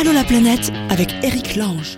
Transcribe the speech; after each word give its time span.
Allô 0.00 0.12
la 0.12 0.22
planète 0.22 0.70
avec 0.90 1.12
Eric 1.24 1.56
Lange. 1.56 1.96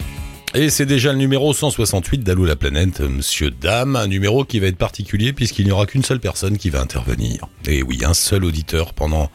Et 0.55 0.71
c'est 0.71 0.87
déjà 0.87 1.13
le 1.13 1.19
numéro 1.19 1.53
168 1.53 2.25
d'Allô 2.25 2.47
la 2.47 2.57
planète, 2.57 3.01
monsieur 3.01 3.51
Dame, 3.51 3.95
un 3.95 4.07
numéro 4.07 4.47
qui 4.47 4.59
va 4.59 4.69
être 4.69 4.79
particulier 4.79 5.35
puisqu'il 5.35 5.67
n'y 5.67 5.71
aura 5.71 5.85
qu'une 5.85 6.03
seule 6.03 6.19
personne 6.19 6.57
qui 6.57 6.71
va 6.71 6.81
intervenir. 6.81 7.47
Et 7.69 7.83
oui, 7.83 8.01
un 8.03 8.15
seul 8.15 8.47
auditeur 8.47 8.95
pendant 8.95 9.31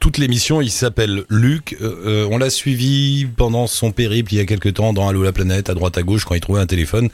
toute 0.00 0.16
l'émission, 0.16 0.62
il 0.62 0.70
s'appelle 0.70 1.24
Luc. 1.28 1.76
Euh, 1.82 2.04
euh, 2.06 2.28
on 2.30 2.38
l'a 2.38 2.48
suivi 2.48 3.26
pendant 3.26 3.66
son 3.66 3.92
périple 3.92 4.32
il 4.32 4.38
y 4.38 4.40
a 4.40 4.46
quelques 4.46 4.72
temps 4.72 4.94
dans 4.94 5.10
Allô 5.10 5.22
la 5.22 5.32
planète, 5.32 5.68
à 5.68 5.74
droite 5.74 5.98
à 5.98 6.02
gauche 6.02 6.24
quand 6.24 6.34
il 6.34 6.40
trouvait 6.40 6.60
un 6.60 6.66
téléphone, 6.66 7.10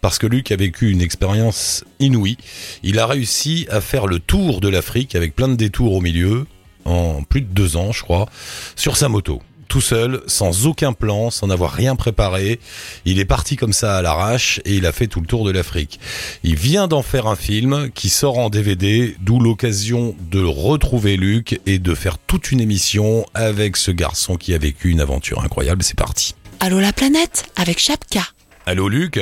parce 0.00 0.18
que 0.18 0.26
Luc 0.26 0.50
a 0.50 0.56
vécu 0.56 0.90
une 0.90 1.02
expérience 1.02 1.84
inouïe. 2.00 2.38
Il 2.82 2.98
a 3.00 3.06
réussi 3.06 3.66
à 3.68 3.82
faire 3.82 4.06
le 4.06 4.18
tour 4.18 4.62
de 4.62 4.70
l'Afrique 4.70 5.14
avec 5.14 5.36
plein 5.36 5.48
de 5.48 5.56
détours 5.56 5.92
au 5.92 6.00
milieu, 6.00 6.46
en 6.86 7.22
plus 7.22 7.42
de 7.42 7.48
deux 7.48 7.76
ans 7.76 7.92
je 7.92 8.02
crois, 8.02 8.30
sur 8.76 8.96
sa 8.96 9.10
moto 9.10 9.42
tout 9.68 9.80
seul, 9.80 10.20
sans 10.26 10.66
aucun 10.66 10.92
plan, 10.92 11.30
sans 11.30 11.50
avoir 11.50 11.72
rien 11.72 11.96
préparé. 11.96 12.58
Il 13.04 13.20
est 13.20 13.24
parti 13.24 13.56
comme 13.56 13.72
ça 13.72 13.96
à 13.96 14.02
l'arrache 14.02 14.60
et 14.64 14.74
il 14.74 14.86
a 14.86 14.92
fait 14.92 15.06
tout 15.06 15.20
le 15.20 15.26
tour 15.26 15.44
de 15.44 15.50
l'Afrique. 15.50 16.00
Il 16.42 16.56
vient 16.56 16.88
d'en 16.88 17.02
faire 17.02 17.26
un 17.26 17.36
film 17.36 17.90
qui 17.94 18.08
sort 18.08 18.38
en 18.38 18.48
DVD, 18.48 19.14
d'où 19.20 19.38
l'occasion 19.40 20.16
de 20.20 20.42
retrouver 20.42 21.16
Luc 21.16 21.60
et 21.66 21.78
de 21.78 21.94
faire 21.94 22.18
toute 22.18 22.50
une 22.50 22.60
émission 22.60 23.24
avec 23.34 23.76
ce 23.76 23.90
garçon 23.90 24.36
qui 24.36 24.54
a 24.54 24.58
vécu 24.58 24.90
une 24.90 25.00
aventure 25.00 25.42
incroyable. 25.44 25.82
C'est 25.82 25.98
parti. 25.98 26.34
Allô 26.60 26.80
la 26.80 26.92
planète 26.92 27.50
avec 27.56 27.78
Chapka. 27.78 28.22
Allô 28.66 28.88
Luc 28.88 29.20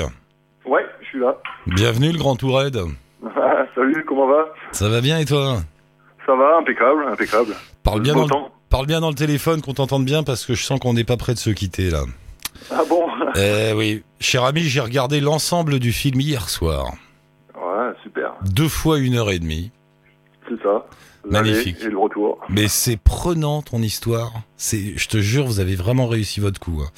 Ouais, 0.65 0.87
je 1.03 1.07
suis 1.07 1.21
là. 1.21 1.37
Bienvenue 1.67 2.13
le 2.13 2.19
Grand 2.19 2.37
Tourette. 2.37 2.79
Salut, 3.75 4.05
comment 4.07 4.27
va? 4.27 4.47
Ça 4.73 4.89
va 4.89 5.01
bien 5.01 5.19
et 5.19 5.27
toi? 5.27 5.59
Ça 6.25 6.35
va, 6.35 6.57
impeccable, 6.59 7.05
impeccable. 7.13 7.55
Parle 7.83 8.01
bien, 8.01 8.15
dans 8.15 8.23
le, 8.23 8.29
temps. 8.29 8.51
Parle 8.69 8.87
bien 8.87 9.01
dans 9.01 9.09
le 9.09 9.15
téléphone, 9.15 9.61
qu'on 9.63 9.75
t'entende 9.75 10.05
bien 10.05 10.23
parce 10.23 10.45
que 10.47 10.55
je 10.55 10.63
sens 10.65 10.79
qu'on 10.81 10.95
n'est 10.95 11.05
pas 11.05 11.17
près 11.17 11.35
de 11.35 11.39
se 11.39 11.51
quitter 11.51 11.91
là. 11.91 12.03
Ah 12.71 12.83
bon? 12.89 13.03
Eh 13.39 13.73
oui, 13.75 14.03
cher 14.19 14.45
ami, 14.45 14.63
j'ai 14.63 14.81
regardé 14.81 15.21
l'ensemble 15.21 15.79
du 15.79 15.93
film 15.93 16.21
hier 16.21 16.49
soir. 16.49 16.95
Ouais, 17.55 17.93
super. 18.03 18.33
Deux 18.43 18.69
fois 18.69 18.99
une 18.99 19.15
heure 19.17 19.31
et 19.31 19.39
demie. 19.39 19.73
C'est 20.49 20.63
ça. 20.63 20.87
Magnifique. 21.29 21.77
Et 21.83 21.89
le 21.89 21.99
retour. 21.99 22.39
Mais 22.49 22.69
c'est 22.69 22.97
prenant 22.97 23.61
ton 23.61 23.83
histoire. 23.83 24.33
C'est, 24.57 24.97
je 24.97 25.09
te 25.09 25.19
jure, 25.19 25.45
vous 25.45 25.61
avez 25.61 25.75
vraiment 25.75 26.07
réussi 26.07 26.41
votre 26.41 26.59
coup. 26.61 26.81
hein. 26.83 26.91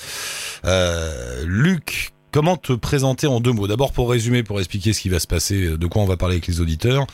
Euh, 0.64 1.42
Luc, 1.44 2.12
comment 2.32 2.56
te 2.56 2.72
présenter 2.72 3.26
en 3.26 3.40
deux 3.40 3.52
mots? 3.52 3.66
D'abord 3.66 3.92
pour 3.92 4.10
résumer, 4.10 4.42
pour 4.42 4.58
expliquer 4.58 4.92
ce 4.92 5.00
qui 5.00 5.08
va 5.08 5.18
se 5.18 5.26
passer, 5.26 5.76
de 5.76 5.86
quoi 5.86 6.02
on 6.02 6.06
va 6.06 6.16
parler 6.16 6.34
avec 6.36 6.46
les 6.46 6.60
auditeurs. 6.60 7.06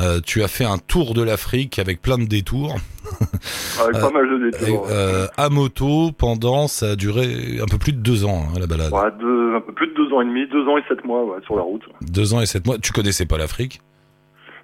Euh, 0.00 0.20
tu 0.24 0.42
as 0.42 0.48
fait 0.48 0.64
un 0.64 0.78
tour 0.78 1.14
de 1.14 1.22
l'Afrique 1.22 1.78
avec 1.78 2.00
plein 2.02 2.18
de 2.18 2.24
détours 2.26 2.76
Avec 3.82 3.96
Euh, 3.96 4.00
pas 4.00 4.10
mal 4.10 4.28
de 4.28 4.48
et, 4.48 4.50
détours. 4.50 4.86
euh, 4.90 5.26
à 5.36 5.48
moto 5.48 6.12
pendant, 6.12 6.68
ça 6.68 6.90
a 6.90 6.96
duré 6.96 7.58
un 7.60 7.66
peu 7.66 7.78
plus 7.78 7.92
de 7.92 7.98
deux 7.98 8.24
ans 8.24 8.46
hein, 8.54 8.58
la 8.60 8.66
balade. 8.66 8.92
Ouais, 8.92 9.10
deux, 9.18 9.54
un 9.56 9.60
peu 9.60 9.72
plus 9.72 9.88
de 9.88 9.94
deux 9.94 10.12
ans 10.14 10.20
et 10.20 10.24
demi, 10.26 10.46
deux 10.48 10.66
ans 10.68 10.76
et 10.78 10.82
sept 10.88 11.04
mois 11.04 11.24
ouais, 11.24 11.38
sur 11.44 11.56
la 11.56 11.62
route. 11.62 11.82
Deux 12.02 12.34
ans 12.34 12.40
et 12.40 12.46
sept 12.46 12.66
mois. 12.66 12.78
Tu 12.78 12.92
connaissais 12.92 13.26
pas 13.26 13.38
l'Afrique? 13.38 13.80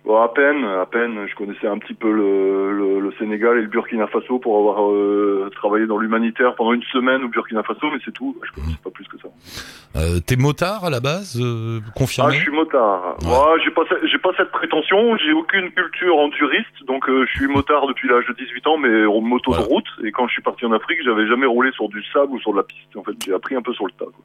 Bon, 0.04 0.20
à 0.20 0.28
peine, 0.28 0.62
à 0.64 0.84
peine. 0.84 1.26
Je 1.26 1.34
connaissais 1.34 1.66
un 1.66 1.78
petit 1.78 1.94
peu 1.94 2.12
le, 2.12 2.72
le, 2.76 3.00
le 3.00 3.12
Sénégal 3.18 3.56
et 3.56 3.62
le 3.62 3.68
Burkina 3.68 4.06
Faso 4.06 4.38
pour 4.38 4.58
avoir 4.58 4.90
euh, 4.92 5.50
travaillé 5.56 5.86
dans 5.86 5.96
l'humanitaire 5.96 6.54
pendant 6.56 6.74
une 6.74 6.82
semaine 6.92 7.24
au 7.24 7.28
Burkina 7.28 7.62
Faso, 7.62 7.86
mais 7.90 7.98
c'est 8.04 8.12
tout. 8.12 8.36
Je 8.44 8.52
connaissais 8.52 8.78
pas 8.84 8.90
plus 8.90 9.06
que 9.08 9.16
ça. 9.16 9.28
euh, 9.96 10.20
T'es 10.20 10.36
motard 10.36 10.84
à 10.84 10.90
la 10.90 11.00
base, 11.00 11.40
euh, 11.40 11.80
Ah, 11.86 11.90
confirmé 11.96 12.34
je 12.36 12.42
suis 12.42 12.52
motard. 12.52 13.16
Ouais. 13.22 13.28
Ouais, 13.30 13.60
j'ai 13.64 13.70
pas, 13.70 13.82
j'ai 14.04 14.18
pas 14.18 14.32
cette 14.36 14.50
prétention. 14.50 15.16
J'ai 15.16 15.32
aucune 15.32 15.70
culture 15.70 16.16
enduriste, 16.18 16.84
donc 16.86 17.08
euh, 17.08 17.24
je 17.26 17.38
suis 17.38 17.46
motard 17.48 17.86
depuis 17.86 18.06
l'âge 18.08 18.26
de 18.26 18.34
18 18.34 18.66
ans, 18.66 18.76
mais 18.76 19.06
en 19.06 19.22
moto 19.22 19.52
Voilà. 19.52 19.64
de 19.64 19.70
route. 19.70 19.88
Et 20.04 20.12
quand 20.12 20.26
je 20.28 20.34
suis 20.34 20.42
parti 20.42 20.66
en 20.66 20.72
Afrique, 20.72 20.98
j'avais 21.02 21.26
jamais 21.26 21.46
roulé 21.46 21.72
sur 21.72 21.88
du 21.88 22.04
sable 22.12 22.32
ou 22.32 22.40
sur 22.40 22.52
de 22.52 22.58
la 22.58 22.62
piste. 22.64 22.94
En 22.94 23.04
fait, 23.04 23.12
j'ai 23.24 23.32
appris 23.32 23.54
un 23.56 23.62
peu 23.62 23.72
sur 23.72 23.86
le 23.86 23.92
tas. 23.92 24.04
quoi. 24.04 24.22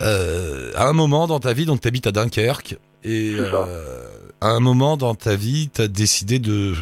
Euh, 0.00 0.70
à 0.76 0.88
un 0.88 0.92
moment 0.92 1.26
dans 1.26 1.40
ta 1.40 1.52
vie, 1.52 1.66
donc 1.66 1.80
t'habites 1.80 2.06
à 2.06 2.12
Dunkerque, 2.12 2.76
et 3.04 3.34
euh, 3.38 3.64
à 4.40 4.48
un 4.48 4.60
moment 4.60 4.96
dans 4.96 5.14
ta 5.14 5.36
vie, 5.36 5.68
t'as 5.72 5.88
décidé 5.88 6.38
de 6.38 6.72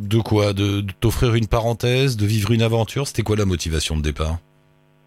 de 0.00 0.18
quoi? 0.18 0.52
De, 0.52 0.80
de 0.80 0.92
t'offrir 1.00 1.34
une 1.34 1.46
parenthèse, 1.46 2.16
de 2.16 2.26
vivre 2.26 2.52
une 2.52 2.62
aventure? 2.62 3.06
C'était 3.06 3.22
quoi 3.22 3.36
la 3.36 3.46
motivation 3.46 3.96
de 3.96 4.02
départ? 4.02 4.38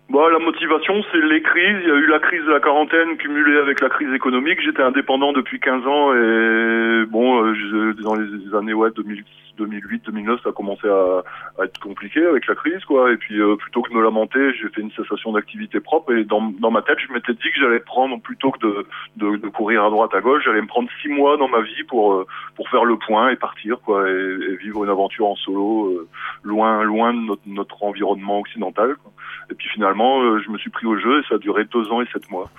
Bah, 0.10 0.30
la 0.32 0.40
motivation, 0.40 1.02
c'est 1.12 1.22
les 1.22 1.42
crises. 1.42 1.80
Il 1.82 1.88
y 1.88 1.92
a 1.92 1.96
eu 1.96 2.08
la 2.08 2.20
crise 2.20 2.44
de 2.46 2.52
la 2.52 2.60
quarantaine 2.60 3.18
cumulée 3.18 3.58
avec 3.58 3.82
la 3.82 3.90
crise 3.90 4.14
économique. 4.14 4.60
J'étais 4.64 4.84
indépendant 4.84 5.34
depuis 5.34 5.60
15 5.60 5.88
ans 5.88 6.14
et 6.14 7.06
bon, 7.10 7.44
euh, 7.44 7.94
dans 8.04 8.14
les 8.16 8.56
années 8.56 8.74
ouais, 8.74 8.92
2000, 8.96 9.24
2008, 9.58 10.06
2009, 10.06 10.42
ça 10.44 10.50
a 10.50 10.52
commencé 10.52 10.88
à, 10.88 11.24
à 11.60 11.66
être 11.66 11.80
compliqué 11.80 12.26
avec 12.26 12.48
la 12.48 12.56
crise, 12.56 12.84
quoi. 12.86 13.12
Et 13.12 13.18
puis, 13.18 13.40
euh, 13.40 13.56
plutôt 13.56 13.82
que 13.82 13.90
de 13.90 13.96
me 13.96 14.04
lamenter, 14.04 14.54
j'ai 14.54 14.70
fait 14.70 14.82
une 14.82 14.92
cessation 14.92 15.32
d'activité 15.32 15.80
propre 15.80 16.14
et 16.14 16.24
dans, 16.24 16.54
dans 16.60 16.72
ma 16.72 16.82
tête, 16.82 16.98
je 17.08 17.14
m'étais 17.14 17.34
dit 17.34 17.40
que 17.54 17.60
j'allais 17.60 17.80
prendre 17.80 18.20
plutôt 18.22 18.52
que 18.52 18.60
de, 18.60 18.86
de, 19.18 19.38
de 19.38 19.48
courir 19.50 19.86
à 19.86 19.90
droite 19.90 20.14
à 20.14 20.22
gauche, 20.22 20.44
j'allais 20.46 20.62
me 20.62 20.68
prendre 20.68 20.90
six 21.02 21.10
mois 21.10 21.38
dans 21.38 21.48
ma 21.48 21.62
vie 21.62 21.84
pour 21.88 22.14
euh, 22.14 22.28
pour 22.56 22.70
faire 22.70 22.86
le 22.86 22.98
point 22.98 23.30
et 23.30 23.36
partir, 23.36 23.80
quoi, 23.82 24.10
et, 24.10 24.14
et 24.14 24.56
vivre 24.58 24.84
une 24.84 24.90
aventure 24.90 25.28
en 25.28 25.36
solo, 25.36 25.90
euh, 25.90 26.08
loin 26.44 26.84
loin 26.84 27.14
de 27.14 27.20
notre, 27.20 27.42
notre 27.46 27.84
environnement 27.84 28.40
occidental. 28.40 28.96
Quoi. 29.02 29.12
Et 29.52 29.56
puis 29.56 29.68
finalement, 29.70 30.22
euh, 30.22 30.42
je 30.46 30.50
me 30.52 30.58
suis 30.58 30.70
pris 30.70 30.86
au 30.86 30.98
jeu 30.98 31.20
et 31.20 31.24
ça 31.28 31.36
a 31.36 31.38
duré 31.38 31.66
deux 31.66 31.92
ans 31.92 32.02
et 32.02 32.08
sept 32.14 32.30
mois. 32.30 32.50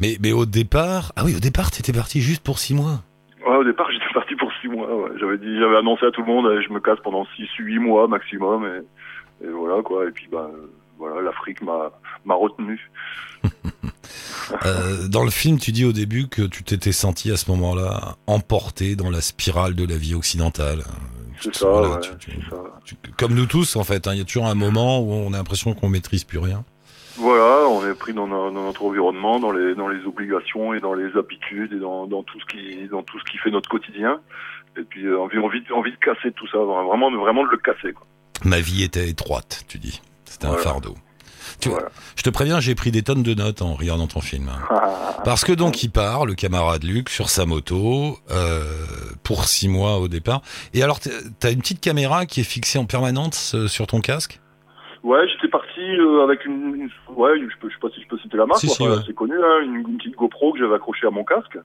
Mais 0.00 0.16
mais 0.20 0.32
au 0.32 0.46
départ, 0.46 1.12
ah 1.16 1.22
oui, 1.24 1.34
au 1.36 1.40
départ, 1.40 1.70
t'étais 1.70 1.92
parti 1.92 2.20
juste 2.20 2.42
pour 2.42 2.58
six 2.58 2.74
mois. 2.74 3.02
Ouais, 3.46 3.56
au 3.56 3.64
départ, 3.64 3.90
j'étais 3.92 4.12
parti 4.12 4.34
pour 4.36 4.43
six 4.64 4.68
mois. 4.68 4.88
ouais. 4.94 5.10
J'avais 5.20 5.38
dit, 5.38 5.58
j'avais 5.60 5.76
annoncé 5.76 6.06
à 6.06 6.10
tout 6.10 6.22
le 6.22 6.26
monde, 6.26 6.46
je 6.66 6.72
me 6.72 6.80
casse 6.80 6.98
pendant 7.04 7.26
six, 7.36 7.46
huit 7.58 7.78
mois 7.78 8.08
maximum, 8.08 8.64
et, 8.66 9.46
et 9.46 9.50
voilà 9.50 9.82
quoi. 9.82 10.06
Et 10.08 10.10
puis 10.10 10.26
bah 10.32 10.50
voilà, 10.98 11.20
l'Afrique 11.22 11.60
m'a 11.62 11.90
m'a 12.24 12.34
retenu. 12.34 12.90
Euh, 14.66 15.08
dans 15.08 15.24
le 15.24 15.30
film, 15.30 15.58
tu 15.58 15.72
dis 15.72 15.86
au 15.86 15.92
début 15.92 16.28
que 16.28 16.42
tu 16.42 16.62
t'étais 16.64 16.92
senti 16.92 17.30
à 17.30 17.36
ce 17.38 17.50
moment-là 17.50 18.16
emporté 18.26 18.94
dans 18.94 19.08
la 19.10 19.22
spirale 19.22 19.74
de 19.74 19.86
la 19.86 19.96
vie 19.96 20.14
occidentale. 20.14 20.82
C'est 21.40 21.54
ça, 21.54 21.66
Voilà, 21.70 21.94
ouais, 21.94 22.00
tu- 22.00 22.16
tu- 22.18 22.30
c'est 22.42 22.50
ça. 22.50 22.62
tu- 22.84 22.94
comme 23.18 23.34
nous 23.34 23.46
tous, 23.46 23.76
en 23.76 23.84
fait, 23.84 24.06
hein, 24.06 24.12
il 24.12 24.18
y 24.18 24.20
a 24.20 24.24
toujours 24.24 24.46
un 24.46 24.54
moment 24.54 25.00
où 25.00 25.12
on 25.12 25.32
a 25.32 25.38
l'impression 25.38 25.72
qu'on 25.74 25.88
maîtrise 25.88 26.24
plus 26.24 26.38
rien. 26.38 26.62
Voilà, 27.16 27.68
on 27.68 27.88
est 27.88 27.94
pris 27.94 28.12
dans, 28.12 28.26
no- 28.26 28.50
dans 28.50 28.64
notre 28.64 28.84
environnement, 28.84 29.38
dans 29.38 29.52
les 29.52 29.74
dans 29.74 29.88
les 29.88 30.04
obligations 30.04 30.74
et 30.74 30.80
dans 30.80 30.94
les 30.94 31.16
habitudes 31.16 31.72
et 31.72 31.78
dans, 31.78 32.06
dans 32.06 32.22
tout 32.24 32.38
ce 32.40 32.46
qui 32.46 32.88
dans 32.88 33.02
tout 33.02 33.18
ce 33.20 33.24
qui 33.30 33.38
fait 33.38 33.50
notre 33.50 33.68
quotidien. 33.68 34.20
Et 34.76 34.82
puis 34.82 35.06
euh, 35.06 35.20
envie 35.20 35.38
envie 35.38 35.60
de- 35.62 35.72
envie 35.72 35.92
de 35.92 35.96
casser 35.96 36.32
tout 36.32 36.46
ça, 36.48 36.58
vraiment 36.58 37.10
vraiment 37.12 37.44
de 37.44 37.50
le 37.50 37.58
casser 37.58 37.92
quoi. 37.92 38.06
Ma 38.44 38.60
vie 38.60 38.82
était 38.82 39.08
étroite, 39.08 39.64
tu 39.68 39.78
dis. 39.78 40.02
C'était 40.24 40.46
un 40.46 40.56
fardeau. 40.56 40.94
Tu 41.60 41.68
vois, 41.68 41.78
Voilà. 41.78 41.92
je 42.16 42.22
te 42.22 42.30
préviens, 42.30 42.58
j'ai 42.58 42.74
pris 42.74 42.90
des 42.90 43.02
tonnes 43.02 43.22
de 43.22 43.34
notes 43.34 43.62
en 43.62 43.74
regardant 43.74 44.06
ton 44.08 44.20
film. 44.20 44.48
hein. 44.48 45.14
Parce 45.24 45.44
que 45.44 45.52
donc 45.52 45.82
il 45.84 45.90
part, 45.90 46.26
le 46.26 46.34
camarade 46.34 46.82
Luc, 46.82 47.08
sur 47.10 47.28
sa 47.30 47.46
moto, 47.46 48.18
euh, 48.32 48.64
pour 49.22 49.44
six 49.44 49.68
mois 49.68 49.98
au 49.98 50.08
départ. 50.08 50.40
Et 50.72 50.82
alors, 50.82 50.98
t'as- 50.98 51.10
t'as 51.38 51.52
une 51.52 51.60
petite 51.60 51.80
caméra 51.80 52.26
qui 52.26 52.40
est 52.40 52.44
fixée 52.44 52.78
en 52.78 52.86
permanence 52.86 53.54
euh, 53.54 53.68
sur 53.68 53.86
ton 53.86 54.00
casque? 54.00 54.40
Ouais, 55.04 55.28
j'étais 55.28 55.48
parti 55.48 55.80
euh, 55.80 56.24
avec 56.24 56.44
une, 56.46 56.74
une- 56.76 57.14
ouais, 57.14 57.38
je, 57.38 57.56
peux, 57.58 57.68
je 57.68 57.74
sais 57.74 57.80
pas 57.80 57.90
si 57.90 58.00
je 58.02 58.08
peux 58.08 58.16
citer 58.18 58.36
la 58.38 58.46
marque, 58.46 58.60
Si, 58.60 58.66
quoi, 58.68 58.74
si, 58.76 58.82
enfin, 58.84 58.96
ouais. 58.96 59.02
c'est 59.06 59.14
connu, 59.14 59.34
hein, 59.36 59.60
une, 59.62 59.74
une 59.86 59.96
petite 59.98 60.16
GoPro 60.16 60.52
que 60.52 60.58
j'avais 60.58 60.74
accrochée 60.74 61.06
à 61.06 61.10
mon 61.10 61.24
casque, 61.24 61.58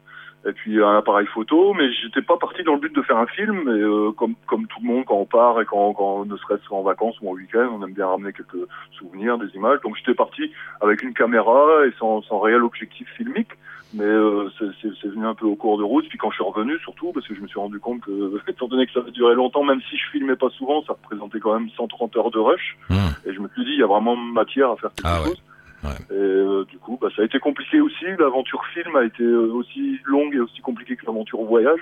et 0.45 0.51
puis 0.51 0.83
un 0.83 0.97
appareil 0.97 1.25
photo, 1.27 1.73
mais 1.73 1.89
j'étais 1.93 2.21
pas 2.21 2.35
parti 2.37 2.63
dans 2.63 2.73
le 2.73 2.79
but 2.81 2.93
de 2.93 3.01
faire 3.01 3.15
un 3.17 3.27
film, 3.27 3.61
et 3.69 3.81
euh, 3.81 4.11
comme 4.11 4.35
comme 4.45 4.67
tout 4.67 4.79
le 4.81 4.87
monde 4.87 5.05
quand 5.05 5.15
on 5.15 5.25
part 5.25 5.59
et 5.61 5.65
quand, 5.65 5.93
quand 5.93 6.25
ne 6.25 6.35
serait-ce 6.35 6.67
qu'en 6.67 6.81
vacances 6.83 7.15
ou 7.21 7.29
en 7.29 7.33
week-end, 7.33 7.69
on 7.79 7.83
aime 7.85 7.93
bien 7.93 8.07
ramener 8.07 8.33
quelques 8.33 8.67
souvenirs, 8.91 9.37
des 9.37 9.53
images, 9.55 9.79
donc 9.85 9.95
j'étais 9.97 10.13
parti 10.15 10.51
avec 10.81 11.01
une 11.01 11.13
caméra 11.13 11.85
et 11.87 11.91
sans, 11.97 12.21
sans 12.23 12.39
réel 12.39 12.61
objectif 12.63 13.07
filmique, 13.15 13.51
mais 13.93 14.03
euh, 14.03 14.49
c'est- 14.59 15.07
venu 15.07 15.25
un 15.25 15.33
peu 15.35 15.45
au 15.45 15.55
cours 15.55 15.77
de 15.77 15.83
route, 15.83 16.07
puis 16.09 16.17
quand 16.17 16.29
je 16.31 16.35
suis 16.35 16.43
revenu 16.43 16.77
surtout, 16.79 17.11
parce 17.11 17.27
que 17.27 17.33
je 17.35 17.41
me 17.41 17.47
suis 17.47 17.59
rendu 17.59 17.79
compte 17.79 18.01
que, 18.01 18.11
étant 18.47 18.67
donné 18.67 18.85
que 18.85 18.91
ça 18.93 18.99
avait 18.99 19.11
duré 19.11 19.33
longtemps, 19.35 19.63
même 19.63 19.81
si 19.89 19.97
je 19.97 20.09
filmais 20.11 20.35
pas 20.35 20.49
souvent, 20.51 20.83
ça 20.83 20.93
représentait 20.93 21.39
quand 21.39 21.53
même 21.57 21.69
130 21.75 22.15
heures 22.17 22.31
de 22.31 22.39
rush, 22.39 22.77
Hum. 22.89 22.97
et 23.25 23.33
je 23.33 23.39
me 23.39 23.47
suis 23.49 23.63
dit, 23.65 23.71
il 23.71 23.79
y 23.79 23.83
a 23.83 23.87
vraiment 23.87 24.15
matière 24.15 24.71
à 24.71 24.75
faire 24.77 24.91
quelque 24.93 25.07
Ah 25.07 25.23
chose. 25.25 25.41
ouais. 25.83 25.89
Et 26.11 26.13
euh, 26.13 26.65
du 26.65 26.77
coup, 26.77 26.97
bah, 27.01 27.07
ça 27.15 27.21
a 27.21 27.25
été 27.25 27.39
compliqué 27.39 27.79
aussi. 27.81 28.05
L'aventure 28.19 28.63
film 28.73 28.95
a 28.97 29.03
été 29.05 29.23
euh, 29.23 29.51
aussi 29.53 29.97
longue 30.05 30.35
et 30.35 30.39
aussi 30.39 30.59
compliquée 30.61 30.95
que 30.97 31.05
l'aventure 31.05 31.41
voyage. 31.43 31.79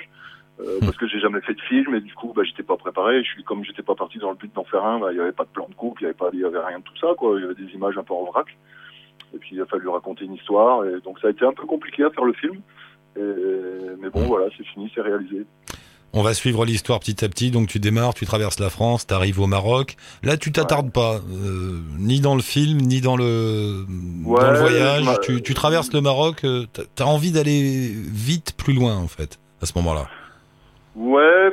Euh, 0.60 0.64
Hmm. 0.82 0.86
Parce 0.86 0.98
que 0.98 1.08
j'ai 1.08 1.20
jamais 1.20 1.42
fait 1.42 1.54
de 1.54 1.62
film 1.62 1.94
et 1.94 2.02
du 2.02 2.14
coup, 2.16 2.34
bah, 2.36 2.42
j'étais 2.44 2.64
pas 2.64 2.78
préparé. 2.78 3.24
Je 3.24 3.30
suis 3.30 3.44
comme 3.44 3.64
j'étais 3.64 3.84
pas 3.84 3.94
parti 3.96 4.18
dans 4.18 4.32
le 4.32 4.36
but 4.38 4.52
d'en 4.56 4.64
faire 4.64 4.84
un, 4.86 4.98
bah, 5.00 5.10
il 5.12 5.18
y 5.18 5.20
avait 5.20 5.32
pas 5.32 5.44
de 5.44 5.50
plan 5.50 5.68
de 5.70 5.76
coupe, 5.76 6.00
il 6.00 6.04
y 6.04 6.06
avait 6.06 6.16
pas, 6.16 6.30
il 6.34 6.40
y 6.40 6.46
avait 6.46 6.58
rien 6.60 6.80
de 6.80 6.84
tout 6.84 6.98
ça, 7.00 7.10
quoi. 7.18 7.38
Il 7.38 7.42
y 7.42 7.46
avait 7.46 7.54
des 7.54 7.72
images 7.76 7.96
un 7.98 8.04
peu 8.04 8.14
en 8.16 8.24
vrac. 8.24 8.48
Et 9.38 9.40
puis 9.40 9.52
il 9.56 9.62
a 9.62 9.66
fallu 9.68 9.88
raconter 9.88 10.26
une 10.26 10.34
histoire. 10.34 10.84
Et 10.86 11.00
donc 11.06 11.20
ça 11.22 11.28
a 11.28 11.32
été 11.32 11.46
un 11.46 11.54
peu 11.54 11.66
compliqué 11.66 12.04
à 12.04 12.10
faire 12.10 12.26
le 12.26 12.34
film. 12.34 12.56
Et, 13.16 13.22
mais 14.02 14.10
bon, 14.10 14.22
voilà, 14.26 14.48
c'est 14.58 14.66
fini, 14.66 14.92
c'est 14.94 15.02
réalisé. 15.02 15.46
On 16.14 16.24
va 16.24 16.34
suivre 16.34 16.66
l'histoire 16.66 17.00
petit 17.00 17.24
à 17.24 17.30
petit. 17.30 17.52
Donc 17.52 17.68
tu 17.68 17.80
démarres, 17.80 18.14
tu 18.16 18.26
traverses 18.26 18.60
la 18.60 18.70
France, 18.70 19.06
tu 19.06 19.14
arrives 19.14 19.40
au 19.40 19.46
Maroc. 19.48 19.96
Là, 20.24 20.38
tu 20.38 20.52
t'attardes 20.52 20.92
pas, 20.92 21.16
euh, 21.18 21.80
ni 22.00 22.20
dans 22.22 22.34
le 22.36 22.42
film, 22.42 22.80
ni 22.80 23.02
dans 23.02 23.18
le, 23.18 23.86
Ouais, 24.26 24.40
dans 24.42 24.52
le 24.52 24.58
voyage. 24.60 25.04
m'a- 25.04 25.18
Tu, 25.18 25.42
tu 25.44 25.54
traverses 25.54 25.92
le 25.94 26.02
Maroc, 26.02 26.44
euh, 26.46 26.66
t'as- 26.74 26.84
t'as 26.96 27.04
envie 27.06 27.32
d'aller 27.32 27.92
vite 27.94 28.54
plus 28.58 28.74
loin, 28.74 28.96
en 28.98 29.08
fait, 29.08 29.38
à 29.62 29.66
ce 29.66 29.74
moment-là. 29.78 30.08
Ouais, 30.96 31.52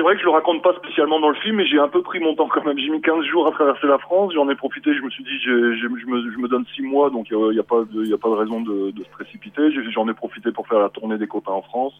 c'est- 0.00 0.04
vrai 0.04 0.14
que 0.14 0.20
je 0.20 0.24
le 0.24 0.30
raconte 0.30 0.62
pas 0.62 0.72
spécialement 0.74 1.20
dans 1.20 1.28
le 1.28 1.34
film, 1.36 1.56
mais 1.56 1.66
j'ai 1.66 1.78
un 1.78 1.88
peu 1.88 2.02
pris 2.02 2.20
mon 2.20 2.34
temps 2.34 2.48
quand 2.48 2.64
même. 2.64 2.78
J'ai 2.78 2.88
mis 2.88 3.00
15 3.00 3.24
jours 3.26 3.46
à 3.46 3.50
traverser 3.50 3.86
la 3.86 3.98
France, 3.98 4.32
j'en 4.34 4.48
ai 4.48 4.54
profité, 4.54 4.94
je 4.94 5.02
me 5.02 5.10
suis 5.10 5.24
dit, 5.24 5.38
je, 5.44 5.86
me, 5.88 6.48
donne 6.48 6.64
6 6.74 6.82
mois, 6.82 7.10
donc 7.10 7.28
il 7.30 7.36
n'y 7.36 7.58
a, 7.58 7.62
pas 7.62 7.84
de- 7.84 8.14
a 8.14 8.18
pas 8.18 8.28
de 8.28 8.34
raison 8.34 8.60
de, 8.60 8.92
se 8.96 9.10
précipiter. 9.10 9.70
J'en 9.92 10.08
ai 10.08 10.14
profité 10.14 10.52
pour 10.52 10.66
faire 10.66 10.78
la 10.78 10.88
tournée 10.88 11.18
des 11.18 11.26
copains 11.26 11.52
en 11.52 11.62
France. 11.62 11.94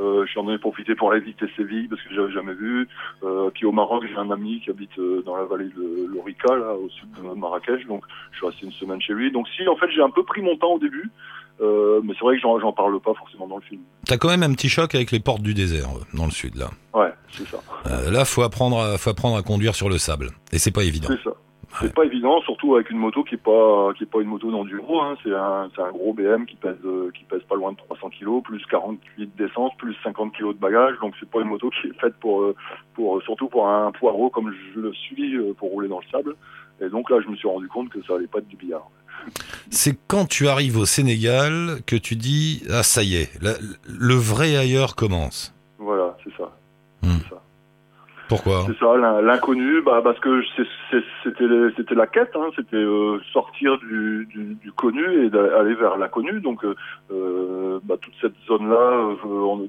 Euh, 0.00 0.24
j'en 0.32 0.50
ai 0.50 0.56
profité 0.56 0.94
pour 0.94 1.12
aller 1.12 1.20
visiter 1.20 1.46
Séville 1.54 1.86
parce 1.88 2.00
que 2.02 2.14
j'avais 2.14 2.32
jamais 2.32 2.54
vu. 2.54 2.88
Euh, 3.22 3.50
puis 3.50 3.66
au 3.66 3.72
Maroc, 3.72 4.04
j'ai 4.08 4.16
un 4.16 4.30
ami 4.30 4.60
qui 4.64 4.70
habite 4.70 4.98
euh, 4.98 5.22
dans 5.26 5.36
la 5.36 5.44
vallée 5.44 5.68
de 5.76 6.06
l'Orica, 6.12 6.54
au 6.76 6.88
sud 6.88 7.08
de 7.12 7.38
Marrakech, 7.38 7.86
donc 7.86 8.04
je 8.32 8.38
suis 8.38 8.46
resté 8.46 8.66
une 8.66 8.72
semaine 8.72 9.00
chez 9.02 9.12
lui. 9.12 9.30
Donc 9.30 9.46
si, 9.48 9.68
en 9.68 9.76
fait, 9.76 9.90
j'ai 9.90 10.00
un 10.02 10.10
peu 10.10 10.22
pris 10.22 10.40
mon 10.40 10.56
temps 10.56 10.72
au 10.72 10.78
début, 10.78 11.10
euh, 11.62 12.00
mais 12.02 12.12
c'est 12.14 12.24
vrai 12.24 12.36
que 12.36 12.42
j'en 12.42 12.72
parle 12.72 13.00
pas 13.00 13.14
forcément 13.14 13.46
dans 13.46 13.56
le 13.56 13.62
film. 13.62 13.80
T'as 14.06 14.16
quand 14.16 14.28
même 14.28 14.42
un 14.42 14.52
petit 14.52 14.68
choc 14.68 14.94
avec 14.94 15.12
les 15.12 15.20
portes 15.20 15.42
du 15.42 15.54
désert 15.54 15.88
euh, 15.88 16.16
dans 16.16 16.24
le 16.24 16.30
sud 16.30 16.56
là. 16.56 16.70
Ouais, 16.92 17.12
c'est 17.30 17.46
ça. 17.46 17.58
Euh, 17.86 18.10
là, 18.10 18.24
faut 18.24 18.42
apprendre, 18.42 18.80
à, 18.80 18.98
faut 18.98 19.10
apprendre 19.10 19.36
à 19.36 19.42
conduire 19.42 19.74
sur 19.74 19.88
le 19.88 19.98
sable, 19.98 20.30
et 20.52 20.58
c'est 20.58 20.72
pas 20.72 20.82
évident. 20.82 21.08
C'est 21.08 21.22
ça. 21.22 21.34
C'est 21.80 21.94
pas 21.94 22.04
évident, 22.04 22.40
surtout 22.42 22.74
avec 22.74 22.90
une 22.90 22.98
moto 22.98 23.24
qui 23.24 23.34
est 23.36 23.38
pas 23.42 23.92
qui 23.96 24.04
est 24.04 24.06
pas 24.06 24.20
une 24.20 24.28
moto 24.28 24.50
d'enduro. 24.50 25.00
Hein. 25.00 25.16
C'est 25.22 25.32
un 25.34 25.70
c'est 25.74 25.80
un 25.82 25.90
gros 25.90 26.12
BM 26.12 26.44
qui 26.46 26.56
pèse 26.56 26.76
euh, 26.84 27.10
qui 27.16 27.24
pèse 27.24 27.42
pas 27.48 27.54
loin 27.56 27.72
de 27.72 27.76
300 27.78 28.10
kilos, 28.10 28.42
plus 28.42 28.64
48 28.66 29.36
d'essence, 29.36 29.72
plus 29.78 29.96
50 30.04 30.34
kilos 30.36 30.54
de 30.54 30.60
bagages. 30.60 30.96
Donc 31.00 31.14
c'est 31.18 31.28
pas 31.30 31.40
une 31.40 31.48
moto 31.48 31.70
qui 31.70 31.88
est 31.88 32.00
faite 32.00 32.14
pour 32.20 32.42
euh, 32.42 32.54
pour 32.94 33.22
surtout 33.22 33.48
pour 33.48 33.68
un 33.68 33.90
poireau 33.92 34.28
comme 34.30 34.52
je 34.74 34.80
le 34.80 34.92
suis 34.92 35.36
euh, 35.36 35.54
pour 35.54 35.70
rouler 35.70 35.88
dans 35.88 36.00
le 36.00 36.06
sable. 36.10 36.36
Et 36.80 36.88
donc 36.88 37.08
là, 37.10 37.18
je 37.24 37.28
me 37.30 37.36
suis 37.36 37.48
rendu 37.48 37.68
compte 37.68 37.88
que 37.90 38.02
ça 38.02 38.16
allait 38.16 38.26
pas 38.26 38.38
être 38.38 38.48
du 38.48 38.56
billard. 38.56 38.88
C'est 39.70 39.96
quand 40.08 40.26
tu 40.28 40.48
arrives 40.48 40.76
au 40.76 40.84
Sénégal 40.84 41.76
que 41.86 41.96
tu 41.96 42.16
dis 42.16 42.64
ah 42.70 42.82
ça 42.82 43.02
y 43.02 43.16
est, 43.16 43.30
la- 43.42 43.54
le 43.86 44.14
vrai 44.14 44.56
ailleurs 44.56 44.94
commence. 44.96 45.54
Voilà, 45.78 46.16
c'est 46.24 46.36
ça. 46.36 46.50
Hmm. 47.02 47.18
C'est 47.22 47.30
ça. 47.30 47.42
Pourquoi 48.32 48.64
C'est 48.66 48.78
ça, 48.78 48.96
l'in- 48.96 49.20
l'inconnu, 49.20 49.82
bah 49.82 50.00
parce 50.02 50.18
que 50.20 50.42
c'était 51.24 51.94
la 51.94 52.06
quête, 52.06 52.32
hein, 52.34 52.48
c'était 52.56 52.76
euh, 52.76 53.18
sortir 53.32 53.78
du, 53.78 54.26
du, 54.30 54.54
du 54.54 54.72
connu 54.72 55.24
et 55.24 55.30
d'aller 55.30 55.74
vers 55.74 55.96
l'inconnu. 55.98 56.40
Donc 56.40 56.64
euh, 56.64 56.74
euh, 57.10 57.80
bah, 57.84 57.96
toute 58.00 58.14
cette 58.20 58.34
zone-là, 58.46 59.14
euh, 59.26 59.66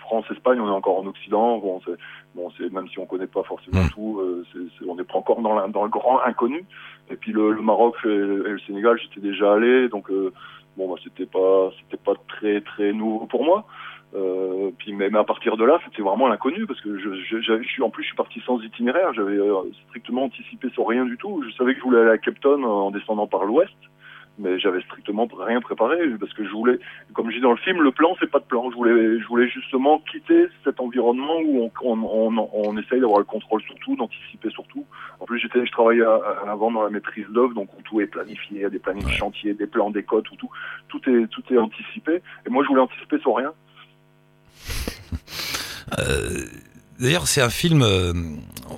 France, 0.00 0.24
Espagne, 0.32 0.60
on 0.60 0.66
est 0.66 0.70
encore 0.70 0.98
en 0.98 1.06
Occident. 1.06 1.58
Bon, 1.58 1.80
c'est 1.86 1.94
bon, 2.34 2.50
c'est 2.58 2.72
même 2.72 2.88
si 2.88 2.98
on 2.98 3.06
connaît 3.06 3.26
pas 3.28 3.44
forcément 3.44 3.84
Mm. 3.84 3.88
tout, 3.90 4.18
euh, 4.20 4.44
c'est 4.52 4.58
c'est- 4.78 4.88
on 4.90 4.96
n'est 4.96 5.04
pas 5.04 5.18
encore 5.18 5.40
dans, 5.40 5.54
la- 5.54 5.68
dans 5.68 5.84
le 5.84 5.90
grand 5.90 6.20
inconnu. 6.24 6.64
Et 7.10 7.16
puis 7.16 7.32
le, 7.32 7.52
le 7.52 7.62
Maroc 7.62 7.94
et, 8.04 8.08
le 8.08 8.46
et 8.48 8.50
le 8.52 8.58
Sénégal, 8.60 8.98
j'étais 9.00 9.20
déjà 9.20 9.52
allé, 9.54 9.88
donc 9.88 10.10
bon, 10.76 10.88
bah, 10.88 11.00
c'était 11.04 11.26
pas 11.26 11.70
c'était 11.80 12.02
pas 12.02 12.14
très 12.28 12.60
très 12.60 12.92
nouveau 12.92 13.26
pour 13.26 13.44
moi. 13.44 13.64
Euh, 14.14 14.70
puis 14.78 14.92
même 14.92 15.14
à 15.14 15.22
partir 15.24 15.56
de 15.56 15.64
là, 15.64 15.78
c'était 15.84 16.02
vraiment 16.02 16.26
l'inconnu 16.26 16.66
parce 16.66 16.80
que 16.80 16.98
je, 16.98 17.14
je, 17.22 17.40
je, 17.40 17.62
je 17.62 17.68
suis 17.68 17.82
en 17.82 17.90
plus 17.90 18.02
je 18.02 18.08
suis 18.08 18.16
parti 18.16 18.40
sans 18.44 18.60
itinéraire, 18.60 19.12
j'avais 19.14 19.36
euh, 19.38 19.62
strictement 19.88 20.24
anticipé 20.24 20.68
sur 20.70 20.88
rien 20.88 21.04
du 21.04 21.16
tout. 21.16 21.44
Je 21.48 21.54
savais 21.54 21.74
que 21.74 21.78
je 21.78 21.84
voulais 21.84 22.00
aller 22.00 22.10
à 22.10 22.18
Cape 22.18 22.40
Town 22.40 22.64
en 22.64 22.90
descendant 22.90 23.28
par 23.28 23.44
l'ouest, 23.44 23.70
mais 24.36 24.58
j'avais 24.58 24.80
strictement 24.82 25.28
rien 25.38 25.60
préparé 25.60 25.96
parce 26.18 26.32
que 26.32 26.44
je 26.44 26.50
voulais, 26.50 26.80
comme 27.12 27.30
je 27.30 27.36
dis 27.36 27.40
dans 27.40 27.52
le 27.52 27.56
film, 27.58 27.82
le 27.82 27.92
plan 27.92 28.16
c'est 28.18 28.28
pas 28.30 28.40
de 28.40 28.44
plan. 28.46 28.68
Je 28.72 28.74
voulais, 28.74 29.20
je 29.20 29.26
voulais 29.28 29.48
justement 29.48 30.00
quitter 30.10 30.48
cet 30.64 30.80
environnement 30.80 31.36
où 31.44 31.70
on, 31.82 31.92
on, 31.92 32.02
on, 32.36 32.48
on 32.52 32.76
essaye 32.78 32.98
d'avoir 33.00 33.20
le 33.20 33.24
contrôle 33.26 33.62
sur 33.62 33.76
tout, 33.76 33.94
d'anticiper 33.94 34.50
sur 34.50 34.64
tout. 34.66 34.84
En 35.20 35.24
plus, 35.24 35.38
j'étais, 35.38 35.64
je 35.64 35.70
travaillais 35.70 36.02
à- 36.02 36.14
à- 36.46 36.50
avant 36.50 36.72
dans 36.72 36.82
la 36.82 36.90
maîtrise 36.90 37.28
d'œuvre, 37.28 37.54
donc 37.54 37.68
où 37.78 37.82
tout 37.82 38.00
est 38.00 38.06
planifié, 38.08 38.68
des 38.70 38.78
plannings 38.80 39.04
de 39.06 39.10
chantier, 39.10 39.54
des 39.54 39.68
plans, 39.68 39.90
des 39.90 40.02
cotes, 40.02 40.28
où 40.32 40.36
tout, 40.36 40.50
tout 40.88 41.00
est, 41.08 41.28
tout 41.28 41.42
est 41.52 41.58
anticipé. 41.58 42.22
Et 42.44 42.50
moi, 42.50 42.64
je 42.64 42.68
voulais 42.70 42.80
anticiper 42.82 43.18
sur 43.20 43.36
rien. 43.36 43.52
Euh, 45.98 46.46
D'ailleurs, 47.00 47.26
c'est 47.28 47.40
un 47.40 47.50
film. 47.50 47.82
euh, 47.82 48.12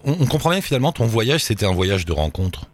on, 0.05 0.12
on 0.20 0.26
comprend 0.26 0.50
bien 0.50 0.61
que 0.61 0.64
finalement 0.67 0.93
ton 0.93 1.06
voyage, 1.06 1.43
c'était 1.44 1.67
un 1.67 1.73
voyage 1.75 2.05
de 2.06 2.12
rencontre. 2.12 2.67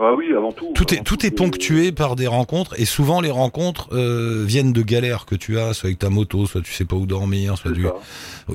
Ah 0.00 0.12
oui, 0.16 0.26
avant 0.32 0.52
tout. 0.52 0.70
Tout 0.76 0.94
est 0.94 1.02
tout 1.02 1.18
ponctué 1.36 1.90
par 1.90 2.14
des 2.14 2.28
rencontres, 2.28 2.78
et 2.78 2.84
souvent 2.84 3.20
les 3.20 3.32
rencontres 3.32 3.88
euh, 3.92 4.44
viennent 4.46 4.72
de 4.72 4.82
galères 4.82 5.26
que 5.26 5.34
tu 5.34 5.58
as, 5.58 5.74
soit 5.74 5.88
avec 5.88 5.98
ta 5.98 6.08
moto, 6.08 6.46
soit 6.46 6.60
tu 6.60 6.72
sais 6.72 6.84
pas 6.84 6.94
où 6.94 7.04
dormir, 7.06 7.58
soit 7.58 7.72
du 7.72 7.82
ça, 7.82 7.94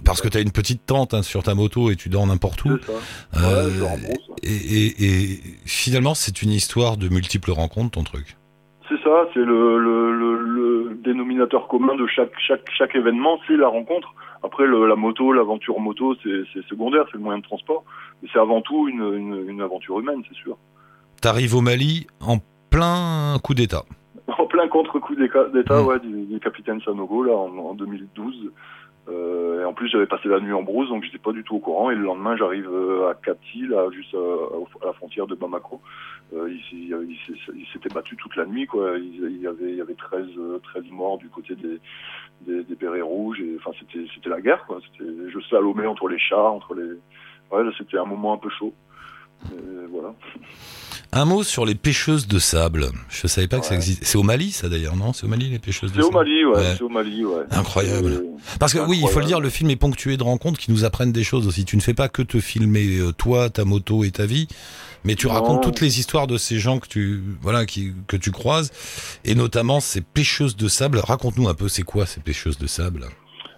parce 0.06 0.22
que 0.22 0.30
tu 0.30 0.38
as 0.38 0.40
une 0.42 0.52
petite 0.52 0.86
tente 0.86 1.14
hein, 1.14 1.22
sur 1.22 1.44
ta 1.44 1.54
moto 1.54 1.92
et 1.92 1.98
tu 1.98 2.08
dors 2.08 2.26
n'importe 2.26 2.64
où. 2.64 2.78
ça. 3.34 3.42
Ouais, 3.42 4.14
et 4.42 5.42
finalement, 5.66 6.16
c'est 6.16 6.42
une 6.42 6.52
histoire 6.52 6.96
de 6.96 7.10
multiples 7.10 7.52
rencontres, 7.52 7.92
ton 7.92 8.06
truc. 8.06 8.38
C'est 8.94 9.04
ça, 9.04 9.28
c'est 9.34 9.40
le, 9.40 9.80
le, 9.80 10.14
le, 10.16 10.38
le 10.38 10.96
dénominateur 11.04 11.68
commun 11.68 11.96
de 11.96 12.06
chaque, 12.06 12.32
chaque, 12.38 12.70
chaque 12.78 12.96
événement, 12.96 13.40
c'est 13.48 13.58
la 13.58 13.68
rencontre. 13.68 14.14
Après, 14.44 14.68
la 14.68 14.96
moto, 14.96 15.34
l'aventure 15.34 15.80
moto, 15.80 16.16
c'est 16.22 16.62
secondaire, 16.70 17.06
c'est 17.08 17.18
le 17.18 17.24
moyen 17.24 17.40
de 17.40 17.44
transport. 17.44 17.84
Mais 18.22 18.30
c'est 18.32 18.40
avant 18.40 18.62
tout 18.62 18.88
une, 18.88 19.02
une, 19.16 19.50
une 19.50 19.62
aventure 19.62 20.00
humaine, 20.00 20.22
c'est 20.30 20.36
sûr. 20.36 20.58
T'arrives 21.22 21.56
au 21.56 21.62
Mali 21.62 22.06
en 22.22 22.38
plein 22.70 23.38
coup 23.44 23.54
d'État. 23.56 23.84
En 24.38 24.46
plein 24.46 24.68
contre-coup 24.68 25.16
d'État 25.16 25.82
Mm. 25.82 25.86
ouais, 25.86 26.00
du, 26.00 26.26
du 26.26 26.40
capitaine 26.40 26.80
Sanogo, 26.82 27.24
là, 27.24 27.34
en, 27.34 27.58
en 27.58 27.74
2012. 27.74 28.52
Euh, 29.10 29.62
et 29.62 29.66
en 29.66 29.74
plus, 29.74 29.90
j'avais 29.90 30.06
passé 30.06 30.30
la 30.30 30.40
nuit 30.40 30.54
en 30.54 30.64
brousse, 30.64 30.88
donc 30.90 31.04
j'étais 31.04 31.18
pas 31.18 31.34
du 31.34 31.44
tout 31.44 31.56
au 31.56 31.60
courant. 31.60 31.90
Et 31.92 31.96
le 31.96 32.04
lendemain, 32.04 32.38
j'arrive 32.38 32.70
euh, 32.72 33.10
à 33.10 33.16
Kati, 33.16 33.68
là, 33.68 33.90
juste 33.92 34.14
à, 34.16 34.18
à 34.84 34.88
la 34.88 34.94
frontière 34.94 35.28
de 35.28 35.36
Bamako. 35.36 35.82
Euh, 36.34 36.50
il 36.50 36.60
s'est- 36.62 37.06
il 37.10 37.18
s'est- 37.28 37.52
il 37.54 37.66
s'était 37.74 37.94
battu 37.94 38.16
toute 38.16 38.36
la 38.38 38.46
nuit, 38.46 38.66
quoi. 38.66 38.98
Il, 38.98 39.16
il 39.30 39.42
y 39.42 39.48
avait, 39.48 39.72
il 39.72 39.76
y 39.76 39.82
avait 39.82 39.94
13, 39.96 40.26
euh, 40.38 40.58
13 40.64 40.86
morts 40.90 41.18
du 41.18 41.28
côté 41.30 41.54
des, 41.56 41.80
des, 42.42 42.64
des 42.64 42.76
bérets 42.76 43.02
rouges. 43.02 43.42
Enfin, 43.60 43.72
c'était, 43.80 44.06
c'était 44.16 44.30
la 44.30 44.40
guerre, 44.42 44.66
quoi. 44.66 44.80
C'était, 44.92 45.10
je 45.30 45.40
slalomais 45.42 45.86
entre 45.86 46.08
les 46.08 46.20
chars, 46.20 46.54
entre 46.54 46.74
les. 46.74 46.92
Ouais, 47.52 47.70
c'était 47.78 47.98
un 47.98 48.06
moment 48.06 48.34
un 48.34 48.38
peu 48.38 48.50
chaud. 48.50 48.74
Et 49.52 49.86
voilà. 49.90 50.14
Un 51.16 51.26
mot 51.26 51.44
sur 51.44 51.64
les 51.66 51.76
pêcheuses 51.76 52.28
de 52.28 52.40
sable. 52.40 52.90
Je 53.08 53.28
savais 53.28 53.48
pas 53.48 53.60
que 53.60 53.68
ça 53.68 53.76
existait. 53.76 54.04
C'est 54.04 54.18
au 54.18 54.24
Mali, 54.24 54.52
ça 54.52 54.68
d'ailleurs, 54.68 54.96
non? 54.96 55.14
C'est 55.14 55.26
au 55.26 55.28
Mali 55.28 55.48
les 55.48 55.60
pêcheuses 55.60 55.92
de 55.92 55.98
C'est 55.98 56.02
au 56.02 56.12
sable. 56.12 56.18
Mali, 56.18 56.44
ouais. 56.46 56.56
Ouais. 56.56 56.74
C'est 56.76 56.82
au 56.84 56.90
Mali, 56.90 57.24
ouais. 57.24 57.44
Incroyable. 57.52 58.24
Parce 58.60 58.74
que 58.74 58.80
oui, 58.80 59.00
il 59.04 59.08
faut 59.08 59.20
le 59.20 59.26
dire, 59.28 59.40
le 59.40 59.52
film 59.52 59.70
est 59.70 59.76
ponctué 59.76 60.18
de 60.18 60.24
rencontres 60.24 60.60
qui 60.60 60.72
nous 60.72 60.86
apprennent 60.86 61.12
des 61.12 61.24
choses 61.24 61.46
aussi. 61.46 61.66
Tu 61.66 61.76
ne 61.78 61.82
fais 61.82 61.94
pas 61.94 62.10
que 62.10 62.24
te 62.24 62.40
filmer 62.40 62.98
euh, 62.98 63.12
toi, 63.12 63.52
ta 63.52 63.64
moto 63.64 64.04
et 64.04 64.10
ta 64.10 64.26
vie, 64.26 64.48
mais 65.04 65.14
tu 65.14 65.28
Non. 65.28 65.34
racontes 65.34 65.62
toutes 65.62 65.82
les 65.82 66.00
histoires 66.00 66.26
de 66.26 66.38
ces 66.38 66.58
gens 66.58 66.80
que 66.80 66.88
tu 66.88 67.22
voilà 67.42 67.68
qui 67.68 67.94
que 68.08 68.18
tu 68.18 68.32
croises 68.32 68.72
et 69.24 69.36
notamment 69.36 69.82
ces 69.82 70.02
pêcheuses 70.02 70.56
de 70.56 70.68
sable. 70.68 70.98
Raconte-nous 70.98 71.48
un 71.48 71.54
peu, 71.54 71.68
c'est 71.68 71.84
quoi 71.84 72.08
ces 72.08 72.22
pêcheuses 72.22 72.58
de 72.58 72.66
sable? 72.66 73.06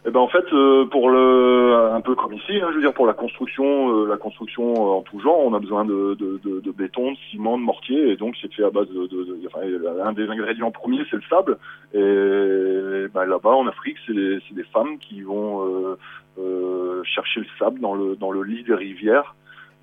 Eh 0.07 0.11
ben 0.11 0.19
en 0.19 0.27
fait, 0.27 0.45
euh, 0.53 0.85
pour 0.85 1.09
le 1.09 1.89
un 1.91 2.01
peu 2.01 2.13
comme 2.13 2.33
ici, 2.33 2.61
hein, 2.61 2.67
je 2.69 2.75
veux 2.75 2.81
dire 2.81 2.93
pour 2.93 3.07
la 3.07 3.13
construction, 3.13 3.65
euh, 3.89 4.07
la 4.07 4.17
construction 4.17 4.73
euh, 4.73 4.97
en 4.97 5.01
tout 5.01 5.19
genre, 5.19 5.39
on 5.39 5.53
a 5.55 5.59
besoin 5.59 5.83
de, 5.83 6.13
de, 6.13 6.39
de, 6.43 6.59
de 6.59 6.71
béton, 6.71 7.13
de 7.13 7.17
ciment, 7.31 7.57
de 7.57 7.63
mortier, 7.63 8.11
et 8.11 8.15
donc 8.15 8.35
c'est 8.39 8.53
fait 8.53 8.63
à 8.63 8.69
base 8.69 8.87
de, 8.89 9.07
de, 9.07 9.39
enfin, 9.47 9.61
un 10.05 10.13
des 10.13 10.29
ingrédients 10.29 10.69
premiers 10.69 11.03
c'est 11.09 11.15
le 11.15 11.23
sable. 11.27 11.57
Et 11.95 13.07
ben, 13.15 13.25
là-bas 13.25 13.49
en 13.49 13.65
Afrique, 13.65 13.97
c'est 14.05 14.13
des, 14.13 14.37
c'est 14.47 14.53
des 14.53 14.63
femmes 14.65 14.99
qui 14.99 15.21
vont 15.21 15.65
euh, 15.65 15.97
euh, 16.37 17.01
chercher 17.03 17.39
le 17.39 17.47
sable 17.57 17.79
dans 17.79 17.95
le 17.95 18.15
dans 18.15 18.29
le 18.29 18.43
lit 18.43 18.63
des 18.63 18.75
rivières. 18.75 19.33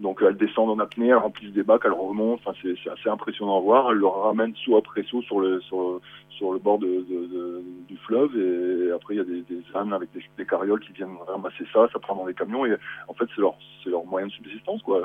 Donc 0.01 0.21
elles 0.23 0.37
descendent 0.37 0.71
en 0.71 0.79
apnée, 0.83 1.09
elles 1.09 1.15
remplissent 1.17 1.53
des 1.53 1.63
bacs, 1.63 1.83
elles 1.85 1.93
remontent. 1.93 2.41
Enfin 2.45 2.57
c'est 2.63 2.91
assez 2.91 3.09
impressionnant 3.09 3.59
à 3.59 3.61
voir. 3.61 3.91
Elles 3.93 3.99
le 3.99 4.07
ramènent 4.07 4.55
saut 4.65 4.77
après 4.77 5.03
saut 5.05 5.23
sur 5.23 5.39
le 5.41 5.61
sur 5.61 6.01
sur 6.31 6.53
le 6.53 6.59
bord 6.59 6.79
de, 6.79 6.87
de- 6.89 7.27
de- 7.27 7.63
du 7.87 7.97
fleuve 7.99 8.31
et 8.37 8.91
après 8.91 9.15
il 9.15 9.19
y 9.19 9.21
a 9.21 9.25
des, 9.25 9.43
des 9.43 9.63
ânes 9.75 9.93
avec 9.93 10.11
des, 10.13 10.23
des 10.39 10.47
carrioles 10.47 10.81
qui 10.81 10.93
viennent 10.93 11.17
ramasser 11.29 11.65
ça, 11.73 11.89
ça 11.93 11.99
prend 12.01 12.17
dans 12.17 12.27
les 12.27 12.35
camions 12.35 12.65
et 12.67 12.75
en 13.07 13.15
fait 13.15 13.27
c'est 13.35 13.41
leur 13.43 13.55
c'est 13.85 13.91
leur 13.91 14.05
moyen 14.07 14.27
de 14.27 14.33
subsistance 14.33 14.83
quoi. 14.83 15.01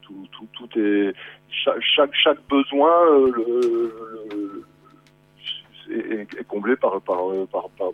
Tout 0.00 0.26
tout 0.32 0.48
tout 0.54 0.78
est 0.78 1.12
chaque 1.50 1.80
chaque, 1.80 2.14
chaque 2.14 2.38
besoin 2.48 2.90
euh, 3.12 3.32
le, 3.36 3.92
le- 4.32 4.64
est- 6.20 6.40
est 6.40 6.44
comblé 6.48 6.74
par 6.76 7.00
par 7.02 7.18
par, 7.52 7.68
par 7.78 7.88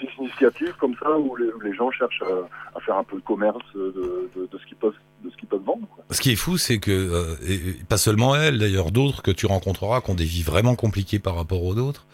des 0.00 0.08
initiatives 0.18 0.74
comme 0.80 0.94
ça 1.02 1.18
où 1.18 1.36
les, 1.36 1.46
où 1.52 1.60
les 1.60 1.74
gens 1.74 1.90
cherchent 1.90 2.22
à, 2.22 2.76
à 2.78 2.80
faire 2.80 2.96
un 2.96 3.04
peu 3.04 3.16
de 3.16 3.22
commerce 3.22 3.58
de, 3.74 4.28
de, 4.36 4.46
de 4.50 4.58
ce 4.58 4.66
qu'ils 4.66 4.76
peuvent 4.76 4.94
de 5.24 5.30
ce 5.30 5.36
qu'ils 5.36 5.48
peuvent 5.48 5.62
vendre. 5.64 5.86
Quoi. 5.94 6.04
Ce 6.10 6.20
qui 6.20 6.30
est 6.32 6.36
fou, 6.36 6.56
c'est 6.56 6.78
que 6.78 6.90
euh, 6.92 7.34
et- 7.46 7.84
pas 7.88 7.96
seulement 7.96 8.34
elles, 8.36 8.58
d'ailleurs 8.58 8.90
d'autres 8.92 9.22
que 9.22 9.30
tu 9.32 9.46
rencontreras 9.46 10.00
qui 10.00 10.10
ont 10.10 10.14
des 10.14 10.24
vies 10.24 10.42
vraiment 10.42 10.76
compliquées 10.76 11.18
par 11.18 11.34
rapport 11.36 11.62
aux 11.64 11.76
autres. 11.76 12.06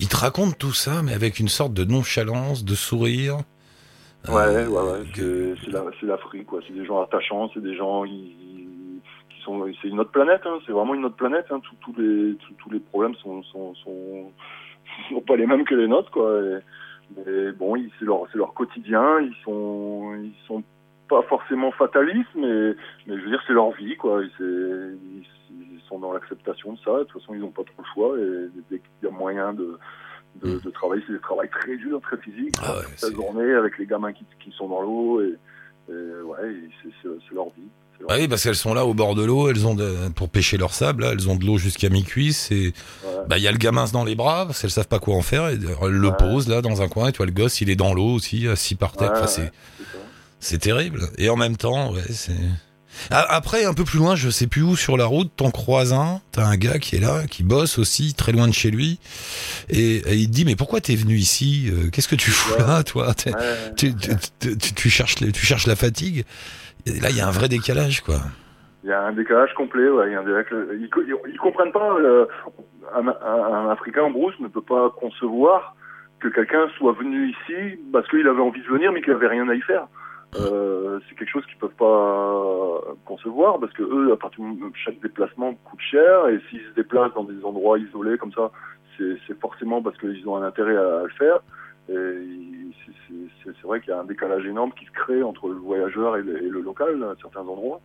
Ils 0.00 0.08
te 0.08 0.16
racontent 0.16 0.56
tout 0.58 0.72
ça, 0.72 1.02
mais 1.02 1.12
avec 1.12 1.38
une 1.38 1.48
sorte 1.48 1.72
de 1.74 1.84
nonchalance, 1.84 2.64
de 2.64 2.74
sourire. 2.74 3.38
Ouais, 4.28 4.34
Euh, 4.36 4.68
ouais, 4.68 4.92
ouais. 5.00 5.06
que- 5.14 5.54
C'est, 5.56 5.66
c'est, 5.66 5.70
la, 5.72 5.84
c'est 6.00 6.06
l'Afrique, 6.06 6.46
quoi. 6.46 6.60
C'est 6.66 6.74
des 6.74 6.84
gens 6.86 7.02
attachants, 7.02 7.50
c'est 7.52 7.62
des 7.62 7.76
gens 7.76 8.04
qui, 8.04 8.34
qui 9.30 9.42
sont. 9.44 9.66
C'est 9.82 9.88
une 9.88 10.00
autre 10.00 10.10
planète, 10.12 10.40
hein. 10.46 10.58
C'est 10.66 10.72
vraiment 10.72 10.94
une 10.94 11.04
autre 11.04 11.16
planète. 11.16 11.46
Hein. 11.50 11.60
Tous, 11.62 11.76
tous 11.92 12.00
les, 12.00 12.34
tous, 12.36 12.54
tous 12.54 12.70
les 12.70 12.80
problèmes 12.80 13.14
sont, 13.16 13.42
sont, 13.44 13.74
sont, 13.84 14.32
sont 15.10 15.20
pas 15.20 15.36
les 15.36 15.46
mêmes 15.46 15.64
que 15.64 15.74
les 15.74 15.88
nôtres, 15.88 16.10
quoi. 16.10 16.30
Et, 16.40 16.58
mais 17.16 17.52
bon, 17.52 17.76
ils- 17.76 17.90
c'est 17.98 18.04
leur, 18.04 18.26
leur 18.34 18.54
quotidien. 18.54 19.20
Ils 19.20 19.34
sont, 19.44 20.14
ils 20.22 20.34
sont 20.46 20.62
pas 21.08 21.22
forcément 21.22 21.70
fatalistes, 21.72 22.34
mais, 22.34 22.74
mais 23.06 23.16
je 23.18 23.22
veux 23.22 23.28
dire, 23.30 23.42
c'est 23.46 23.52
leur 23.52 23.70
vie, 23.72 23.96
quoi. 23.96 24.20
C'est, 24.38 24.42
ils, 24.44 25.26
ils 25.50 25.80
sont 25.88 25.98
dans 25.98 26.12
l'acceptation 26.12 26.72
de 26.72 26.78
ça. 26.78 26.98
De 26.98 27.04
toute 27.04 27.20
façon, 27.20 27.34
ils 27.34 27.40
n'ont 27.40 27.50
pas 27.50 27.64
trop 27.64 27.82
le 27.82 27.84
choix. 27.94 28.18
Et 28.18 28.48
dès 28.70 28.78
qu'il 28.78 29.04
y 29.04 29.06
a 29.06 29.10
moyen 29.10 29.52
de, 29.52 29.78
de, 30.42 30.58
de 30.58 30.70
travailler, 30.70 31.02
c'est 31.06 31.12
des 31.12 31.18
travail 31.20 31.48
très 31.50 31.76
dur, 31.76 32.00
très 32.00 32.16
physique. 32.18 32.54
Ah 32.62 32.76
ouais, 32.78 32.84
la 33.02 33.10
journée 33.14 33.52
avec 33.52 33.78
les 33.78 33.86
gamins 33.86 34.12
qui, 34.12 34.24
qui 34.40 34.50
sont 34.52 34.68
dans 34.68 34.82
l'eau 34.82 35.20
et 35.20 35.34
Et 35.90 35.92
ouais, 36.24 36.54
c'est 37.02 37.34
leur 37.34 37.50
vie. 37.50 37.68
Ah 38.08 38.16
oui, 38.18 38.28
parce 38.28 38.42
qu'elles 38.42 38.54
sont 38.56 38.74
là 38.74 38.84
au 38.84 38.92
bord 38.92 39.14
de 39.14 39.24
l'eau, 39.24 39.48
elles 39.50 39.66
ont 39.66 39.74
de- 39.74 39.96
pour 40.14 40.28
pêcher 40.28 40.58
leur 40.58 40.74
sable, 40.74 41.04
là, 41.04 41.12
elles 41.12 41.28
ont 41.28 41.36
de 41.36 41.46
l'eau 41.46 41.56
jusqu'à 41.56 41.88
mi-cuisse 41.88 42.50
et 42.50 42.74
Ouais. 43.04 43.10
bah 43.28 43.38
il 43.38 43.42
y 43.44 43.48
a 43.48 43.52
le 43.52 43.56
gamin 43.58 43.86
dans 43.92 44.04
les 44.04 44.14
bras 44.14 44.44
parce 44.46 44.60
qu'elles 44.60 44.70
savent 44.70 44.88
pas 44.88 44.98
quoi 44.98 45.14
en 45.16 45.22
faire 45.22 45.48
et 45.48 45.54
elles 45.54 45.88
le 45.88 46.08
Ouais. 46.08 46.14
posent 46.18 46.48
là 46.48 46.60
dans 46.60 46.82
un 46.82 46.88
coin 46.88 47.08
et 47.08 47.12
toi 47.12 47.24
le 47.24 47.32
gosse 47.32 47.62
il 47.62 47.70
est 47.70 47.76
dans 47.76 47.94
l'eau 47.94 48.08
aussi 48.12 48.46
assis 48.46 48.74
par 48.74 48.92
terre. 48.92 49.12
Enfin, 49.14 49.26
c'est 49.26 49.50
c'est 50.40 50.58
terrible. 50.58 51.08
Et 51.16 51.30
en 51.30 51.36
même 51.36 51.56
temps 51.56 51.92
ouais 51.94 52.02
c'est 52.10 52.36
après 53.10 53.64
un 53.64 53.74
peu 53.74 53.82
plus 53.84 53.98
loin 53.98 54.14
je 54.14 54.30
sais 54.30 54.46
plus 54.46 54.62
où 54.62 54.76
sur 54.76 54.96
la 54.96 55.06
route 55.06 55.32
t'en 55.34 55.50
croises 55.50 55.92
un 55.92 56.20
t'as 56.30 56.44
un 56.46 56.56
gars 56.56 56.78
qui 56.78 56.94
est 56.96 57.00
là 57.00 57.24
qui 57.28 57.42
bosse 57.42 57.78
aussi 57.78 58.14
très 58.14 58.30
loin 58.30 58.46
de 58.46 58.52
chez 58.54 58.70
lui 58.70 59.00
et, 59.68 59.96
et 59.96 60.14
il 60.14 60.28
te 60.28 60.32
dit 60.32 60.44
mais 60.44 60.54
pourquoi 60.54 60.80
t'es 60.80 60.94
venu 60.94 61.16
ici 61.16 61.68
Euh, 61.72 61.90
qu'est-ce 61.90 62.06
que 62.08 62.14
tu 62.14 62.30
fous 62.30 62.56
là 62.58 62.82
toi? 62.84 63.12
Tu, 63.76 63.94
tu, 63.96 64.10
tu- 64.38 64.56
tu- 64.58 64.72
tu 64.74 64.90
cherches 64.90 65.16
tu 65.16 65.44
cherches 65.46 65.66
la 65.66 65.74
fatigue 65.76 66.24
là 66.86 67.08
il 67.10 67.16
y 67.16 67.20
a 67.20 67.26
un 67.28 67.30
vrai 67.30 67.48
décalage 67.48 68.00
quoi 68.02 68.16
Il 68.82 68.90
y 68.90 68.92
a 68.92 69.02
un 69.02 69.12
décalage 69.12 69.52
complet, 69.54 69.84
décalage- 69.86 70.66
Ils, 70.72 70.90
ils- 71.32 71.38
comprennent 71.38 71.72
pas. 71.72 71.94
euh, 71.98 72.26
un, 72.94 73.68
Africain 73.70 74.02
en 74.02 74.10
brousse 74.10 74.38
ne 74.40 74.48
peut 74.48 74.60
pas 74.62 74.90
concevoir 74.90 75.74
que 76.20 76.28
quelqu'un 76.28 76.68
soit 76.78 76.92
venu 76.92 77.28
ici 77.30 77.78
parce 77.92 78.06
qu'il 78.08 78.26
avait 78.28 78.40
envie 78.42 78.60
de 78.62 78.66
venir 78.68 78.92
mais 78.92 79.02
qu'il 79.02 79.12
avait 79.12 79.28
rien 79.28 79.48
à 79.48 79.54
y 79.54 79.60
faire. 79.62 79.86
Euh, 80.36 80.98
c'est 81.08 81.14
quelque 81.16 81.30
chose 81.30 81.46
qu'ils 81.46 81.58
peuvent 81.58 81.78
pas 81.78 82.80
concevoir 83.06 83.58
parce 83.60 83.72
que 83.72 83.82
eux, 83.84 84.12
à 84.12 84.16
partir 84.16 84.42
de 84.44 84.70
chaque 84.84 85.00
déplacement 85.00 85.54
coûte 85.64 85.80
cher 85.80 86.28
et 86.28 86.40
s'ils 86.50 86.60
se 86.62 86.74
déplacent 86.74 87.14
dans 87.14 87.24
des 87.24 87.44
endroits 87.44 87.78
isolés 87.78 88.18
comme 88.18 88.32
ça, 88.32 88.50
c'est 88.98 89.40
forcément 89.40 89.80
parce 89.82 89.96
qu'ils 89.98 90.28
ont 90.28 90.36
un 90.36 90.42
intérêt 90.46 90.76
à 90.76 91.02
le 91.04 91.08
faire. 91.18 91.38
C'est- 91.86 93.52
vrai 93.62 93.80
qu'il 93.80 93.90
y 93.90 93.92
a 93.92 94.00
un 94.00 94.04
décalage 94.04 94.44
énorme 94.46 94.72
qui 94.78 94.84
se 94.84 94.90
crée 94.90 95.22
entre 95.22 95.48
le 95.48 95.54
voyageur 95.54 96.16
et 96.18 96.22
le, 96.22 96.42
et 96.42 96.48
le 96.48 96.60
local 96.60 97.02
à 97.02 97.14
certains 97.20 97.40
endroits. 97.40 97.80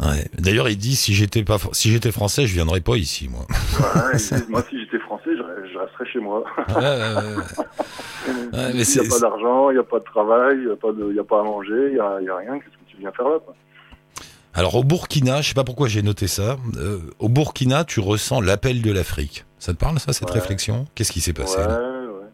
Ouais. 0.00 0.24
D'ailleurs, 0.38 0.68
il 0.68 0.78
dit 0.78 0.96
si 0.96 1.12
j'étais 1.12 1.44
pas 1.44 1.58
si 1.72 1.90
j'étais 1.90 2.10
français, 2.10 2.46
je 2.46 2.54
viendrais 2.54 2.80
pas 2.80 2.96
ici, 2.96 3.28
moi. 3.28 3.46
Ouais, 3.50 4.18
moi, 4.48 4.62
si 4.68 4.80
j'étais 4.80 4.98
français, 4.98 5.36
je, 5.36 5.42
re- 5.42 5.72
je 5.72 5.78
resterais 5.78 6.06
chez 6.06 6.20
moi. 6.20 6.44
Il 8.26 8.76
n'y 8.76 9.06
a 9.06 9.08
pas 9.08 9.18
d'argent, 9.20 9.70
il 9.70 9.74
n'y 9.74 9.78
a 9.80 9.84
pas 9.84 9.98
de 9.98 10.04
travail, 10.04 10.56
il 10.58 10.66
n'y 10.66 10.70
a, 10.72 11.24
pas 11.24 11.38
a 11.38 11.40
à 11.40 11.44
manger, 11.44 11.88
il 11.88 11.94
n'y 11.94 11.98
a, 11.98 12.36
rien. 12.36 12.58
Qu'est-ce 12.58 12.76
que 12.76 12.90
tu 12.90 12.96
viens 12.98 13.12
faire 13.12 13.28
là 13.28 13.38
quoi? 13.44 13.54
Alors 14.54 14.74
au 14.74 14.84
Burkina, 14.84 15.40
je 15.42 15.48
sais 15.48 15.54
pas 15.54 15.64
pourquoi 15.64 15.88
j'ai 15.88 16.02
noté 16.02 16.26
ça. 16.26 16.56
euh, 16.76 16.98
au 17.18 17.28
Burkina, 17.28 17.84
tu 17.84 18.00
ressens 18.00 18.40
l'appel 18.40 18.82
de 18.82 18.92
l'Afrique. 18.92 19.44
Ça 19.58 19.72
te 19.72 19.78
parle 19.78 19.98
ça 20.00 20.12
cette 20.12 20.28
Ouais. 20.30 20.34
réflexion? 20.40 20.86
Qu'est-ce 20.94 21.12
qui 21.12 21.20
s'est 21.20 21.32
passé 21.32 21.60
Ouais, 21.60 21.66
là? 21.68 21.78
Ouais. 21.80 22.26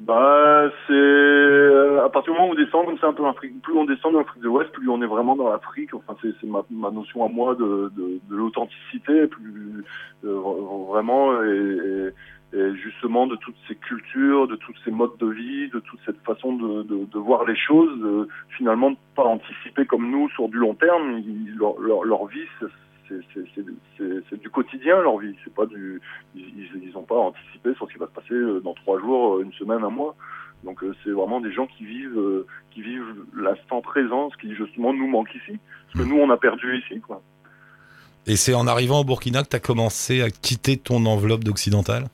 Bah, 0.00 0.70
c'est 0.86 0.92
euh, 0.94 2.02
à 2.04 2.08
partir 2.08 2.32
du 2.32 2.38
moment 2.38 2.50
où 2.50 2.54
on 2.54 2.56
descend 2.64 2.86
comme 2.86 2.98
ça 2.98 3.08
un 3.08 3.12
peu 3.12 3.22
en 3.22 3.30
Afrique, 3.30 3.60
plus 3.60 3.74
on 3.76 3.84
descend 3.84 4.14
dans 4.14 4.20
l'Afrique 4.20 4.40
de 4.42 4.46
l'Ouest, 4.46 4.72
plus 4.72 4.88
on 4.88 5.02
est 5.02 5.06
vraiment 5.06 5.36
dans 5.36 5.50
l'Afrique. 5.50 5.92
Enfin, 5.92 6.16
c'est 6.22 6.32
c'est 6.40 6.46
ma, 6.46 6.62
ma 6.70 6.90
notion 6.90 7.22
à 7.24 7.28
moi 7.28 7.54
de, 7.54 7.92
de, 7.94 8.18
de 8.30 8.36
l'authenticité, 8.36 9.26
plus 9.26 9.84
euh, 10.24 10.40
vraiment 10.88 11.42
et, 11.42 11.48
et, 11.48 12.08
et 12.52 12.74
justement 12.76 13.26
de 13.28 13.36
toutes 13.36 13.54
ces 13.68 13.76
cultures, 13.76 14.48
de 14.48 14.56
tous 14.56 14.74
ces 14.84 14.90
modes 14.90 15.16
de 15.18 15.28
vie, 15.30 15.68
de 15.70 15.78
toute 15.80 16.00
cette 16.04 16.20
façon 16.24 16.52
de, 16.54 16.82
de, 16.82 17.04
de 17.04 17.18
voir 17.18 17.44
les 17.44 17.56
choses, 17.56 17.96
de, 18.00 18.28
finalement 18.58 18.90
de 18.90 18.96
pas 19.14 19.22
anticiper 19.24 19.86
comme 19.86 20.10
nous 20.10 20.28
sur 20.30 20.48
du 20.48 20.56
long 20.56 20.74
terme. 20.74 21.18
Ils- 21.18 21.54
leur, 21.56 21.78
leur, 21.78 22.02
leur 22.04 22.26
vie, 22.26 22.46
c'est- 22.58 24.40
du 24.42 24.50
quotidien 24.50 25.00
leur 25.02 25.18
vie. 25.18 25.34
C'est 25.44 25.52
pas 25.54 25.66
du 25.66 26.00
ils, 26.34 26.42
ils, 26.56 26.88
ils 26.88 26.96
ont 26.96 27.02
pas 27.02 27.16
anticipé 27.18 27.74
sur 27.74 27.86
ce 27.88 27.92
qui 27.92 27.98
va 27.98 28.06
se 28.06 28.12
passer 28.12 28.34
euh, 28.34 28.60
dans 28.60 28.74
trois 28.74 28.98
jours, 29.00 29.36
euh, 29.36 29.42
une 29.42 29.52
semaine, 29.52 29.82
un 29.84 29.90
mois. 29.90 30.14
Donc 30.64 30.82
euh, 30.82 30.94
c'est 31.02 31.10
vraiment 31.10 31.40
des 31.40 31.52
gens 31.52 31.66
qui 31.66 31.84
vivent 31.84 32.44
qui 32.72 32.82
vivent 32.82 33.14
l'instant 33.36 33.80
présent, 33.80 34.30
ce 34.30 34.36
qui 34.36 34.54
justement 34.54 34.92
nous 34.92 35.06
manque 35.08 35.34
ici, 35.34 35.58
parce 35.92 36.04
que 36.04 36.08
nous 36.10 36.18
on 36.20 36.30
a 36.30 36.36
perdu 36.36 36.78
ici 36.78 37.00
quoi. 37.00 37.22
Et 38.26 38.36
c'est 38.36 38.54
en 38.54 38.66
arrivant 38.66 39.00
au 39.00 39.04
Burkina 39.04 39.42
que 39.42 39.48
tu 39.48 39.56
as 39.56 39.60
commencé 39.60 40.20
à 40.22 40.30
quitter 40.30 40.76
ton 40.76 41.06
enveloppe 41.06 41.42
d'occidental 41.44 42.04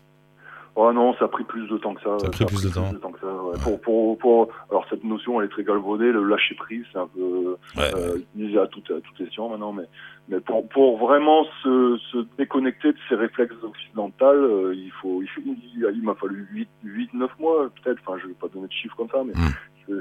Oh 0.78 0.92
non, 0.92 1.14
ça 1.14 1.24
a 1.24 1.28
pris 1.28 1.44
plus 1.44 1.66
de 1.68 1.78
temps 1.78 1.94
que 1.94 2.02
ça. 2.02 2.18
Ça 2.18 2.26
a 2.26 2.30
pris 2.30 2.44
plus 2.44 2.62
de 2.64 2.68
temps. 2.74 3.10
que 3.10 3.20
ça, 3.20 3.26
ouais. 3.26 3.56
Pour, 3.62 3.80
pour, 3.80 4.18
pour, 4.18 4.48
alors 4.70 4.84
cette 4.90 5.02
notion, 5.04 5.40
elle 5.40 5.46
est 5.46 5.50
très 5.50 5.64
galvaudée. 5.64 6.12
Le 6.12 6.22
lâcher 6.22 6.54
prise, 6.54 6.84
c'est 6.92 6.98
un 6.98 7.06
peu 7.08 7.56
Ouais. 7.78 7.90
euh, 7.96 8.18
utilisé 8.18 8.58
à 8.58 8.66
toutes 8.66 8.90
à 8.90 9.00
toutes 9.00 9.18
les 9.18 9.30
sciences 9.30 9.50
maintenant, 9.50 9.72
mais 9.72 9.84
mais 10.28 10.38
pour 10.40 10.68
pour 10.68 10.98
vraiment 10.98 11.44
se, 11.62 11.96
se 12.12 12.18
déconnecter 12.36 12.92
de 12.92 12.98
ces 13.08 13.14
réflexes 13.14 13.54
occidentaux, 13.62 14.26
euh, 14.26 14.74
il 14.76 14.90
faut 15.00 15.22
il, 15.22 15.90
il, 15.94 16.02
m'a 16.02 16.14
fallu 16.14 16.46
8 16.52 16.68
8 16.84 17.14
9 17.14 17.30
mois 17.40 17.70
peut-être. 17.82 17.98
Enfin, 18.06 18.18
je 18.22 18.26
vais 18.28 18.34
pas 18.34 18.48
donner 18.48 18.66
de 18.66 18.72
chiffres 18.72 18.96
comme 18.96 19.08
ça, 19.08 19.22
mais 19.24 19.32
Mm. 19.32 19.54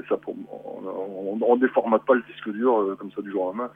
Ça 0.08 0.16
pour 0.16 0.34
on, 0.50 1.38
on 1.40 1.56
déformate 1.56 2.04
pas 2.04 2.14
le 2.14 2.22
disque 2.32 2.50
dur 2.50 2.78
euh, 2.80 2.96
comme 2.98 3.10
ça 3.12 3.22
du 3.22 3.30
jour 3.30 3.42
au 3.42 3.46
lendemain. 3.46 3.70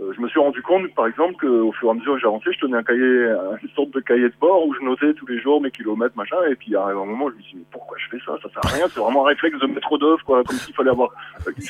Euh, 0.00 0.10
je 0.16 0.20
me 0.22 0.28
suis 0.28 0.40
rendu 0.40 0.62
compte, 0.62 0.92
par 0.94 1.06
exemple, 1.06 1.34
qu'au 1.38 1.70
fur 1.72 1.88
et 1.88 1.90
à 1.90 1.94
mesure 1.94 2.14
que 2.14 2.20
j'avançais, 2.20 2.50
je 2.52 2.60
tenais 2.60 2.78
un 2.78 2.82
cahier, 2.82 3.28
une 3.62 3.68
sorte 3.76 3.90
de 3.90 4.00
cahier 4.00 4.28
de 4.30 4.34
bord 4.40 4.66
où 4.66 4.74
je 4.74 4.80
notais 4.80 5.12
tous 5.12 5.26
les 5.26 5.38
jours 5.38 5.60
mes 5.60 5.70
kilomètres, 5.70 6.16
machin, 6.16 6.36
et 6.50 6.54
puis 6.54 6.74
arrive 6.74 6.96
un 6.96 7.04
moment, 7.04 7.28
je 7.30 7.36
me 7.36 7.42
suis 7.42 7.52
dit, 7.52 7.58
mais 7.58 7.66
pourquoi 7.70 7.98
je 7.98 8.08
fais 8.08 8.24
ça? 8.24 8.32
Ça 8.42 8.48
sert 8.48 8.64
à 8.64 8.74
rien, 8.74 8.86
c'est 8.88 9.00
vraiment 9.00 9.26
un 9.26 9.28
réflexe 9.28 9.58
de 9.58 9.66
maître 9.66 9.98
d'œuvre, 9.98 10.24
quoi, 10.24 10.42
comme 10.44 10.56
s'il 10.56 10.74
fallait 10.74 10.90
avoir, 10.90 11.10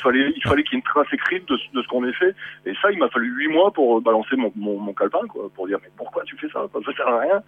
fallait, 0.00 0.32
il 0.37 0.42
fallait 0.44 0.62
qu'il 0.62 0.75
y 0.75 0.76
ait 0.76 0.78
une 0.78 0.82
trace 0.84 1.12
écrite 1.12 1.49
de, 1.49 1.56
ce- 1.56 1.88
qu'on 1.88 2.06
ait 2.06 2.12
fait, 2.12 2.34
et 2.64 2.72
ça, 2.80 2.92
il 2.92 2.99
m'a 3.00 3.08
fallu 3.08 3.26
huit 3.34 3.49
mois 3.49 3.72
pour 3.72 3.99
euh, 3.99 4.00
balancer 4.00 4.37
mon, 4.37 4.52
mon, 4.54 4.92
calepin, 4.94 5.26
quoi, 5.28 5.50
pour 5.54 5.66
dire, 5.66 5.78
mais 5.82 5.90
pourquoi 5.96 6.22
tu 6.22 6.37
fais 6.38 6.49
ça? 6.50 6.64
Ça 6.72 6.92
sert 6.96 7.08
à 7.08 7.18
rien. 7.18 7.42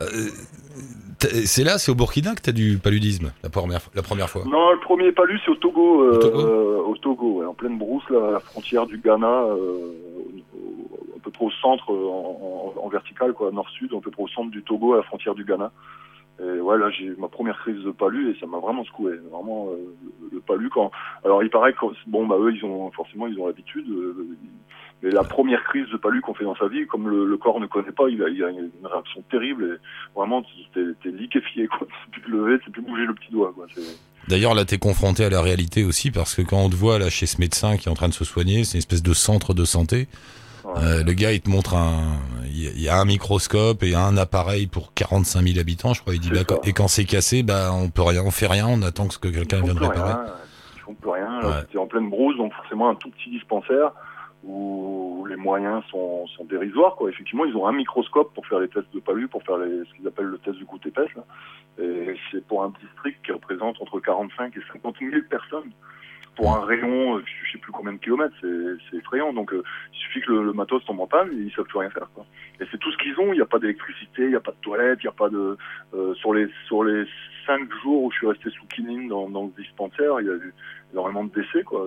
Euh, 0.00 0.28
c'est 1.46 1.64
là, 1.64 1.78
c'est 1.78 1.90
au 1.90 1.94
Burkina 1.94 2.34
que 2.34 2.42
tu 2.42 2.50
as 2.50 2.52
du 2.52 2.78
paludisme 2.78 3.32
la 3.42 3.48
première, 3.50 3.80
la 3.94 4.02
première 4.02 4.28
fois. 4.28 4.42
Non, 4.44 4.72
le 4.72 4.80
premier 4.80 5.12
palu, 5.12 5.38
c'est 5.44 5.50
au 5.50 5.54
Togo, 5.56 6.02
euh, 6.02 6.12
Au 6.12 6.18
Togo 6.18 6.38
euh, 6.40 6.82
au 6.86 6.96
Togo, 6.96 7.32
ouais, 7.40 7.46
en 7.46 7.54
pleine 7.54 7.78
brousse, 7.78 8.04
là, 8.10 8.28
à 8.28 8.30
la 8.32 8.40
frontière 8.40 8.86
du 8.86 8.98
Ghana, 8.98 9.26
à 9.26 11.18
peu 11.22 11.30
près 11.30 11.44
au 11.46 11.50
centre, 11.62 11.90
en, 11.90 12.74
en- 12.76 12.84
en 12.84 12.88
vertical, 12.88 13.32
quoi, 13.32 13.50
nord-sud, 13.52 13.92
à 13.96 14.00
peu 14.00 14.10
près 14.10 14.22
au 14.22 14.28
centre 14.28 14.50
du 14.50 14.62
Togo, 14.62 14.94
à 14.94 14.96
la 14.98 15.02
frontière 15.02 15.34
du 15.34 15.44
Ghana. 15.44 15.72
Et 16.40 16.60
ouais, 16.60 16.76
là, 16.78 16.90
j'ai 16.90 17.04
eu 17.04 17.16
ma 17.16 17.28
première 17.28 17.56
crise 17.60 17.82
de 17.84 17.92
palu 17.92 18.30
et 18.34 18.40
ça 18.40 18.46
m'a 18.46 18.58
vraiment 18.58 18.84
secoué. 18.84 19.12
Vraiment, 19.32 19.68
le, 20.32 20.40
palu, 20.40 20.68
quand. 20.68 20.90
Alors, 21.24 21.42
il 21.44 21.48
paraît 21.48 21.72
que, 21.72 21.86
bon, 22.08 22.26
bah, 22.26 22.36
eux, 22.40 22.52
ils 22.52 22.64
ont, 22.64 22.90
forcément, 22.90 23.28
ils 23.28 23.38
ont 23.38 23.46
l'habitude. 23.46 23.86
Mais 25.04 25.10
la 25.12 25.22
première 25.22 25.62
crise 25.64 25.86
de 25.92 25.96
palu 25.98 26.20
qu'on 26.22 26.34
fait 26.34 26.44
dans 26.44 26.56
sa 26.56 26.66
vie, 26.66 26.86
comme 26.86 27.08
le, 27.08 27.26
le 27.26 27.36
corps 27.36 27.60
ne 27.60 27.66
connaît 27.66 27.92
pas, 27.92 28.08
il 28.08 28.20
a, 28.22 28.28
il 28.28 28.42
a 28.42 28.48
une 28.50 28.70
réaction 28.82 29.22
terrible 29.30 29.64
et 29.78 30.18
vraiment, 30.18 30.42
t'es, 30.72 30.80
t'es 31.02 31.10
liquéfié, 31.10 31.66
quoi. 31.68 31.86
Peux 32.06 32.10
plus 32.10 32.22
te 32.22 32.30
lever, 32.30 32.58
tu 32.58 32.64
peux 32.70 32.72
plus 32.72 32.90
bouger 32.90 33.04
le 33.06 33.14
petit 33.14 33.30
doigt, 33.30 33.52
quoi. 33.54 33.66
C'est- 33.74 33.82
D'ailleurs, 34.26 34.54
là, 34.54 34.64
tu 34.64 34.74
es 34.76 34.78
confronté 34.78 35.22
à 35.24 35.28
la 35.30 35.42
réalité 35.42 35.84
aussi 35.84 36.10
parce 36.10 36.34
que 36.34 36.40
quand 36.40 36.56
on 36.58 36.70
te 36.70 36.74
voit 36.74 36.98
là 36.98 37.10
chez 37.10 37.26
ce 37.26 37.38
médecin 37.38 37.76
qui 37.76 37.88
est 37.88 37.90
en 37.92 37.94
train 37.94 38.08
de 38.08 38.14
se 38.14 38.24
soigner, 38.24 38.64
c'est 38.64 38.74
une 38.74 38.78
espèce 38.78 39.02
de 39.02 39.12
centre 39.12 39.52
de 39.52 39.66
santé. 39.66 40.08
ouais. 40.64 40.72
Euh, 40.78 41.04
le 41.04 41.12
gars, 41.12 41.32
il 41.32 41.42
te 41.42 41.50
montre 41.50 41.74
un, 41.74 42.16
il 42.46 42.80
y 42.80 42.88
a- 42.88 42.98
un 42.98 43.04
microscope 43.04 43.82
et 43.82 43.94
un 43.94 44.16
appareil 44.16 44.66
pour 44.66 44.94
45 44.94 45.42
000 45.46 45.58
habitants, 45.60 45.92
je 45.92 46.00
crois. 46.00 46.14
Il 46.14 46.20
dit, 46.20 46.30
C'est 46.32 46.48
bah, 46.48 46.56
et 46.64 46.72
quand 46.72 46.88
c'est 46.88 47.04
cassé, 47.04 47.42
bah, 47.42 47.70
on 47.74 47.90
peut 47.90 48.00
rien, 48.00 48.22
on 48.24 48.30
fait 48.30 48.46
rien, 48.46 48.66
on 48.66 48.80
attend 48.80 49.08
que 49.08 49.28
quelqu'un 49.28 49.60
vienne 49.60 49.76
réparer. 49.76 50.14
Ils 50.76 50.80
font 50.80 50.94
plus 50.94 51.10
rien. 51.10 51.40
Là, 51.42 51.48
Ouais. 51.48 51.54
C'était 51.66 51.78
en 51.78 51.86
pleine 51.86 52.08
brousse, 52.08 52.36
donc 52.38 52.54
forcément 52.54 52.88
un 52.88 52.94
tout 52.94 53.10
petit 53.10 53.28
dispensaire 53.30 53.92
où 54.44 55.26
les 55.28 55.36
moyens 55.36 55.82
sont, 55.90 56.26
dérisoires. 56.44 56.94
Quoi. 56.96 57.10
Effectivement, 57.10 57.44
ils 57.44 57.56
ont 57.56 57.66
un 57.66 57.72
microscope 57.72 58.32
pour 58.34 58.46
faire 58.46 58.60
les 58.60 58.68
tests 58.68 58.92
de 58.94 59.00
palu, 59.00 59.28
pour 59.28 59.42
faire 59.42 59.56
ce 59.56 59.96
qu'ils 59.96 60.06
appellent 60.06 60.26
le 60.26 60.38
test 60.38 60.58
de 60.58 60.64
goutte 60.64 60.86
épaisse. 60.86 61.12
Là. 61.14 61.24
Et 61.82 62.14
c'est 62.30 62.44
pour 62.46 62.62
un 62.62 62.72
district 62.80 63.24
qui 63.24 63.32
représente 63.32 63.80
entre 63.80 64.00
45 64.00 64.56
et 64.56 64.60
50 64.72 64.96
000 65.00 65.22
personnes. 65.28 65.70
Pour 66.36 66.54
un 66.56 66.64
rayon, 66.64 67.16
euh, 67.16 67.22
je 67.24 67.52
sais 67.52 67.58
plus 67.58 67.70
combien 67.70 67.92
de 67.92 67.98
kilomètres, 67.98 68.34
c'est 68.40 68.96
effrayant. 68.96 69.32
Donc 69.32 69.52
euh, 69.52 69.62
il 69.92 69.98
suffit 69.98 70.20
que 70.20 70.32
le, 70.32 70.44
le 70.44 70.52
matos 70.52 70.84
tombe 70.84 71.00
en 71.00 71.06
panne 71.06 71.30
et 71.32 71.42
ils 71.42 71.52
savent 71.52 71.64
plus 71.64 71.78
rien 71.78 71.90
faire. 71.90 72.08
Quoi. 72.12 72.26
Et 72.60 72.64
c'est 72.70 72.78
tout 72.78 72.90
ce 72.90 72.98
qu'ils 72.98 73.18
ont. 73.20 73.32
Il 73.32 73.36
n'y 73.36 73.40
a 73.40 73.46
pas 73.46 73.60
d'électricité, 73.60 74.22
il 74.22 74.30
n'y 74.30 74.34
a 74.34 74.40
pas 74.40 74.50
de 74.50 74.60
toilette, 74.60 74.98
il 75.02 75.06
n'y 75.06 75.10
a 75.10 75.12
pas 75.12 75.28
de 75.28 75.56
euh, 75.94 76.14
sur 76.14 76.34
les 76.34 76.48
sur 76.66 76.82
les 76.82 77.04
cinq 77.46 77.68
jours 77.82 78.04
où 78.04 78.10
je 78.10 78.16
suis 78.18 78.26
resté 78.26 78.50
sous 78.50 78.66
quinine 78.66 79.08
dans, 79.08 79.28
dans 79.28 79.44
le 79.44 79.62
dispensaire, 79.62 80.20
il 80.20 80.26
y 80.26 80.30
a 80.30 80.34
eu 80.34 80.54
énormément 80.92 81.24
de 81.24 81.30
décès 81.34 81.62
quoi. 81.64 81.86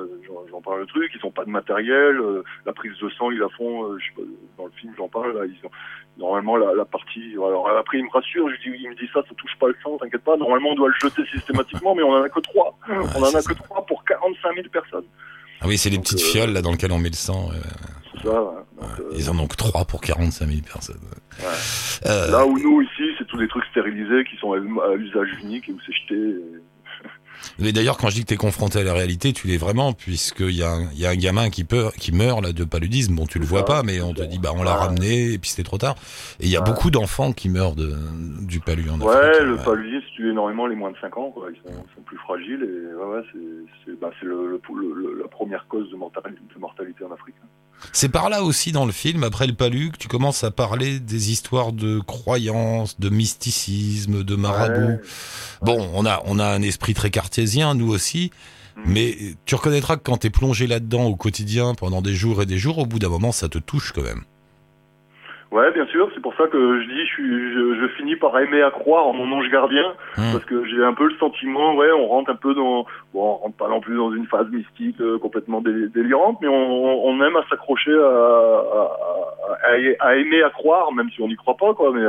J'en- 0.51 0.61
parle 0.61 0.81
le 0.81 0.85
truc. 0.87 1.11
Ils 1.15 1.25
ont 1.25 1.31
pas 1.31 1.45
de 1.45 1.49
matériel. 1.49 2.19
euh, 2.19 2.43
la 2.65 2.73
prise 2.73 2.91
de 3.01 3.09
sang 3.11 3.31
ils 3.31 3.39
la 3.39 3.47
font. 3.49 3.85
euh, 3.85 3.97
je 3.99 4.05
sais 4.05 4.13
pas, 4.15 4.21
dans 4.57 4.65
le 4.65 4.71
film 4.71 4.93
j'en 4.97 5.07
parle 5.07 5.33
là. 5.37 5.45
Ils 5.45 5.65
ont 5.65 5.71
normalement 6.17 6.57
la, 6.57 6.73
la 6.73 6.83
partie. 6.85 7.33
Alors 7.35 7.69
après 7.69 7.99
il 7.99 8.03
me 8.05 8.09
rassure. 8.11 8.49
Je 8.49 8.69
dis 8.69 8.75
il 8.81 8.89
me 8.89 8.95
dit 8.95 9.07
ça, 9.13 9.21
ça 9.27 9.35
touche 9.37 9.55
pas 9.59 9.67
le 9.67 9.75
sang. 9.83 9.97
T'inquiète 9.97 10.23
pas. 10.23 10.35
Normalement 10.37 10.69
on 10.71 10.75
doit 10.75 10.89
le 10.89 10.95
jeter 11.01 11.23
systématiquement, 11.33 11.95
mais 11.95 12.03
on 12.03 12.11
en 12.11 12.23
a 12.23 12.29
que 12.29 12.39
trois. 12.41 12.77
on 12.89 13.21
en 13.23 13.23
a 13.23 13.41
ça. 13.41 13.53
que 13.53 13.57
trois 13.57 13.85
pour 13.85 14.03
45 14.05 14.55
000 14.55 14.67
personnes. 14.69 15.05
Ah 15.61 15.65
oui, 15.67 15.77
c'est 15.77 15.89
les 15.89 15.99
petites 15.99 16.19
euh, 16.19 16.31
fioles 16.31 16.51
là 16.51 16.61
dans 16.61 16.71
lesquelles 16.71 16.91
on 16.91 16.99
met 16.99 17.09
le 17.09 17.15
sang. 17.15 17.49
ça. 18.23 18.29
ouais. 18.29 18.57
Donc, 18.79 18.89
Ils 19.17 19.29
en 19.29 19.39
ont 19.39 19.47
que 19.47 19.55
3 19.55 19.85
pour 19.85 20.01
45 20.01 20.45
000 20.47 20.61
personnes. 20.61 20.99
Ouais. 21.39 22.29
Là 22.31 22.45
où 22.45 22.57
nous 22.59 22.81
ici, 22.81 23.06
tous 23.37 23.41
des 23.43 23.47
trucs 23.47 23.65
stérilisés 23.65 24.23
qui 24.25 24.35
sont 24.37 24.53
à, 24.53 24.57
à 24.57 24.95
usage 24.95 25.29
unique 25.43 25.69
et 25.69 25.73
où 25.73 25.77
c'est 25.85 25.93
jeté. 25.93 26.15
et- 26.15 26.41
Mais 27.59 27.71
d'ailleurs, 27.71 27.97
quand 27.97 28.09
je 28.09 28.15
dis 28.15 28.21
que 28.23 28.29
tu 28.29 28.33
es 28.33 28.37
confronté 28.37 28.79
à 28.79 28.83
la 28.83 28.93
réalité, 28.93 29.31
tu 29.31 29.45
l'es 29.47 29.57
vraiment, 29.57 29.93
puisqu'il 29.93 30.55
y, 30.55 30.63
a 30.63 30.71
un- 30.71 30.89
il 30.93 30.99
y 30.99 31.05
a 31.05 31.11
un 31.11 31.15
gamin 31.15 31.49
qui, 31.51 31.63
peut, 31.63 31.89
qui 31.99 32.11
meurt 32.11 32.41
là, 32.41 32.51
de 32.51 32.63
paludisme. 32.63 33.15
Bon, 33.15 33.27
tu 33.27 33.37
le 33.37 33.45
vois 33.45 33.59
ça, 33.59 33.65
pas, 33.65 33.83
mais 33.83 34.01
on 34.01 34.13
te 34.13 34.23
dit, 34.23 34.39
bah, 34.39 34.51
on 34.55 34.63
l'a 34.63 34.71
Ouais. 34.73 34.77
ramené, 34.87 35.33
et 35.33 35.37
puis 35.37 35.49
c'était 35.51 35.63
trop 35.63 35.77
tard. 35.77 35.95
Et 36.39 36.45
il 36.45 36.49
y 36.49 36.55
a 36.57 36.61
Ouais. 36.61 36.65
beaucoup 36.65 36.89
d'enfants 36.89 37.33
qui 37.33 37.49
meurent 37.49 37.75
de, 37.75 37.93
du 38.45 38.59
palu 38.59 38.89
en 38.89 38.99
Ouais, 39.01 39.13
Afrique. 39.15 39.41
le 39.43 39.53
Ouais. 39.55 39.63
paludisme 39.63 40.07
tue 40.15 40.31
énormément 40.31 40.65
les 40.65 40.75
moins 40.75 40.91
de 40.91 40.97
5 40.99 41.15
ans, 41.17 41.29
quoi. 41.29 41.49
Ils 41.53 41.61
sont, 41.71 41.83
plus 42.05 42.17
fragiles 42.17 42.63
et 42.63 42.95
ouais, 42.95 43.17
ouais, 43.17 43.23
c'est, 43.85 43.99
bah, 43.99 44.09
le, 44.23 44.59
le- 44.59 44.93
le- 44.95 45.19
la 45.21 45.27
première 45.27 45.67
cause 45.67 45.91
de 45.91 45.95
mortalité, 45.95 46.39
de 46.55 46.59
mortalité 46.59 47.03
en 47.03 47.11
Afrique. 47.11 47.35
C'est 47.93 48.09
par 48.09 48.29
là 48.29 48.43
aussi 48.43 48.71
dans 48.71 48.85
le 48.85 48.91
film, 48.91 49.23
après 49.23 49.47
le 49.47 49.53
palu, 49.53 49.91
que 49.91 49.97
tu 49.97 50.07
commences 50.07 50.43
à 50.43 50.51
parler 50.51 50.99
des 50.99 51.31
histoires 51.31 51.71
de 51.71 51.99
croyances, 51.99 52.99
de 52.99 53.09
mysticisme, 53.09 54.23
de 54.23 54.35
marabout. 54.35 54.87
Ouais. 54.87 55.01
Bon, 55.61 55.89
on 55.93 56.05
a, 56.05 56.21
on 56.25 56.39
a 56.39 56.45
un 56.45 56.61
esprit 56.61 56.93
très 56.93 57.09
cartésien, 57.11 57.73
nous 57.75 57.89
aussi, 57.89 58.31
Mhm. 58.75 58.83
mais 58.87 59.17
tu 59.45 59.55
reconnaîtras 59.55 59.95
que 59.97 60.03
quand 60.03 60.17
t'es 60.17 60.29
plongé 60.29 60.67
là-dedans 60.67 61.05
au 61.05 61.15
quotidien 61.15 61.73
pendant 61.73 62.01
des 62.03 62.13
jours 62.13 62.41
et 62.43 62.45
des 62.45 62.59
jours, 62.59 62.77
au 62.77 62.85
bout 62.85 62.99
d'un 62.99 63.09
moment, 63.09 63.31
ça 63.31 63.49
te 63.49 63.57
touche 63.57 63.91
quand 63.91 64.03
même. 64.03 64.23
Ouais, 65.49 65.71
bien 65.71 65.85
sûr, 65.87 66.09
c'est 66.13 66.19
pour 66.21 66.35
ça 66.35 66.47
que 66.47 66.81
je 66.81 66.87
dis, 66.87 66.99
je, 67.05 67.13
suis, 67.13 67.53
je, 67.53 67.75
je 67.81 67.87
finis 67.95 68.17
par 68.17 68.37
aimer 68.37 68.61
à 68.61 68.69
croire 68.69 69.07
en 69.07 69.13
mon 69.13 69.31
ange 69.31 69.49
gardien, 69.49 69.93
Hum. 70.17 70.31
parce 70.33 70.43
que 70.45 70.65
j'ai 70.65 70.83
un 70.83 70.93
peu 70.93 71.05
le 71.07 71.15
sentiment, 71.17 71.73
ouais, 71.75 71.89
on 71.93 72.05
rentre 72.07 72.31
un 72.31 72.35
peu 72.35 72.53
dans, 72.53 72.85
bon, 73.13 73.21
on 73.21 73.35
rentre 73.35 73.55
pas 73.57 73.69
non 73.69 73.79
plus 73.79 73.95
dans 73.95 74.11
une 74.11 74.25
phase 74.27 74.49
mystique 74.51 74.99
euh, 74.99 75.17
complètement 75.19 75.61
dé- 75.61 75.87
délirante, 75.87 76.39
mais 76.41 76.49
on, 76.49 77.05
on 77.07 77.23
aime 77.23 77.37
à 77.37 77.45
s'accrocher 77.49 77.93
à, 77.93 77.95
à, 77.95 79.69
à- 79.69 80.07
à 80.07 80.15
aimer 80.17 80.43
à 80.43 80.49
croire, 80.49 80.91
même 80.91 81.09
si 81.11 81.21
on 81.21 81.27
n'y 81.29 81.35
croit 81.37 81.55
pas, 81.55 81.73
quoi, 81.73 81.91
mais 81.93 82.01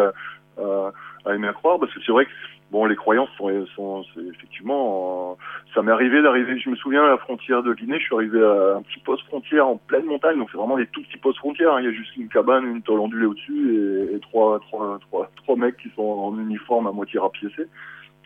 euh, 0.58 0.90
à 1.24 1.34
aimer 1.34 1.48
à 1.48 1.52
croire, 1.52 1.78
parce 1.78 1.92
que 1.94 2.00
c'est 2.04 2.12
vrai 2.12 2.24
que 2.24 2.30
bon, 2.70 2.84
les 2.86 2.96
croyances 2.96 3.30
sont, 3.36 3.66
sont 3.74 4.04
effectivement, 4.34 5.32
euh, 5.32 5.42
ça 5.74 5.82
m'est 5.82 5.92
arrivé 5.92 6.22
d'arriver, 6.22 6.58
je 6.58 6.70
me 6.70 6.76
souviens 6.76 7.04
à 7.04 7.08
la 7.08 7.18
frontière 7.18 7.62
de 7.62 7.74
Guinée, 7.74 7.98
je 7.98 8.04
suis 8.04 8.14
arrivé 8.14 8.42
à 8.42 8.76
un 8.76 8.82
petit 8.82 9.00
poste 9.00 9.24
frontière 9.26 9.66
en 9.66 9.76
pleine 9.76 10.04
montagne, 10.04 10.38
donc 10.38 10.48
c'est 10.50 10.58
vraiment 10.58 10.76
des 10.76 10.86
tout 10.86 11.02
petits 11.02 11.18
postes 11.18 11.38
frontières, 11.38 11.74
hein. 11.74 11.80
il 11.80 11.84
y 11.86 11.88
a 11.88 11.92
juste 11.92 12.16
une 12.16 12.28
cabane, 12.28 12.64
une 12.66 12.82
tôle 12.82 13.00
ondulée 13.00 13.26
au-dessus 13.26 14.14
et, 14.14 14.20
trois, 14.20 14.58
trois, 14.60 14.98
trois, 15.00 15.30
trois 15.36 15.56
mecs 15.56 15.76
qui 15.76 15.90
sont 15.94 16.02
en 16.02 16.38
uniforme 16.38 16.86
à 16.86 16.92
moitié 16.92 17.18
rapiécés. 17.18 17.68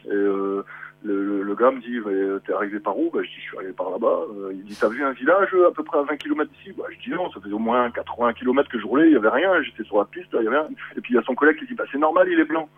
Et 0.07 0.11
euh, 0.11 0.65
le, 1.05 1.55
gars 1.55 1.71
me 1.71 1.81
dit, 1.81 1.99
bah, 2.01 2.41
t'es 2.47 2.53
arrivé 2.53 2.81
par 2.81 2.99
où? 2.99 3.11
Bah, 3.13 3.21
Je 3.23 3.29
dis, 3.29 3.37
je 3.37 3.49
suis 3.49 3.57
arrivé 3.57 3.73
par 3.73 3.91
là-bas. 3.91 4.21
Euh, 4.37 4.53
il 4.55 4.65
dit, 4.65 4.77
t'as 4.79 4.89
vu 4.89 5.03
un 5.05 5.13
village 5.13 5.51
euh, 5.55 5.69
à 5.69 5.73
peu 5.73 5.83
près 5.83 5.99
à 5.99 6.03
20 6.03 6.17
km 6.17 6.51
d'ici? 6.51 6.73
Bah, 6.77 6.85
Je 6.91 6.99
dis, 6.99 7.11
non, 7.11 7.31
ça 7.31 7.41
faisait 7.41 7.55
au 7.55 7.59
moins 7.59 7.91
80 7.91 8.33
km 8.35 8.69
que 8.69 8.79
je 8.79 8.87
roulais, 8.87 9.07
il 9.07 9.13
y 9.13 9.17
avait 9.17 9.29
rien, 9.29 9.63
j'étais 9.63 9.85
sur 9.85 9.99
la 9.99 10.05
piste, 10.05 10.29
il 10.33 10.45
y 10.45 10.49
avait 10.49 10.59
rien. 10.59 10.69
Et 10.97 11.01
puis 11.01 11.13
il 11.13 11.17
y 11.17 11.19
a 11.19 11.23
son 11.23 11.35
collègue 11.35 11.59
qui 11.59 11.67
dit, 11.67 11.75
bah 11.75 11.85
c'est 11.91 11.99
normal, 11.99 12.29
il 12.31 12.39
est 12.39 12.45
blanc. 12.45 12.69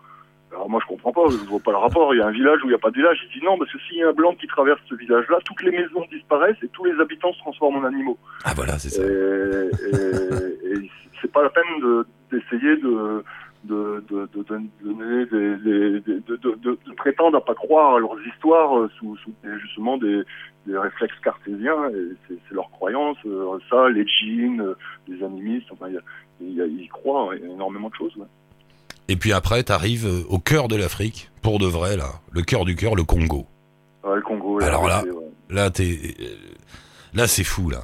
Alors 0.55 0.69
moi 0.69 0.79
je 0.81 0.87
comprends 0.87 1.11
pas, 1.11 1.29
je 1.29 1.35
vois 1.49 1.59
pas 1.59 1.71
le 1.71 1.77
rapport, 1.77 2.13
il 2.15 2.19
y 2.19 2.21
a 2.21 2.27
un 2.27 2.31
village 2.31 2.59
où 2.63 2.67
il 2.67 2.69
n'y 2.69 2.75
a 2.75 2.79
pas 2.79 2.89
de 2.89 2.95
village. 2.95 3.19
Il 3.29 3.39
dit 3.39 3.45
non, 3.45 3.57
parce 3.57 3.71
que 3.71 3.79
s'il 3.79 3.97
y 3.97 4.03
a 4.03 4.09
un 4.09 4.13
blanc 4.13 4.33
qui 4.35 4.47
traverse 4.47 4.79
ce 4.89 4.95
village-là, 4.95 5.37
toutes 5.45 5.61
les 5.63 5.71
maisons 5.71 6.05
disparaissent 6.11 6.61
et 6.63 6.69
tous 6.69 6.85
les 6.85 6.97
habitants 6.99 7.33
se 7.33 7.39
transforment 7.39 7.77
en 7.77 7.83
animaux. 7.83 8.17
Ah 8.45 8.53
voilà, 8.55 8.79
c'est 8.79 8.89
ça. 8.89 9.03
Et, 9.03 9.05
et, 9.05 10.71
et 10.85 10.89
c'est 11.21 11.31
pas 11.31 11.43
la 11.43 11.49
peine 11.49 11.79
de- 11.81 12.05
d'essayer 12.31 12.77
de, 12.77 13.23
de, 13.65 14.03
de, 14.09 14.29
de, 14.33 14.43
de 14.43 14.61
donner 14.81 15.25
des, 15.25 15.57
des- 15.57 15.99
des- 15.99 16.19
de, 16.21 16.35
de, 16.37 16.55
de- 16.63 16.77
de 16.87 16.93
prétendre 16.95 17.37
à 17.37 17.41
pas 17.43 17.53
croire 17.55 17.95
à 17.95 17.99
leurs 17.99 18.15
histoires 18.25 18.77
euh, 18.79 18.89
sous, 18.97 19.17
justement 19.61 19.97
des, 19.97 20.21
des 20.67 20.77
réflexes 20.77 21.19
cartésiens. 21.21 21.91
C'est 22.29 22.53
leur 22.55 22.69
croyance. 22.71 23.17
euh, 23.25 23.57
Ça, 23.69 23.89
les 23.89 24.07
djinns, 24.07 24.61
euh, 24.61 24.73
les 25.07 25.21
animistes, 25.23 25.67
enfin, 25.71 25.87
il 25.89 25.95
y 25.95 25.97
a- 25.97 26.01
il 26.41 26.53
y 26.53 26.61
a- 26.61 26.65
ils 26.65 26.89
croient 26.89 27.35
énormément 27.35 27.89
de 27.89 27.95
choses. 27.95 28.15
ouais. 28.17 28.25
Et 29.07 29.15
puis 29.17 29.33
après, 29.33 29.63
t'arrives 29.63 30.05
euh, 30.07 30.23
au 30.29 30.39
cœur 30.39 30.67
de 30.67 30.75
l'Afrique, 30.75 31.29
pour 31.41 31.59
de 31.59 31.67
vrai, 31.67 31.95
là. 31.97 32.13
Le 32.31 32.41
cœur 32.41 32.65
du 32.65 32.75
cœur, 32.75 32.95
le 32.95 33.03
Congo. 33.03 33.45
Ouais, 34.03 34.15
le 34.15 34.21
Congo. 34.21 34.61
Alors 34.61 34.87
là, 34.87 35.03
ouais. 35.03 35.11
Là, 35.49 35.69
t'es, 35.69 35.99
euh, 36.19 36.25
là, 37.13 37.27
c'est 37.27 37.43
fou, 37.43 37.69
là. 37.69 37.83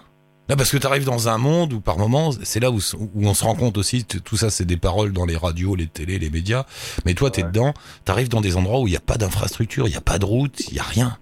Là, 0.49 0.55
parce 0.57 0.71
que 0.71 0.77
t'arrives 0.77 1.05
dans 1.05 1.29
un 1.29 1.37
monde 1.37 1.71
où, 1.73 1.79
par 1.79 1.97
moments, 1.97 2.31
c'est 2.43 2.59
là 2.59 2.71
où, 2.71 2.79
où 2.97 3.25
on 3.27 3.33
se 3.33 3.43
rend 3.45 3.55
compte 3.55 3.77
aussi, 3.77 4.03
tout 4.03 4.35
ça, 4.35 4.49
c'est 4.49 4.65
des 4.65 4.75
paroles 4.77 5.13
dans 5.13 5.25
les 5.25 5.37
radios, 5.37 5.75
les 5.75 5.87
télés, 5.87 6.19
les 6.19 6.29
médias. 6.31 6.65
Mais 7.05 7.13
toi, 7.13 7.29
t'es 7.31 7.43
Ouais. 7.43 7.49
dedans, 7.49 7.73
t'arrives 8.03 8.27
dans 8.29 8.41
des 8.41 8.57
endroits 8.57 8.79
où 8.81 8.87
il 8.87 8.91
n'y 8.91 8.97
a 8.97 9.01
pas 9.01 9.15
d'infrastructure, 9.17 9.87
il 9.87 9.91
n'y 9.91 9.97
a 9.97 10.01
pas 10.01 10.17
de 10.17 10.25
route, 10.25 10.59
il 10.67 10.73
n'y 10.73 10.79
a 10.79 10.83
rien. 10.83 11.17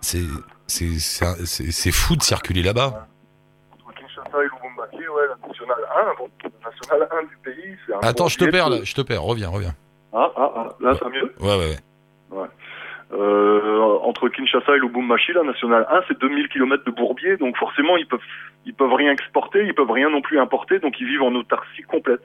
C'est, 0.00 0.22
c'est, 0.66 0.98
c'est, 0.98 1.24
un- 1.24 1.36
c'est, 1.44 1.70
c'est 1.70 1.92
fou 1.92 2.16
de 2.16 2.22
circuler 2.22 2.62
là-bas. 2.62 3.06
Entre 3.86 3.94
Kinshasa 3.94 4.38
et 4.42 4.44
Lubumbashi, 4.44 5.08
ouais, 5.08 5.22
la 5.28 5.48
nationale 5.48 5.78
1, 6.18 6.22
donc 6.70 6.90
la 6.92 6.98
nationale 6.98 7.24
1 7.24 7.26
du 7.26 7.36
pays, 7.42 7.76
un 7.92 8.08
Attends, 8.08 8.28
je 8.28 8.38
te 8.38 8.44
perds, 8.44 8.70
là, 8.70 8.78
je 8.82 8.94
te 8.94 9.00
perds, 9.00 9.22
reviens, 9.22 9.48
reviens. 9.48 9.74
Ah, 10.12 10.30
ah, 10.36 10.52
ah, 10.56 10.68
là, 10.80 10.94
ça 10.94 11.04
va 11.04 11.10
mieux? 11.10 11.32
Ouais, 11.40 11.56
ouais, 11.56 11.76
ouais. 12.30 12.46
Euh, 13.12 13.98
entre 14.02 14.28
Kinshasa 14.28 14.76
et 14.76 14.78
Lubumbashi, 14.78 15.32
la 15.32 15.42
nationale 15.42 15.86
1, 15.90 16.02
c'est 16.06 16.20
2000 16.20 16.48
km 16.48 16.84
de 16.84 16.90
bourbier, 16.92 17.36
donc 17.36 17.56
forcément 17.56 17.96
ils 17.96 18.06
peuvent 18.06 18.20
ils 18.66 18.74
peuvent 18.74 18.92
rien 18.92 19.10
exporter, 19.10 19.64
ils 19.64 19.74
peuvent 19.74 19.90
rien 19.90 20.10
non 20.10 20.20
plus 20.20 20.38
importer, 20.38 20.78
donc 20.78 20.94
ils 21.00 21.06
vivent 21.06 21.22
en 21.22 21.34
autarcie 21.34 21.82
complète. 21.82 22.22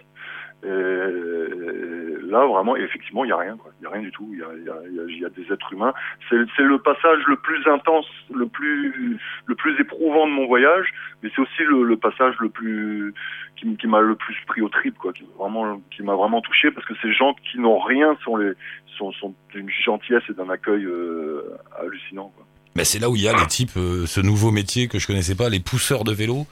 Et 0.65 2.30
là 2.30 2.45
vraiment, 2.45 2.75
effectivement, 2.75 3.23
il 3.23 3.30
y 3.30 3.32
a 3.32 3.38
rien. 3.38 3.58
Il 3.80 3.84
y 3.84 3.88
a 3.88 3.89
rien 3.89 4.01
du 4.01 4.12
tout. 4.12 4.30
Il 4.34 4.39
y 4.39 5.25
a, 5.25 5.30
des 5.30 5.54
êtres 5.54 5.73
humains. 5.73 5.93
C'est 6.30 6.63
le 6.63 6.80
passage 6.80 7.19
le 7.28 7.38
plus 7.38 7.65
intense, 7.67 8.08
le 8.34 8.47
plus 8.47 9.19
le 9.45 9.56
plus 9.56 9.80
éprouvant 9.80 10.28
de 10.28 10.32
mon 10.32 10.47
voyage, 10.47 10.88
mais 11.21 11.30
c'est 11.36 11.41
aussi 11.41 11.63
le, 11.67 11.95
passage 11.97 12.36
le 12.39 12.49
plus 12.49 13.13
qui, 13.56 13.88
m'a 13.88 14.01
le 14.01 14.15
plus 14.15 14.36
pris 14.47 14.62
au 14.62 14.69
trip, 14.69 14.97
quoi. 14.97 15.13
Qui 15.13 16.04
m'a 16.04 16.15
vraiment 16.15 16.41
touché 16.41 16.71
parce 16.71 16.86
que 16.86 16.93
ces 17.01 17.13
gens 17.13 17.36
qui 17.51 17.60
n'ont 17.60 17.80
rien 17.80 18.17
sont 18.23 18.38
les 18.38 18.54
sont, 18.97 19.12
d'une 19.54 19.69
gentillesse 19.69 20.23
et 20.30 20.34
d'un 20.34 20.49
accueil 20.49 20.86
euh, 20.86 21.58
hallucinant. 21.80 22.32
Quoi. 22.36 22.45
Mais 22.75 22.84
c'est 22.84 22.99
là 22.99 23.10
où 23.10 23.15
il 23.15 23.21
y 23.21 23.28
a 23.28 23.34
les 23.34 23.47
types, 23.47 23.78
euh, 23.78 24.06
ce 24.06 24.19
nouveau 24.19 24.51
métier 24.51 24.88
que 24.88 24.99
je 24.99 25.08
connaissais 25.08 25.36
pas, 25.36 25.49
les 25.49 25.60
pousseurs 25.60 26.04
de 26.04 26.13
vélo. 26.13 26.45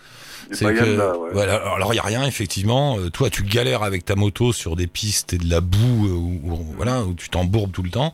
C'est 0.52 0.74
que, 0.74 0.98
là, 0.98 1.18
ouais. 1.18 1.30
voilà, 1.34 1.56
alors 1.76 1.94
il 1.94 1.98
y 1.98 2.00
a 2.00 2.04
rien 2.04 2.24
effectivement. 2.26 2.98
Euh, 2.98 3.10
toi, 3.10 3.30
tu 3.30 3.44
galères 3.44 3.84
avec 3.84 4.06
ta 4.06 4.16
moto 4.16 4.52
sur 4.54 4.76
des 4.76 4.88
pistes 4.88 5.34
et 5.34 5.38
de 5.38 5.50
la 5.50 5.62
boue, 5.62 6.08
euh, 6.08 6.12
où, 6.12 6.40
où- 6.54 6.74
voilà, 6.76 7.04
où 7.04 7.14
tu 7.14 7.30
t'embourbes 7.30 7.72
tout 7.72 7.84
le 7.84 7.90
temps. 7.90 8.14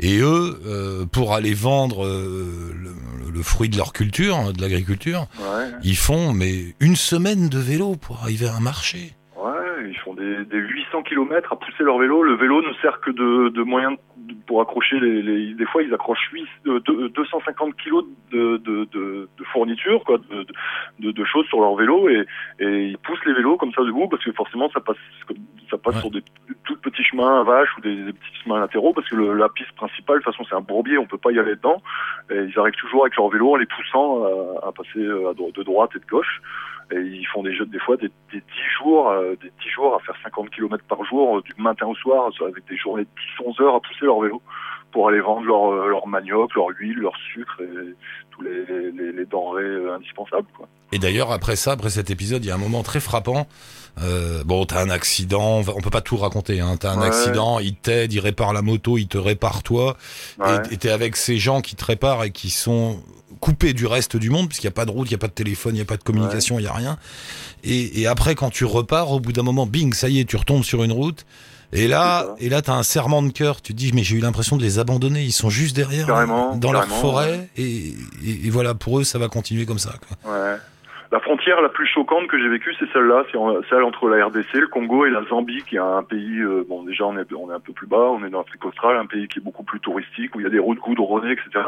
Et 0.00 0.18
eux, 0.18 0.60
euh, 0.66 1.06
pour 1.06 1.34
aller 1.34 1.54
vendre 1.54 2.06
le, 2.06 3.30
le 3.32 3.42
fruit 3.42 3.68
de 3.68 3.76
leur 3.76 3.92
culture, 3.92 4.36
hein, 4.36 4.52
de 4.52 4.60
l'agriculture, 4.60 5.26
Ouais, 5.38 5.70
ils 5.82 5.96
font 5.96 6.32
mais 6.32 6.74
une 6.80 6.96
semaine 6.96 7.48
de 7.48 7.58
vélo 7.58 7.96
pour 7.96 8.20
arriver 8.22 8.46
à 8.46 8.54
un 8.56 8.60
marché. 8.60 9.12
ouais, 9.36 9.88
ils 9.88 9.98
font 10.04 10.14
des, 10.14 10.44
des 10.44 10.58
800 10.58 11.02
km 11.02 11.52
à 11.52 11.56
pousser 11.56 11.82
leur 11.84 11.98
vélo. 11.98 12.22
Le 12.22 12.36
vélo 12.36 12.60
ne 12.62 12.72
sert 12.82 13.00
que 13.00 13.10
de, 13.10 13.48
de 13.50 13.62
moyen 13.62 13.92
de- 13.92 13.96
pour 14.46 14.60
accrocher 14.60 14.98
les, 15.00 15.22
les- 15.22 15.54
Des 15.54 15.66
fois, 15.66 15.82
ils 15.82 15.92
accrochent 15.94 16.30
8, 16.32 16.44
euh, 16.66 16.80
deux- 16.80 17.08
250 17.10 17.74
kilos 17.82 18.04
de, 18.32 18.56
de, 19.66 19.72
de, 19.72 19.76
de 19.76 19.80
fourniture, 19.80 20.04
quoi, 20.04 20.18
de, 20.18 20.46
de, 21.00 21.10
de 21.12 21.24
choses 21.24 21.46
sur 21.46 21.60
leur 21.60 21.74
vélo, 21.74 22.08
et, 22.08 22.26
et 22.60 22.86
ils 22.88 22.98
poussent 22.98 23.24
les 23.26 23.32
vélos 23.34 23.56
comme 23.56 23.72
ça 23.72 23.82
debout 23.82 24.08
parce 24.08 24.24
que 24.24 24.32
forcément, 24.32 24.70
ça 24.70 24.80
passe, 24.80 24.96
ça 25.70 25.78
passe 25.78 25.94
Ouais. 25.96 26.00
sur 26.00 26.10
des 26.10 26.22
tout 26.64 26.76
petits 26.76 27.02
chemins 27.04 27.40
à 27.40 27.44
vache 27.44 27.68
ou 27.78 27.80
des, 27.80 27.94
des 27.94 28.12
petits 28.12 28.42
chemins 28.44 28.60
latéraux 28.60 28.92
parce 28.92 29.08
que 29.08 29.16
le- 29.16 29.34
la 29.34 29.48
piste 29.48 29.72
principale, 29.72 30.18
de 30.18 30.22
toute 30.24 30.32
façon, 30.32 30.44
c'est 30.48 30.54
un 30.56 30.60
bourbier, 30.60 30.98
on 30.98 31.06
peut 31.06 31.18
pas 31.18 31.32
y 31.32 31.38
aller 31.38 31.56
dedans. 31.56 31.82
Et 32.30 32.36
ils 32.36 32.58
arrivent 32.58 32.74
toujours 32.74 33.02
avec 33.04 33.16
leur 33.16 33.28
vélo 33.28 33.52
en 33.52 33.56
les 33.56 33.66
poussant 33.66 34.24
à, 34.24 34.68
à 34.68 34.72
passer 34.72 34.98
euh, 34.98 35.30
à 35.30 35.34
de 35.34 35.62
droite 35.62 35.90
et 35.96 35.98
de 35.98 36.06
gauche. 36.06 36.40
Et 36.92 36.98
ils 37.00 37.26
font 37.26 37.42
des 37.44 37.54
jeux, 37.54 37.66
des 37.66 37.78
fois 37.78 37.96
des, 37.96 38.08
des 38.32 38.40
10 38.40 38.44
jours, 38.78 39.10
euh, 39.10 39.36
des 39.40 39.52
10 39.62 39.68
jours 39.70 39.94
à 39.94 40.00
faire 40.00 40.16
50 40.24 40.50
km 40.50 40.82
par 40.88 41.04
jour, 41.04 41.38
euh, 41.38 41.42
du 41.42 41.52
matin 41.62 41.86
au 41.86 41.94
soir, 41.94 42.30
avec 42.42 42.66
des 42.68 42.76
journées 42.76 43.04
de 43.04 43.44
10-11 43.44 43.62
heures 43.62 43.74
à 43.76 43.80
pousser 43.80 44.06
leur 44.06 44.18
vélo 44.20 44.42
pour 44.92 45.08
aller 45.08 45.20
vendre 45.20 45.46
leur, 45.46 45.72
euh, 45.72 45.88
leur 45.88 46.06
manioc, 46.06 46.54
leur 46.54 46.66
huile, 46.78 46.98
leur 46.98 47.12
sucre 47.32 47.60
et 47.62 47.94
tous 48.30 48.42
les, 48.42 48.64
les, 48.92 49.12
les 49.12 49.24
denrées 49.26 49.62
euh, 49.62 49.94
indispensables. 49.96 50.46
Quoi. 50.56 50.68
Et 50.92 50.98
d'ailleurs, 50.98 51.30
après 51.30 51.56
ça, 51.56 51.72
après 51.72 51.90
cet 51.90 52.10
épisode, 52.10 52.44
il 52.44 52.48
y 52.48 52.50
a 52.50 52.54
un 52.54 52.58
moment 52.58 52.82
très 52.82 53.00
frappant. 53.00 53.46
Euh, 54.02 54.42
bon, 54.44 54.64
t'as 54.66 54.82
un 54.82 54.90
accident, 54.90 55.62
on 55.66 55.80
peut 55.80 55.90
pas 55.90 56.00
tout 56.00 56.16
raconter. 56.16 56.60
Hein. 56.60 56.76
T'as 56.78 56.92
un 56.92 57.00
Ouais. 57.00 57.06
accident, 57.06 57.58
il 57.60 57.74
t'aide, 57.76 58.12
il 58.12 58.20
répare 58.20 58.52
la 58.52 58.62
moto, 58.62 58.98
il 58.98 59.06
te 59.08 59.18
répare 59.18 59.62
toi. 59.62 59.96
Ouais. 60.38 60.56
Et- 60.70 60.76
t'es 60.76 60.90
avec 60.90 61.16
ces 61.16 61.36
gens 61.38 61.60
qui 61.60 61.76
te 61.76 61.84
réparent 61.84 62.24
et 62.24 62.30
qui 62.30 62.50
sont 62.50 63.00
coupés 63.40 63.72
du 63.72 63.86
reste 63.86 64.16
du 64.16 64.28
monde, 64.30 64.48
puisqu'il 64.48 64.66
n'y 64.66 64.72
a 64.72 64.74
pas 64.74 64.84
de 64.84 64.90
route, 64.90 65.08
il 65.08 65.12
n'y 65.12 65.16
a 65.16 65.18
pas 65.18 65.28
de 65.28 65.32
téléphone, 65.32 65.72
il 65.74 65.78
n'y 65.78 65.82
a 65.82 65.86
pas 65.86 65.96
de 65.96 66.02
communication, 66.02 66.58
il 66.58 66.62
n'y 66.62 66.68
a 66.68 66.72
rien. 66.74 66.98
Et, 67.64 68.00
et 68.00 68.06
après, 68.06 68.34
quand 68.34 68.50
tu 68.50 68.64
repars, 68.64 69.12
au 69.12 69.20
bout 69.20 69.32
d'un 69.32 69.42
moment, 69.42 69.66
bing, 69.66 69.92
ça 69.94 70.08
y 70.08 70.20
est, 70.20 70.24
tu 70.24 70.36
retombes 70.36 70.64
sur 70.64 70.82
une 70.82 70.92
route. 70.92 71.24
Et 71.72 71.86
là, 71.86 72.34
et 72.38 72.48
là, 72.48 72.62
t'as 72.62 72.74
un 72.74 72.82
serrement 72.82 73.22
de 73.22 73.30
cœur. 73.30 73.62
Tu 73.62 73.72
te 73.72 73.78
dis, 73.78 73.92
mais 73.92 74.02
j'ai 74.02 74.16
eu 74.16 74.20
l'impression 74.20 74.56
de 74.56 74.62
les 74.62 74.78
abandonner. 74.78 75.22
Ils 75.22 75.32
sont 75.32 75.50
juste 75.50 75.76
derrière, 75.76 76.06
Carrément, 76.06 76.56
dans 76.56 76.72
leur 76.72 76.86
forêt. 76.86 77.48
Et, 77.56 77.94
et, 78.24 78.46
et 78.46 78.50
voilà, 78.50 78.74
pour 78.74 78.98
eux, 78.98 79.04
ça 79.04 79.18
va 79.18 79.28
continuer 79.28 79.66
comme 79.66 79.78
ça. 79.78 79.94
Quoi. 80.08 80.32
Ouais. 80.32 80.56
La 81.12 81.18
frontière 81.18 81.60
la 81.60 81.68
plus 81.68 81.88
choquante 81.88 82.28
que 82.28 82.38
j'ai 82.38 82.48
vécue, 82.48 82.72
c'est 82.78 82.88
celle-là, 82.92 83.24
c'est 83.32 83.38
celle 83.68 83.82
entre 83.82 84.08
la 84.08 84.26
RDC, 84.26 84.54
le 84.54 84.68
Congo 84.68 85.06
et 85.06 85.10
la 85.10 85.24
Zambie, 85.24 85.64
qui 85.64 85.74
est 85.74 85.80
un 85.80 86.04
pays, 86.04 86.38
euh, 86.38 86.64
bon 86.68 86.84
déjà 86.84 87.04
on 87.04 87.18
est, 87.18 87.32
on 87.32 87.50
est 87.50 87.54
un 87.54 87.58
peu 87.58 87.72
plus 87.72 87.88
bas, 87.88 88.10
on 88.12 88.24
est 88.24 88.30
dans 88.30 88.38
l'Afrique 88.38 88.64
australe, 88.64 88.96
un 88.96 89.06
pays 89.06 89.26
qui 89.26 89.40
est 89.40 89.42
beaucoup 89.42 89.64
plus 89.64 89.80
touristique, 89.80 90.36
où 90.36 90.40
il 90.40 90.44
y 90.44 90.46
a 90.46 90.50
des 90.50 90.60
routes 90.60 90.78
goudronnées, 90.78 91.32
etc. 91.32 91.66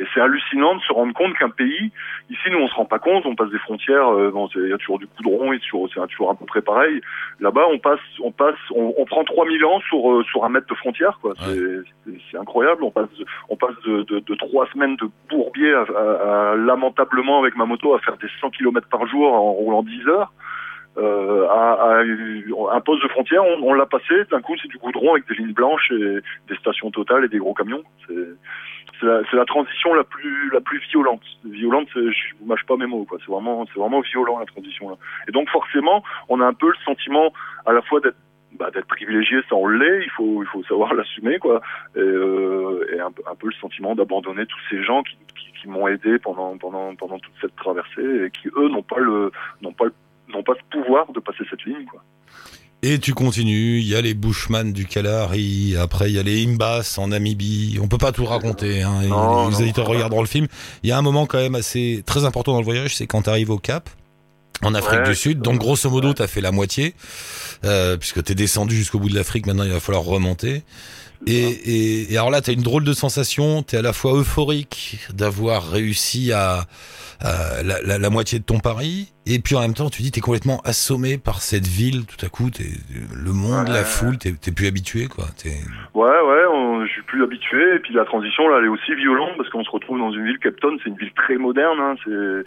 Et 0.00 0.04
c'est 0.12 0.20
hallucinant 0.20 0.74
de 0.74 0.80
se 0.80 0.92
rendre 0.92 1.14
compte 1.14 1.34
qu'un 1.38 1.50
pays, 1.50 1.92
ici 2.30 2.50
nous 2.50 2.58
on 2.58 2.66
se 2.66 2.74
rend 2.74 2.84
pas 2.84 2.98
compte, 2.98 3.26
on 3.26 3.36
passe 3.36 3.50
des 3.50 3.60
frontières, 3.60 4.08
euh, 4.08 4.32
bon, 4.32 4.48
il 4.56 4.70
y 4.70 4.72
a 4.72 4.78
toujours 4.78 4.98
du 4.98 5.06
goudron, 5.16 5.52
et 5.52 5.60
c'est 5.62 5.70
toujours 6.08 6.30
à 6.30 6.34
peu 6.34 6.46
près 6.46 6.60
pareil. 6.60 7.00
Là-bas 7.38 7.66
on 7.72 7.78
passe, 7.78 8.00
on 8.24 8.32
passe, 8.32 8.58
on, 8.74 8.92
on 8.98 9.04
prend 9.04 9.22
3000 9.22 9.64
ans 9.66 9.78
sur, 9.88 10.10
euh, 10.10 10.24
sur 10.24 10.44
un 10.44 10.48
mètre 10.48 10.66
de 10.66 10.74
frontière, 10.74 11.16
quoi. 11.22 11.34
C'est 11.38 12.38
incroyable, 12.38 12.82
on 12.82 12.90
passe, 12.90 13.08
on 13.50 13.54
passe 13.54 13.76
de, 13.86 14.02
de, 14.02 14.18
de 14.18 14.34
trois 14.34 14.66
semaines 14.72 14.96
de 14.96 15.08
bourbier 15.28 15.72
à, 15.74 15.82
à, 15.82 16.50
à, 16.50 16.56
lamentablement 16.56 17.38
avec 17.38 17.54
ma 17.54 17.66
moto 17.66 17.94
à 17.94 18.00
faire 18.00 18.16
des 18.16 18.26
100 18.40 18.50
km 18.50 18.79
par 18.88 19.06
jour 19.06 19.32
en 19.32 19.52
roulant 19.52 19.82
10 19.82 20.08
heures. 20.08 20.32
Euh, 20.98 21.46
à, 21.48 22.02
un 22.72 22.80
poste 22.80 23.02
de 23.02 23.08
frontière, 23.08 23.42
on, 23.44 23.72
l'a 23.72 23.86
passé. 23.86 24.24
D'un 24.30 24.40
coup, 24.40 24.54
c'est 24.60 24.68
du 24.68 24.78
goudron 24.78 25.12
avec 25.12 25.28
des 25.28 25.34
lignes 25.34 25.52
blanches 25.52 25.90
et 25.92 26.20
des 26.48 26.56
stations 26.58 26.90
totales 26.90 27.24
et 27.24 27.28
des 27.28 27.38
gros 27.38 27.54
camions. 27.54 27.82
C'est 28.08 29.36
la, 29.36 29.44
transition 29.44 29.94
la 29.94 30.04
plus 30.04 30.50
violente. 30.90 31.22
Violente, 31.44 31.88
je 31.94 32.34
vous 32.40 32.46
mâche 32.46 32.64
pas 32.66 32.76
mes 32.76 32.86
mots. 32.86 33.06
C'est 33.10 33.30
vraiment 33.30 33.64
c'est 33.66 33.80
vraiment 33.80 34.00
violent 34.00 34.38
la 34.38 34.46
transition. 34.46 34.98
Et 35.28 35.32
donc 35.32 35.48
forcément, 35.48 36.02
on 36.28 36.40
a 36.40 36.46
un 36.46 36.52
peu 36.52 36.68
le 36.68 36.76
sentiment 36.84 37.32
à 37.66 37.72
la 37.72 37.82
fois 37.82 38.00
d'être 38.00 38.16
bah, 38.58 38.70
d'être 38.72 38.86
privilégié, 38.86 39.38
ça 39.48 39.54
on 39.54 39.68
l'est, 39.68 40.04
il 40.04 40.10
faut, 40.10 40.42
il 40.42 40.46
faut 40.46 40.62
savoir 40.64 40.94
l'assumer, 40.94 41.38
quoi. 41.38 41.60
Et, 41.96 42.00
euh, 42.00 42.94
et 42.94 43.00
un, 43.00 43.06
un, 43.06 43.34
peu 43.34 43.48
le 43.48 43.54
sentiment 43.60 43.94
d'abandonner 43.94 44.46
tous 44.46 44.60
ces 44.70 44.82
gens 44.82 45.02
qui, 45.02 45.16
qui, 45.34 45.60
qui 45.60 45.68
m'ont 45.68 45.88
aidé 45.88 46.18
pendant, 46.18 46.56
pendant, 46.58 46.94
pendant 46.94 47.18
toute 47.18 47.34
cette 47.40 47.56
traversée 47.56 48.26
et 48.26 48.30
qui, 48.30 48.48
eux, 48.56 48.68
n'ont 48.68 48.82
pas 48.82 48.98
le, 48.98 49.30
n'ont 49.62 49.72
pas, 49.72 49.86
n'ont 50.28 50.42
pas 50.42 50.54
ce 50.54 50.78
pouvoir 50.78 51.10
de 51.12 51.20
passer 51.20 51.44
cette 51.48 51.64
ligne, 51.64 51.86
quoi. 51.86 52.02
Et 52.82 52.98
tu 52.98 53.12
continues, 53.12 53.80
il 53.80 53.86
y 53.86 53.94
a 53.94 54.00
les 54.00 54.14
Bushman 54.14 54.72
du 54.72 54.86
Kalahari, 54.86 55.76
après 55.78 56.10
il 56.10 56.16
y 56.16 56.18
a 56.18 56.22
les 56.22 56.46
Imbas 56.46 56.96
en 56.96 57.08
Namibie, 57.08 57.78
on 57.78 57.88
peut 57.88 57.98
pas 57.98 58.10
tout 58.10 58.24
raconter, 58.24 58.80
hein, 58.80 59.02
non, 59.02 59.48
les 59.48 59.52
non, 59.54 59.60
éditeurs 59.60 59.86
regarderont 59.86 60.22
le 60.22 60.26
film. 60.26 60.46
Il 60.82 60.88
y 60.88 60.92
a 60.92 60.96
un 60.96 61.02
moment 61.02 61.26
quand 61.26 61.36
même 61.36 61.54
assez 61.54 62.02
très 62.06 62.24
important 62.24 62.52
dans 62.52 62.60
le 62.60 62.64
voyage, 62.64 62.96
c'est 62.96 63.06
quand 63.06 63.20
tu 63.20 63.28
arrives 63.28 63.50
au 63.50 63.58
Cap, 63.58 63.90
en 64.62 64.74
Afrique 64.74 65.00
Ouais, 65.00 65.08
du 65.08 65.14
Sud. 65.14 65.40
Donc 65.40 65.58
grosso 65.58 65.88
modo, 65.90 66.08
ouais. 66.08 66.14
t'as 66.14 66.26
fait 66.26 66.40
la 66.40 66.52
moitié, 66.52 66.94
euh, 67.64 67.96
puisque 67.96 68.22
t'es 68.22 68.34
descendu 68.34 68.76
jusqu'au 68.76 68.98
bout 68.98 69.08
de 69.08 69.14
l'Afrique. 69.14 69.46
Maintenant, 69.46 69.64
il 69.64 69.70
va 69.72 69.80
falloir 69.80 70.04
remonter. 70.04 70.62
Et, 71.26 71.34
et, 71.42 72.12
et 72.12 72.16
alors 72.16 72.30
là, 72.30 72.40
t'as 72.40 72.52
une 72.52 72.62
drôle 72.62 72.84
de 72.84 72.92
sensation. 72.94 73.62
T'es 73.62 73.76
à 73.76 73.82
la 73.82 73.92
fois 73.92 74.12
euphorique 74.14 74.98
d'avoir 75.12 75.70
réussi 75.70 76.32
à, 76.32 76.64
à 77.20 77.62
la, 77.62 77.80
la, 77.82 77.98
la, 77.98 78.10
moitié 78.10 78.38
de 78.38 78.44
ton 78.44 78.58
pari, 78.58 79.12
et 79.26 79.38
puis 79.38 79.54
en 79.54 79.60
même 79.60 79.74
temps, 79.74 79.90
tu 79.90 80.00
dis 80.00 80.10
t'es 80.10 80.22
complètement 80.22 80.62
assommé 80.64 81.18
par 81.18 81.42
cette 81.42 81.66
ville. 81.66 82.06
Tout 82.06 82.24
à 82.24 82.30
coup, 82.30 82.48
t'es 82.48 82.70
le 83.12 83.32
monde, 83.32 83.68
Ouais. 83.68 83.74
la 83.74 83.84
foule, 83.84 84.16
t'es 84.16 84.32
t'es 84.32 84.50
plus 84.50 84.66
habitué, 84.66 85.08
quoi. 85.08 85.26
T'es 85.36 85.60
Ouais, 85.92 86.04
ouais, 86.08 86.44
on- 86.54 86.59
je 86.86 86.92
suis 86.92 87.02
plus 87.02 87.22
habitué. 87.22 87.76
Et 87.76 87.78
puis 87.78 87.94
la 87.94 88.04
transition, 88.04 88.48
là, 88.48 88.58
elle 88.58 88.66
est 88.66 88.68
aussi 88.68 88.94
violente 88.94 89.36
parce 89.36 89.48
qu'on 89.50 89.64
se 89.64 89.70
retrouve 89.70 89.98
dans 89.98 90.12
une 90.12 90.24
ville, 90.24 90.38
Cape 90.38 90.60
Town, 90.60 90.78
c'est 90.82 90.90
une 90.90 90.96
ville 90.96 91.12
très 91.12 91.36
moderne. 91.36 91.78
Hein, 91.80 91.94
c'est, 92.04 92.44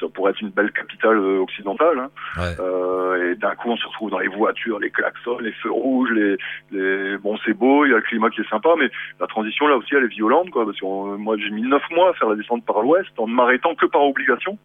ça 0.00 0.06
pourrait 0.12 0.30
être 0.30 0.40
une 0.40 0.50
belle 0.50 0.72
capitale 0.72 1.16
euh, 1.16 1.38
occidentale. 1.40 1.98
Hein. 1.98 2.10
ouais. 2.38 2.54
Euh, 2.60 3.32
et 3.32 3.34
d'un 3.36 3.54
coup, 3.54 3.70
on 3.70 3.76
se 3.76 3.86
retrouve 3.86 4.10
dans 4.10 4.18
les 4.18 4.28
voitures, 4.28 4.78
les 4.78 4.90
klaxons, 4.90 5.38
les 5.38 5.52
feux 5.52 5.70
rouges, 5.70 6.10
les, 6.12 6.36
les... 6.70 7.18
bon, 7.18 7.36
c'est 7.44 7.52
beau, 7.52 7.84
il 7.84 7.90
y 7.90 7.92
a 7.92 7.96
le 7.96 8.02
climat 8.02 8.30
qui 8.30 8.40
est 8.40 8.48
sympa, 8.48 8.70
mais 8.78 8.90
la 9.20 9.26
transition 9.26 9.66
là 9.66 9.76
aussi, 9.76 9.94
elle 9.94 10.04
est 10.04 10.08
violente, 10.08 10.50
quoi. 10.50 10.64
Parce 10.64 10.78
que 10.78 10.86
euh, 10.86 11.16
moi, 11.16 11.36
j'ai 11.36 11.50
mis 11.50 11.62
neuf 11.62 11.82
mois 11.90 12.10
à 12.10 12.12
faire 12.14 12.28
la 12.28 12.36
descente 12.36 12.64
par 12.64 12.82
l'Ouest 12.82 13.10
en 13.18 13.28
ne 13.28 13.34
m'arrêtant 13.34 13.74
que 13.74 13.86
par 13.86 14.02
obligation. 14.02 14.58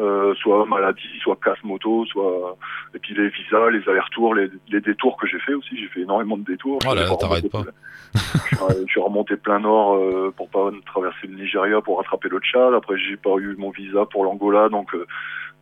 Euh, 0.00 0.34
soit 0.34 0.66
maladie, 0.66 1.02
soit 1.22 1.36
casse 1.40 1.62
moto, 1.62 2.04
soit 2.06 2.56
et 2.94 2.98
puis 2.98 3.14
les 3.14 3.28
visas, 3.28 3.70
les 3.70 3.88
allers-retours, 3.88 4.34
les, 4.34 4.50
les 4.68 4.80
détours 4.80 5.16
que 5.16 5.28
j'ai 5.28 5.38
fait 5.38 5.54
aussi, 5.54 5.76
j'ai 5.78 5.86
fait 5.86 6.00
énormément 6.00 6.36
de 6.36 6.42
détours. 6.42 6.80
Oh 6.84 6.94
là, 6.94 7.02
t'arrêtes 7.16 7.44
remonté- 7.52 8.74
je 8.80 8.90
suis- 8.90 9.00
remonté 9.00 9.36
plein 9.36 9.60
nord 9.60 9.94
euh, 9.94 10.32
pour 10.36 10.48
pas 10.48 10.70
traverser 10.86 11.28
le 11.28 11.36
Nigeria 11.36 11.80
pour 11.80 11.98
rattraper 11.98 12.28
le 12.28 12.40
Tchad. 12.40 12.74
Après, 12.74 12.98
j'ai 12.98 13.16
pas 13.16 13.36
eu 13.38 13.54
mon 13.56 13.70
visa 13.70 14.04
pour 14.06 14.24
l'Angola, 14.24 14.68
donc 14.68 14.92
euh, 14.96 15.06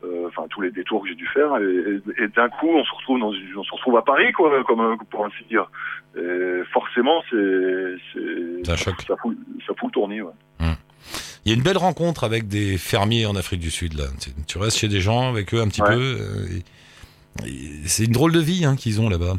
euh, 0.05 0.29
enfin 0.29 0.45
tous 0.49 0.63
les 0.63 0.71
détours 0.71 1.03
que 1.03 1.09
j'ai 1.11 1.15
dû 1.15 1.27
faire. 1.27 1.55
Et, 1.59 1.65
et- 1.65 2.25
et 2.25 2.29
d'un 2.29 2.49
coup, 2.49 2.69
on 2.71 2.85
se 2.85 2.95
retrouve 2.95 3.21
dans 3.21 3.33
une, 3.33 3.55
on 3.59 3.65
se 3.65 3.73
retrouve 3.73 3.99
à 3.99 4.03
Paris, 4.03 4.33
quoi, 4.33 4.65
comme 4.65 4.97
pour 5.11 5.27
ainsi 5.27 5.45
dire. 5.51 5.71
Et 6.17 6.63
forcément, 6.73 7.23
c'est 7.31 7.37
choc. 8.77 8.95
ça 9.07 9.17
fout 9.17 9.37
ça 9.67 9.75
fout 9.75 9.89
le 9.89 9.93
tournis. 9.93 10.23
Ouais. 10.23 10.33
Il 11.45 11.49
y 11.51 11.53
a 11.53 11.57
une 11.57 11.63
belle 11.63 11.79
rencontre 11.79 12.25
avec 12.25 12.47
des 12.49 12.79
fermiers 12.79 13.27
en 13.27 13.35
Afrique 13.35 13.61
du 13.61 13.71
Sud. 13.71 13.95
Là, 13.95 14.05
tu, 14.21 14.31
tu 14.47 14.59
restes 14.59 14.79
chez 14.79 14.89
des 14.89 15.01
gens 15.01 15.29
avec 15.29 15.53
eux 15.55 15.61
un 15.61 15.69
petit 15.69 15.83
Ouais. 15.83 15.95
peu. 15.95 16.19
euh, 16.21 16.61
c'est 17.87 18.05
une 18.05 18.13
drôle 18.13 18.33
de 18.33 18.41
vie 18.41 18.65
hein, 18.65 18.77
qu'ils 18.77 19.01
ont 19.01 19.09
là-bas. 19.09 19.37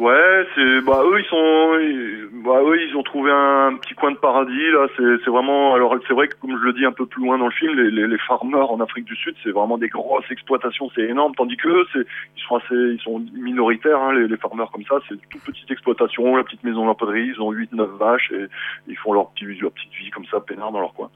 Ouais, 0.00 0.46
c'est 0.54 0.80
bah 0.80 1.02
eux 1.04 1.20
ils 1.20 1.26
sont 1.26 2.42
bah 2.42 2.62
eux 2.62 2.80
ils 2.88 2.96
ont 2.96 3.02
trouvé 3.02 3.30
un 3.30 3.76
petit 3.76 3.92
coin 3.92 4.10
de 4.10 4.16
paradis 4.16 4.70
là, 4.70 4.86
c'est 4.96 5.22
c'est 5.22 5.30
vraiment 5.30 5.74
alors 5.74 5.94
c'est 6.08 6.14
vrai 6.14 6.26
que 6.26 6.36
comme 6.40 6.58
je 6.58 6.64
le 6.64 6.72
dis 6.72 6.86
un 6.86 6.92
peu 6.92 7.04
plus 7.04 7.22
loin 7.22 7.36
dans 7.36 7.44
le 7.44 7.50
film 7.50 7.74
les 7.74 7.90
les, 7.90 8.06
les 8.06 8.16
en 8.30 8.80
Afrique 8.80 9.04
du 9.04 9.14
Sud, 9.14 9.34
c'est 9.44 9.50
vraiment 9.50 9.76
des 9.76 9.88
grosses 9.88 10.24
exploitations, 10.30 10.90
c'est 10.94 11.02
énorme. 11.02 11.34
Tandis 11.34 11.58
que 11.58 11.68
eux 11.68 11.86
c'est 11.92 12.06
ils 12.34 12.42
sont 12.48 12.56
assez 12.56 12.74
ils 12.74 13.00
sont 13.00 13.22
minoritaires 13.34 14.00
hein, 14.00 14.14
les, 14.14 14.26
les 14.26 14.38
farmers 14.38 14.70
comme 14.70 14.86
ça, 14.86 15.00
c'est 15.06 15.16
toute 15.28 15.42
petite 15.42 15.70
exploitation, 15.70 16.34
la 16.34 16.44
petite 16.44 16.64
maison 16.64 16.84
de 16.84 16.88
la 16.88 16.94
poterie, 16.94 17.32
ils 17.36 17.42
ont 17.42 17.50
8 17.50 17.74
9 17.74 17.90
vaches 17.98 18.32
et 18.32 18.46
ils 18.88 18.96
font 18.96 19.12
leur 19.12 19.28
petit 19.32 19.44
leur 19.44 19.72
petite 19.72 19.92
vie 19.92 20.08
comme 20.08 20.24
ça 20.30 20.40
peinard 20.40 20.72
dans 20.72 20.80
leur 20.80 20.94
coin. 20.94 21.10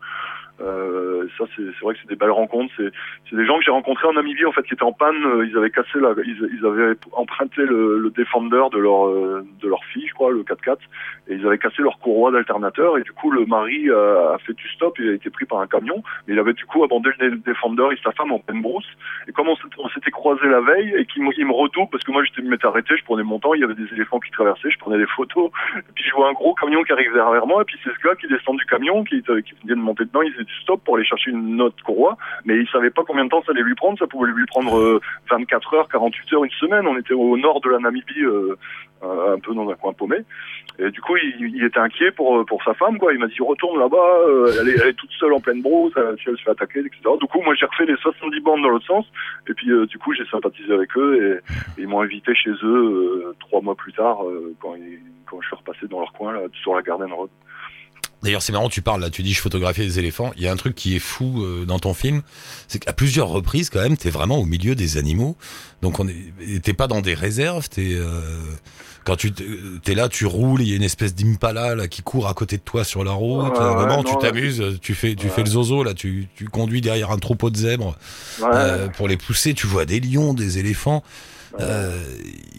Euh, 0.61 1.27
ça 1.37 1.45
c'est 1.57 1.63
c'est 1.63 1.85
vrai 1.85 1.95
que 1.95 2.01
c'est 2.01 2.09
des 2.09 2.17
belles 2.17 2.31
rencontres, 2.31 2.73
c'est 2.77 2.91
c'est 3.29 3.37
des 3.37 3.45
gens 3.45 3.59
que 3.59 3.65
j'ai 3.65 3.73
rencontrés 3.73 4.07
en 4.07 4.13
Namibie 4.13 4.45
en 4.45 4.53
fait 4.53 4.63
qui 4.63 4.75
étaient 4.75 4.85
en 4.85 4.93
panne, 4.93 5.17
euh, 5.27 5.47
ils 5.47 5.57
avaient 5.57 5.71
cassé 5.71 5.99
la 5.99 6.15
ils, 6.25 6.65
avaient 6.65 6.95
emprunté 7.13 7.63
le, 7.63 7.99
le 7.99 8.11
Defender 8.11 8.63
de 8.73 8.79
leur 8.79 9.09
euh, 9.09 9.45
de 9.61 9.69
leur 9.69 9.85
fille, 9.87 10.07
je 10.07 10.15
crois, 10.15 10.31
le 10.31 10.43
4x4 10.43 10.77
et 11.29 11.35
ils 11.35 11.47
avaient 11.47 11.59
cassé 11.59 11.83
leur 11.83 11.99
courroie 11.99 12.31
d'alternateur. 12.31 12.99
Et 12.99 13.03
du 13.03 13.13
coup 13.13 13.31
le 13.33 13.47
mari 13.47 13.91
a, 13.91 14.35
a 14.35 14.39
fait 14.39 14.53
du 14.53 14.69
stop, 14.69 14.97
il 15.01 15.09
a 15.11 15.13
été 15.15 15.29
pris 15.31 15.45
par 15.45 15.59
un 15.59 15.67
camion, 15.67 16.03
mais 16.27 16.35
il 16.35 16.39
avait 16.39 16.53
du 16.53 16.65
coup 16.67 16.85
abandonné 16.85 17.15
le 17.19 17.37
Defender 17.39 17.89
et 17.93 17.99
sa 18.05 18.13
femme 18.13 18.31
en 18.31 18.39
pleine 18.39 18.63
brousse. 18.63 18.87
Et 19.27 19.33
comme 19.33 19.49
on 19.49 19.57
s'était- 19.89 20.11
croisés 20.11 20.47
la 20.47 20.61
veille 20.61 20.95
et 20.97 21.07
qu'il 21.07 21.23
me, 21.23 21.53
redouble 21.53 21.91
parce 21.91 22.05
que 22.05 22.13
moi 22.13 22.23
j'étais 22.25 22.43
m'étais 22.43 22.67
arrêté, 22.67 22.97
je 22.97 23.05
prenais 23.05 23.25
mon 23.25 23.39
temps, 23.39 23.55
il 23.55 23.61
y 23.61 23.65
avait 23.65 23.75
des 23.75 23.93
éléphants 23.93 24.21
qui 24.21 24.31
traversaient, 24.31 24.71
je 24.71 24.79
prenais 24.79 24.99
des 24.99 25.07
photos. 25.07 25.51
Et 25.77 25.93
puis 25.95 26.05
je 26.05 26.15
vois 26.15 26.29
un 26.29 26.33
gros 26.33 26.55
camion 26.55 26.83
qui 26.85 26.93
arrive 26.93 27.13
derrière 27.13 27.47
moi. 27.47 27.63
Et 27.63 27.65
puis 27.65 27.77
c'est 27.83 27.91
ce 27.91 27.99
gars 28.07 28.15
qui 28.15 28.29
descend 28.29 28.57
du 28.57 28.65
camion 28.67 29.03
qui, 29.05 29.23
qui 29.23 29.55
vient 29.67 29.77
de 29.77 29.81
monter 29.81 30.05
dedans, 30.05 30.23
du 30.45 30.55
stop 30.63 30.83
pour 30.85 30.97
aller 30.97 31.05
chercher 31.05 31.31
une 31.31 31.61
autre 31.61 31.83
courroie 31.83 32.17
mais 32.45 32.57
il 32.59 32.69
savait 32.69 32.91
pas 32.91 33.03
combien 33.07 33.25
de 33.25 33.31
temps 33.31 33.43
ça 33.45 33.53
allait 33.53 33.63
lui 33.63 33.75
prendre, 33.75 33.99
ça 33.99 34.07
pouvait 34.07 34.31
lui 34.31 34.47
prendre 34.47 34.79
euh, 34.79 35.01
24 35.31 35.75
heures, 35.75 35.89
48 35.89 36.33
heures, 36.35 36.45
une 36.45 36.51
semaine. 36.53 36.87
On 36.87 36.99
était 36.99 37.15
au 37.15 37.37
nord 37.37 37.61
de 37.61 37.71
la 37.71 37.79
Namibie, 37.79 38.23
euh, 38.23 38.57
euh, 39.03 39.35
un 39.35 39.39
peu 39.39 39.55
dans 39.55 39.69
un 39.69 39.75
coin 39.75 39.93
paumé. 39.93 40.19
Et 40.79 40.91
du 40.91 41.01
coup, 41.01 41.17
il, 41.17 41.65
était 41.65 41.79
inquiet 41.79 42.11
pour 42.11 42.45
pour 42.47 42.63
sa 42.65 42.75
femme, 42.75 42.99
quoi. 42.99 43.13
Il 43.13 43.21
m'a 43.21 43.29
dit 43.29 43.41
retourne 43.41 43.79
là-bas, 43.79 43.97
euh, 43.97 44.53
elle, 44.61 44.89
est, 44.89 44.93
toute 44.95 45.11
seule 45.13 45.33
en 45.33 45.41
pleine 45.41 45.63
brousse, 45.63 45.93
si 46.21 46.29
elle 46.29 46.37
se 46.37 46.43
fait 46.43 46.51
attaquer, 46.51 46.81
etc. 46.81 47.01
Du 47.21 47.27
coup, 47.29 47.41
moi 47.43 47.55
j'ai 47.55 47.67
refait 47.67 47.87
les 47.87 47.97
70 47.97 48.41
bandes 48.41 48.63
dans 48.63 48.69
l'autre 48.69 48.87
sens. 48.87 49.07
Et 49.49 49.55
puis 49.55 49.71
euh, 49.71 49.87
du 49.87 49.99
coup, 49.99 50.13
j'ai 50.15 50.27
sympathisé 50.27 50.73
avec 50.73 50.97
eux 50.97 51.41
et, 51.79 51.81
ils 51.81 51.89
m'ont 51.89 52.01
invité 52.01 52.35
chez 52.35 52.51
eux 52.51 53.29
euh, 53.29 53.37
trois 53.41 53.61
mois 53.61 53.75
plus 53.75 53.93
tard 53.93 54.25
euh, 54.25 54.55
quand, 54.61 54.75
quand 55.27 55.41
je 55.41 55.47
suis 55.47 55.57
repassé 55.57 55.87
dans 55.87 56.01
leur 56.01 56.13
coin 56.13 56.33
là, 56.33 56.41
sur 56.63 56.75
la 56.75 56.83
Garden 56.83 57.13
Road. 57.13 57.31
D'ailleurs, 58.25 58.43
c'est 58.43 58.53
marrant, 58.53 58.69
tu 58.69 58.83
parles 58.83 59.01
là, 59.03 59.11
tu 59.11 59.23
dis 59.23 59.33
je 59.35 59.41
photographiais 59.41 59.85
des 59.85 59.99
éléphants. 60.01 60.33
Il 60.37 60.43
y 60.43 60.49
a 60.49 60.53
un 60.53 60.57
truc 60.57 60.75
qui 60.75 60.97
est 60.97 61.01
fou 61.01 61.43
euh, 61.45 61.65
dans 61.67 61.79
ton 61.79 61.95
film, 61.95 62.23
c'est 62.67 62.79
qu'à 62.81 62.93
plusieurs 62.93 63.29
reprises, 63.29 63.71
quand 63.71 63.81
même, 63.83 63.97
t'es 63.97 64.11
vraiment 64.11 64.39
au 64.39 64.47
milieu 64.47 64.75
des 64.75 64.97
animaux. 64.97 65.37
Donc, 65.83 66.01
on 66.01 66.09
est, 66.09 66.61
t'es 66.63 66.73
pas 66.73 66.87
dans 66.89 67.03
des 67.03 67.15
réserves. 67.15 67.69
T'es 67.69 67.91
euh, 67.93 68.21
quand 69.05 69.17
tu 69.17 69.33
t'es 69.33 69.95
là, 69.95 70.09
tu 70.09 70.25
roules, 70.25 70.63
il 70.63 70.69
y 70.71 70.73
a 70.73 70.77
une 70.77 70.83
espèce 70.83 71.15
d'impala 71.15 71.75
là 71.75 71.87
qui 71.89 72.01
court 72.01 72.27
à 72.27 72.33
côté 72.33 72.57
de 72.57 72.63
toi 72.63 72.85
sur 72.85 73.05
la 73.05 73.13
route. 73.13 73.53
Ouais, 73.53 73.59
À 73.59 73.63
un 73.65 73.71
ouais, 73.77 73.83
moment, 73.83 74.03
non, 74.03 74.05
tu 74.05 74.17
t'amuses, 74.19 74.63
tu 74.81 74.95
fais, 74.95 75.15
tu 75.15 75.27
Ouais. 75.27 75.33
fais 75.33 75.43
le 75.43 75.51
zozo 75.51 75.85
là, 75.85 75.93
tu, 75.93 76.29
tu 76.35 76.47
conduis 76.49 76.81
derrière 76.81 77.11
un 77.11 77.19
troupeau 77.19 77.51
de 77.51 77.57
zèbres 77.59 77.95
Ouais. 78.41 78.49
euh, 78.55 78.89
pour 78.89 79.07
les 79.07 79.19
pousser. 79.19 79.53
Tu 79.53 79.67
vois 79.67 79.85
des 79.85 80.01
lions, 80.01 80.33
des 80.33 80.59
éléphants. 80.59 81.05
Euh, 81.61 81.91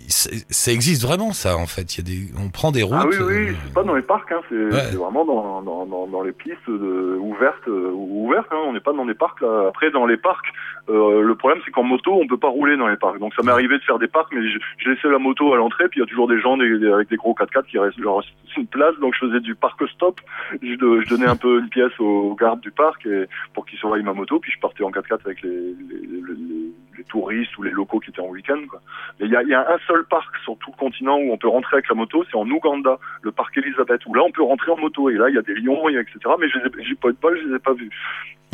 ça, 0.07 0.71
existe 0.71 1.03
vraiment 1.03 1.33
ça 1.33 1.57
en 1.57 1.65
fait. 1.65 1.97
Il 1.97 1.97
y 1.97 2.01
a 2.01 2.15
des, 2.15 2.31
on 2.45 2.49
prend 2.49 2.71
des 2.71 2.83
routes. 2.83 2.95
Ah 2.99 3.05
oui, 3.07 3.15
oui, 3.19 3.33
euh, 3.49 3.53
c'est 3.65 3.73
pas 3.73 3.83
dans 3.83 3.95
les 3.95 4.01
parcs, 4.03 4.31
hein, 4.31 4.41
c'est 4.49 4.55
Ouais. 4.55 4.91
vraiment 4.95 5.25
dans, 5.25 5.61
dans, 5.63 5.85
dans, 5.85 6.07
dans 6.07 6.21
les 6.21 6.31
pistes 6.31 6.67
de, 6.67 7.17
ouvertes, 7.19 7.67
euh, 7.67 7.91
ouvertes. 7.91 8.47
Hein, 8.51 8.59
on 8.67 8.73
n'est 8.73 8.79
pas 8.79 8.93
dans 8.93 9.05
des 9.05 9.13
parcs. 9.15 9.41
Là. 9.41 9.65
Après, 9.69 9.89
dans 9.91 10.05
les 10.05 10.17
parcs, 10.17 10.45
euh, 10.89 11.21
le 11.21 11.35
problème 11.35 11.59
c'est 11.65 11.71
qu'en 11.71 11.83
moto, 11.83 12.13
on 12.13 12.27
peut 12.27 12.37
pas 12.37 12.49
rouler 12.49 12.77
dans 12.77 12.87
les 12.87 12.97
parcs. 12.97 13.19
Donc 13.19 13.33
ça 13.33 13.41
m'est 13.43 13.51
arrivé 13.51 13.77
de 13.77 13.83
faire 13.83 13.97
des 13.99 14.07
parcs, 14.07 14.31
mais 14.33 14.47
je- 14.47 14.59
j'ai 14.77 14.89
laissé 14.91 15.07
la 15.09 15.17
moto 15.19 15.53
à 15.53 15.57
l'entrée, 15.57 15.87
puis 15.89 15.99
il 15.99 16.03
y 16.03 16.05
a 16.05 16.07
toujours 16.07 16.27
des 16.27 16.39
gens 16.39 16.55
des- 16.57 16.77
des- 16.77 16.91
avec 16.91 17.09
des 17.09 17.17
gros 17.17 17.33
4x4 17.33 17.65
qui 17.65 17.79
restent 17.79 17.97
leur 17.97 18.21
une 18.57 18.67
place. 18.67 18.93
Donc 19.01 19.13
je 19.19 19.25
faisais 19.27 19.39
du 19.41 19.55
parc 19.55 19.81
stop. 19.89 20.21
Je, 20.61 20.67
je 20.75 21.09
donnais 21.09 21.27
un 21.27 21.35
peu 21.35 21.59
une 21.59 21.69
pièce 21.69 21.91
aux 21.99 22.35
gardes 22.39 22.61
du 22.61 22.71
parc 22.71 23.05
et, 23.05 23.25
pour 23.53 23.65
qu'ils 23.65 23.79
surveillent 23.79 24.03
ma 24.03 24.13
moto, 24.13 24.39
puis 24.39 24.51
je 24.51 24.59
partais 24.59 24.83
en 24.83 24.91
4x4 24.91 25.25
avec 25.25 25.41
les, 25.41 25.49
les, 25.49 26.07
les, 26.07 26.21
les- 26.21 26.73
les 26.97 27.03
touristes 27.05 27.57
ou 27.57 27.63
les 27.63 27.71
locaux 27.71 27.99
qui 27.99 28.09
étaient 28.09 28.21
en 28.21 28.27
week-end. 28.27 28.59
Quoi. 28.69 28.81
Mais 29.19 29.25
il 29.27 29.31
y 29.31 29.35
a, 29.35 29.43
il 29.43 29.49
y 29.49 29.53
a 29.53 29.61
un 29.61 29.77
seul 29.87 30.05
parc 30.09 30.35
sur 30.43 30.57
tout 30.57 30.71
le 30.71 30.77
continent 30.77 31.17
où 31.17 31.31
on 31.33 31.37
peut 31.37 31.47
rentrer 31.49 31.75
avec 31.77 31.89
la 31.89 31.95
moto, 31.95 32.23
c'est 32.29 32.37
en 32.37 32.49
Ouganda, 32.49 32.97
le 33.21 33.31
parc 33.31 33.57
Elisabeth, 33.57 34.05
où 34.05 34.13
là 34.13 34.21
on 34.25 34.31
peut 34.31 34.43
rentrer 34.43 34.71
en 34.71 34.77
moto 34.77 35.09
et 35.09 35.15
là 35.15 35.29
il 35.29 35.35
y 35.35 35.39
a 35.39 35.41
des 35.41 35.55
lions, 35.55 35.87
etc. 35.89 36.17
Mais 36.39 36.47
j'ai 36.49 36.95
pas 36.95 37.09
eu 37.09 37.13
de 37.13 37.17
bol, 37.21 37.39
je 37.41 37.49
les 37.49 37.55
ai 37.55 37.59
pas 37.59 37.73
vus. 37.73 37.89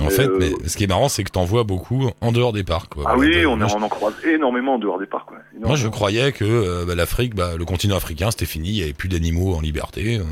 En 0.02 0.10
fait, 0.10 0.26
euh, 0.28 0.38
mais 0.40 0.50
ce 0.68 0.78
qui 0.78 0.86
est 0.86 0.88
marrant, 0.88 1.10
c'est 1.10 1.24
que 1.24 1.30
t'en 1.30 1.46
vois 1.46 1.64
beaucoup 1.64 2.10
en 2.22 2.32
dehors 2.32 2.54
des 2.54 2.64
parcs. 2.64 2.92
Quoi. 2.92 3.04
Ah 3.06 3.14
Voilà, 3.16 3.30
oui, 3.36 3.42
de- 3.42 3.46
on, 3.46 3.56
moi, 3.56 3.68
en- 3.72 3.88
croise 3.90 4.16
énormément 4.26 4.76
en 4.76 4.80
dehors 4.80 4.98
des 4.98 5.06
parcs. 5.06 5.30
Ouais. 5.30 5.38
Moi, 5.60 5.76
je 5.76 5.88
croyais 5.90 6.32
que 6.32 6.44
euh, 6.44 6.86
bah, 6.88 6.96
l'Afrique, 6.96 7.36
bah, 7.36 7.52
le 7.56 7.66
continent 7.66 7.98
africain, 7.98 8.32
c'était 8.32 8.48
fini, 8.48 8.70
il 8.70 8.76
y 8.78 8.82
avait 8.84 8.94
plus 8.94 9.10
d'animaux 9.10 9.54
en 9.54 9.62
liberté. 9.62 10.18
euh, 10.18 10.24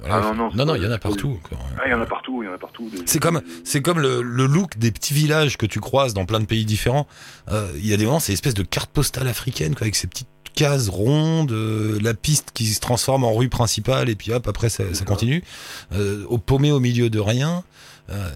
voilà. 0.00 0.16
Ah 0.16 0.20
non, 0.34 0.34
non, 0.34 0.50
non, 0.54 0.66
pas- 0.72 0.76
il 0.76 0.84
y 0.84 0.86
en 0.86 0.90
a 0.90 0.98
partout. 0.98 1.38
Ah, 1.78 1.82
il 1.86 1.90
y 1.92 1.94
en 1.94 2.00
a 2.02 2.04
partout, 2.06 2.42
il 2.42 2.46
y 2.46 2.48
en 2.50 2.52
a 2.54 2.58
partout. 2.58 2.90
des- 2.90 2.98
C'est 3.06 3.18
comme, 3.18 3.40
c'est 3.64 3.80
comme 3.80 4.00
le, 4.00 4.20
le 4.20 4.44
look 4.44 4.76
des 4.76 4.90
petits 4.92 5.14
villages 5.14 5.56
que 5.56 5.64
tu 5.66 5.80
croises 5.80 6.12
dans 6.12 6.26
plein 6.26 6.40
de 6.40 6.44
pays 6.46 6.66
différents. 6.66 7.06
Euh, 7.48 7.70
Il 7.76 7.86
y 7.86 7.94
a 7.94 7.96
des 7.96 8.04
moments, 8.04 8.20
c'est 8.20 8.32
espèce 8.32 8.54
de 8.54 8.62
carte 8.62 8.90
postale 8.90 9.28
africaine, 9.28 9.74
quoi, 9.74 9.82
avec 9.82 9.96
ces 9.96 10.06
petites 10.06 10.28
cases 10.54 10.88
rondes, 10.88 11.52
euh, 11.52 11.98
la 12.00 12.14
piste 12.14 12.50
qui 12.54 12.66
se 12.66 12.80
transforme 12.80 13.24
en 13.24 13.34
rue 13.34 13.48
principale, 13.48 14.08
et 14.08 14.16
puis 14.16 14.32
hop, 14.32 14.48
après 14.48 14.68
ça, 14.68 14.84
ça 14.94 15.04
continue. 15.04 15.44
Euh, 15.92 16.24
au 16.28 16.38
paumé 16.38 16.72
au 16.72 16.80
milieu 16.80 17.10
de 17.10 17.18
rien. 17.20 17.62
Euh, 18.10 18.30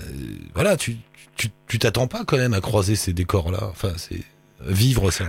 voilà, 0.55 0.77
tu 0.77 0.99
tu 1.37 1.49
tu 1.67 1.79
t'attends 1.79 2.07
pas 2.09 2.25
quand 2.25 2.37
même 2.37 2.55
à 2.55 2.61
croiser 2.61 2.97
ces 2.97 3.13
décors-là. 3.13 3.69
Enfin, 3.71 3.93
c'est 3.97 4.23
vivre 4.67 5.11
ça. 5.11 5.25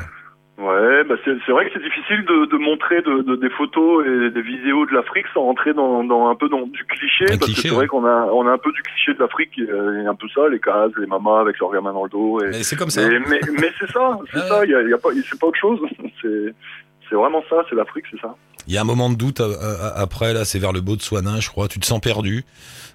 Ouais, 0.61 1.03
bah 1.05 1.15
c'est 1.25 1.51
vrai 1.51 1.65
que 1.65 1.71
c'est 1.73 1.81
difficile 1.83 2.23
de, 2.25 2.45
de 2.45 2.57
montrer 2.57 3.01
de, 3.01 3.23
de- 3.23 3.35
des 3.35 3.49
photos 3.49 4.05
et 4.05 4.29
des 4.29 4.41
vidéos 4.43 4.85
de 4.85 4.93
l'Afrique 4.93 5.25
sans 5.33 5.41
rentrer 5.41 5.73
dans, 5.73 6.03
dans 6.03 6.27
un 6.29 6.35
peu 6.35 6.49
dans 6.49 6.67
du 6.67 6.83
cliché, 6.85 7.25
Un 7.33 7.37
parce 7.39 7.45
cliché, 7.45 7.53
que 7.55 7.61
c'est 7.61 7.69
ouais. 7.71 7.75
vrai 7.77 7.87
qu'on 7.87 8.05
a 8.05 8.27
on 8.31 8.45
a 8.45 8.51
un 8.51 8.57
peu 8.59 8.71
du 8.71 8.81
cliché 8.83 9.13
de 9.15 9.19
l'Afrique, 9.19 9.51
euh, 9.57 9.97
il 9.99 10.03
y 10.03 10.07
a 10.07 10.11
un 10.11 10.15
peu 10.15 10.27
ça, 10.35 10.41
les 10.49 10.59
cases, 10.59 10.91
les 10.99 11.07
mamas 11.07 11.39
avec 11.41 11.57
leurs 11.59 11.71
gamins 11.71 11.93
dans 11.93 12.03
le 12.03 12.09
dos. 12.09 12.41
Et, 12.43 12.49
Mais 12.49 12.63
c'est 12.63 12.75
comme 12.75 12.91
ça. 12.91 13.07
mais 13.07 13.19
mais, 13.27 13.39
mais 13.59 13.71
c'est 13.79 13.89
ça, 13.91 14.19
c'est 14.31 14.39
Ouais. 14.39 14.47
ça, 14.47 14.65
il 14.65 14.71
y 14.71 14.75
a, 14.75 14.81
il 14.83 14.89
y 14.89 14.93
a 14.93 14.97
pas, 14.99 15.09
c'est 15.27 15.39
pas 15.39 15.47
autre 15.47 15.59
chose. 15.59 15.79
C'est 16.21 16.53
c'est 17.09 17.15
vraiment 17.15 17.43
ça, 17.49 17.57
c'est 17.69 17.75
l'Afrique, 17.75 18.05
c'est 18.11 18.21
ça. 18.21 18.35
Il 18.67 18.73
y 18.73 18.77
a 18.77 18.81
un 18.81 18.85
moment 18.85 19.09
de 19.09 19.15
doute 19.15 19.41
euh, 19.41 19.49
euh, 19.61 19.89
après, 19.95 20.33
là, 20.33 20.45
c'est 20.45 20.59
vers 20.59 20.71
le 20.71 20.79
Botswana, 20.79 21.39
je 21.41 21.49
crois. 21.49 21.67
Tu 21.67 21.77
te 21.79 21.85
sens 21.85 21.99
perdu. 21.99 22.43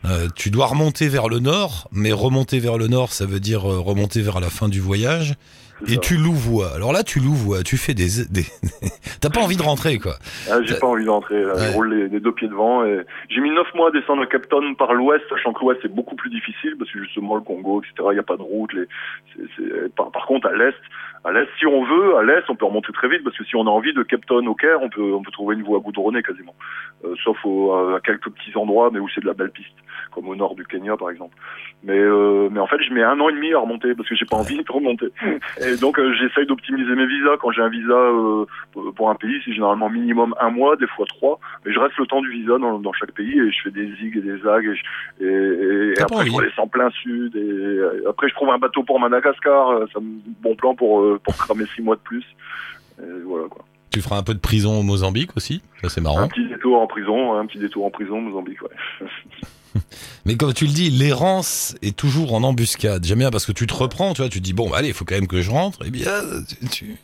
Euh, 0.06 0.28
tu 0.34 0.50
dois 0.50 0.66
remonter 0.66 1.08
vers 1.08 1.28
le 1.28 1.38
nord, 1.40 1.88
mais 1.92 2.12
remonter 2.12 2.58
vers 2.60 2.78
le 2.78 2.86
nord, 2.86 3.12
ça 3.12 3.26
veut 3.26 3.40
dire 3.40 3.70
euh, 3.70 3.78
remonter 3.80 4.22
vers 4.22 4.40
la 4.40 4.48
fin 4.48 4.68
du 4.70 4.80
voyage. 4.80 5.34
Et 5.86 5.94
ça. 5.94 6.00
tu 6.00 6.16
louvois. 6.16 6.74
Alors 6.74 6.92
là, 6.92 7.02
tu 7.02 7.20
louvois. 7.20 7.62
Tu 7.62 7.76
fais 7.76 7.94
des, 7.94 8.24
des... 8.30 8.44
t'as 9.20 9.30
pas 9.30 9.40
envie 9.40 9.56
de 9.56 9.62
rentrer, 9.62 9.98
quoi. 9.98 10.16
Ah, 10.50 10.62
j'ai 10.62 10.74
pas 10.78 10.86
envie 10.86 11.04
d'entrer. 11.04 11.42
là. 11.42 11.54
Ouais. 11.54 11.66
Je 11.66 11.72
roule 11.72 11.94
les, 11.94 12.08
les 12.08 12.20
deux 12.20 12.32
pieds 12.32 12.48
devant. 12.48 12.84
Et... 12.84 13.00
J'ai 13.28 13.40
mis 13.40 13.50
neuf 13.50 13.66
mois 13.74 13.88
à 13.88 13.90
descendre 13.90 14.22
à 14.22 14.26
Cap 14.26 14.48
Town 14.48 14.74
par 14.76 14.94
l'ouest, 14.94 15.24
sachant 15.28 15.52
que 15.52 15.60
l'ouest 15.60 15.80
c'est 15.82 15.94
beaucoup 15.94 16.16
plus 16.16 16.30
difficile 16.30 16.76
parce 16.78 16.90
que 16.90 17.02
justement 17.02 17.34
le 17.36 17.42
Congo, 17.42 17.80
etc. 17.82 18.08
Il 18.10 18.14
n'y 18.14 18.18
a 18.18 18.22
pas 18.22 18.36
de 18.36 18.42
route. 18.42 18.72
Les... 18.72 18.86
par 19.96 20.26
contre, 20.26 20.48
à 20.48 20.56
l'est, 20.56 20.74
à 21.24 21.32
l'est, 21.32 21.48
si 21.58 21.66
on 21.66 21.84
veut, 21.84 22.16
à 22.16 22.22
l'est, 22.22 22.44
on 22.48 22.54
peut 22.54 22.66
remonter 22.66 22.92
très 22.92 23.08
vite 23.08 23.24
parce 23.24 23.36
que 23.36 23.44
si 23.44 23.56
on 23.56 23.66
a 23.66 23.70
envie 23.70 23.92
de 23.92 24.02
Cap 24.02 24.24
Town 24.26 24.46
au 24.48 24.54
Caire, 24.54 24.78
on 24.82 24.88
peut, 24.88 25.12
on 25.14 25.22
peut 25.22 25.30
trouver 25.32 25.56
une 25.56 25.62
voie 25.62 25.80
goudronnée 25.80 26.22
quasiment. 26.22 26.54
Euh, 27.04 27.14
sauf 27.24 27.36
au- 27.44 27.72
à 27.72 28.00
quelques 28.00 28.30
petits 28.30 28.56
endroits, 28.56 28.90
mais 28.92 28.98
où 29.00 29.08
c'est 29.08 29.20
de 29.20 29.26
la 29.26 29.34
belle 29.34 29.50
piste, 29.50 29.74
comme 30.12 30.28
au 30.28 30.34
nord 30.36 30.54
du 30.54 30.64
Kenya 30.64 30.96
par 30.96 31.10
exemple. 31.10 31.34
Mais, 31.82 31.98
euh, 31.98 32.48
mais 32.50 32.58
en 32.60 32.66
fait, 32.66 32.80
je 32.82 32.92
mets 32.92 33.02
un 33.02 33.18
an 33.20 33.28
et 33.28 33.32
demi 33.32 33.52
à 33.52 33.58
remonter 33.58 33.94
parce 33.94 34.08
que 34.08 34.14
j'ai 34.14 34.24
pas 34.24 34.36
envie 34.36 34.56
de 34.56 34.72
remonter. 34.72 35.06
Et 35.60 35.76
donc, 35.76 35.98
euh, 35.98 36.12
j'essaye 36.14 36.46
d'optimiser 36.46 36.94
mes 36.94 37.06
visas. 37.06 37.36
Quand 37.40 37.50
j'ai 37.50 37.62
un 37.62 37.68
visa 37.68 37.94
pour- 38.72 38.94
un 39.10 39.14
pays, 39.14 39.40
c'est 39.44 39.52
généralement 39.52 39.88
minimum 39.90 40.34
un 40.40 40.50
mois, 40.50 40.76
des 40.76 40.86
fois 40.86 41.06
trois. 41.06 41.38
Mais 41.64 41.72
je 41.72 41.78
reste 41.78 41.96
le 41.98 42.06
temps 42.06 42.22
du 42.22 42.30
visa 42.30 42.58
dans, 42.58 42.78
dans 42.78 42.92
chaque 42.92 43.12
pays 43.12 43.38
et 43.38 43.50
je 43.50 43.62
fais 43.62 43.70
des 43.70 43.86
zigs 43.96 44.16
et 44.16 44.20
des 44.20 44.38
zags. 44.38 44.64
Et, 44.66 44.74
je- 44.74 45.24
et, 45.24 45.92
et- 45.92 46.02
après, 46.02 46.24
je 46.26 46.30
envie 46.30 46.36
redescends 46.38 46.66
plein 46.68 46.90
sud. 46.90 47.36
Et 47.36 48.06
après, 48.08 48.28
je 48.28 48.34
trouve 48.34 48.50
un 48.50 48.58
bateau 48.58 48.82
pour 48.82 48.98
Madagascar. 48.98 49.80
Ça 49.92 50.00
me 50.00 50.18
bon 50.42 50.54
plan 50.56 50.74
pour 50.74 51.04
pour 51.24 51.36
cramer 51.36 51.64
six 51.74 51.82
mois 51.82 51.96
de 51.96 52.00
plus. 52.00 52.24
Et 53.00 53.02
voilà 53.26 53.48
quoi. 53.48 53.64
Tu 53.90 54.02
feras 54.02 54.18
un 54.18 54.22
peu 54.22 54.34
de 54.34 54.38
prison 54.40 54.78
au 54.78 54.82
Mozambique 54.82 55.30
aussi? 55.36 55.62
Ça, 55.82 55.88
c'est 55.88 56.00
Un 56.00 56.04
marrant. 56.04 56.28
petit 56.28 56.46
détour 56.48 56.80
en 56.80 56.86
prison, 56.86 57.34
un 57.38 57.46
petit 57.46 57.58
détour 57.58 57.86
en 57.86 57.90
prison, 57.90 58.20
Mozambique. 58.20 58.60
Ouais. 58.62 59.06
Mais 60.24 60.36
comme 60.36 60.52
tu 60.52 60.66
le 60.66 60.72
dis, 60.72 60.90
l'errance 60.90 61.76
est 61.82 61.96
toujours 61.96 62.34
en 62.34 62.42
embuscade. 62.42 63.04
J'aime 63.04 63.18
bien 63.20 63.30
parce 63.30 63.46
que 63.46 63.52
tu 63.52 63.66
te 63.66 63.74
reprends, 63.74 64.12
tu 64.14 64.22
vois. 64.22 64.28
Tu 64.28 64.38
te 64.40 64.44
dis, 64.44 64.52
bon, 64.52 64.68
bah, 64.70 64.78
allez, 64.78 64.88
il 64.88 64.94
faut 64.94 65.04
quand 65.04 65.14
même 65.14 65.26
que 65.28 65.40
je 65.42 65.50
rentre. 65.50 65.78
Eh 65.86 65.90
bien, 65.90 66.10
tu- 66.70 66.96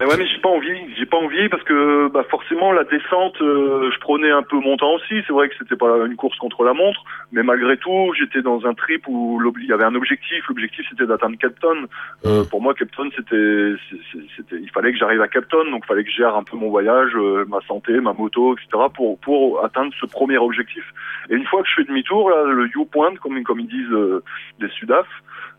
Mais 0.00 0.06
ouais, 0.06 0.16
mais 0.16 0.26
j'ai 0.26 0.38
pas 0.40 0.48
envie. 0.48 0.94
J'ai 0.96 1.04
pas 1.04 1.18
envie 1.18 1.48
parce 1.50 1.62
que 1.62 2.08
bah 2.08 2.24
forcément 2.30 2.72
la 2.72 2.84
descente, 2.84 3.40
euh, 3.42 3.90
je 3.92 3.98
prenais 4.00 4.30
un 4.30 4.42
peu 4.42 4.56
mon 4.58 4.78
temps 4.78 4.94
aussi. 4.94 5.22
C'est 5.26 5.32
vrai 5.34 5.50
que 5.50 5.54
c'était 5.58 5.76
pas 5.76 5.94
une 6.06 6.16
course 6.16 6.38
contre 6.38 6.64
la 6.64 6.72
montre, 6.72 7.04
mais 7.32 7.42
malgré 7.42 7.76
tout, 7.76 8.12
j'étais 8.18 8.40
dans 8.40 8.64
un 8.66 8.72
trip 8.72 9.04
où 9.08 9.38
il 9.60 9.66
y 9.68 9.72
avait 9.74 9.84
un 9.84 9.94
objectif. 9.94 10.42
L'objectif 10.48 10.86
c'était 10.88 11.04
d'atteindre 11.06 11.36
Capton. 11.36 11.86
Euh, 12.24 12.42
Mm. 12.44 12.48
pour 12.48 12.62
moi, 12.62 12.72
Capton 12.72 13.10
c'était, 13.14 13.74
c'est- 13.90 14.00
c'est- 14.12 14.26
c'était, 14.36 14.56
il 14.62 14.70
fallait 14.70 14.92
que 14.92 14.98
j'arrive 14.98 15.20
à 15.20 15.28
Capton, 15.28 15.70
donc 15.70 15.82
il 15.84 15.88
fallait 15.88 16.04
que 16.04 16.10
je 16.10 16.16
gère 16.16 16.34
un 16.34 16.44
peu 16.44 16.56
mon 16.56 16.70
voyage, 16.70 17.10
euh, 17.16 17.44
ma 17.48 17.60
santé, 17.68 17.92
ma 18.00 18.14
moto, 18.14 18.54
etc. 18.56 18.84
pour 18.94 19.18
pour 19.20 19.62
atteindre 19.62 19.92
ce 20.00 20.06
premier 20.06 20.38
objectif. 20.38 20.84
Et 21.28 21.34
une 21.34 21.44
fois 21.44 21.62
que 21.62 21.68
je 21.68 21.74
fais 21.74 21.84
demi-tour, 21.84 22.30
là, 22.30 22.44
le 22.46 22.64
U 22.68 22.86
point, 22.90 23.14
comme 23.16 23.42
comme 23.42 23.60
ils 23.60 23.68
disent 23.68 23.92
euh, 23.92 24.22
les 24.60 24.68
Sudaf. 24.70 25.06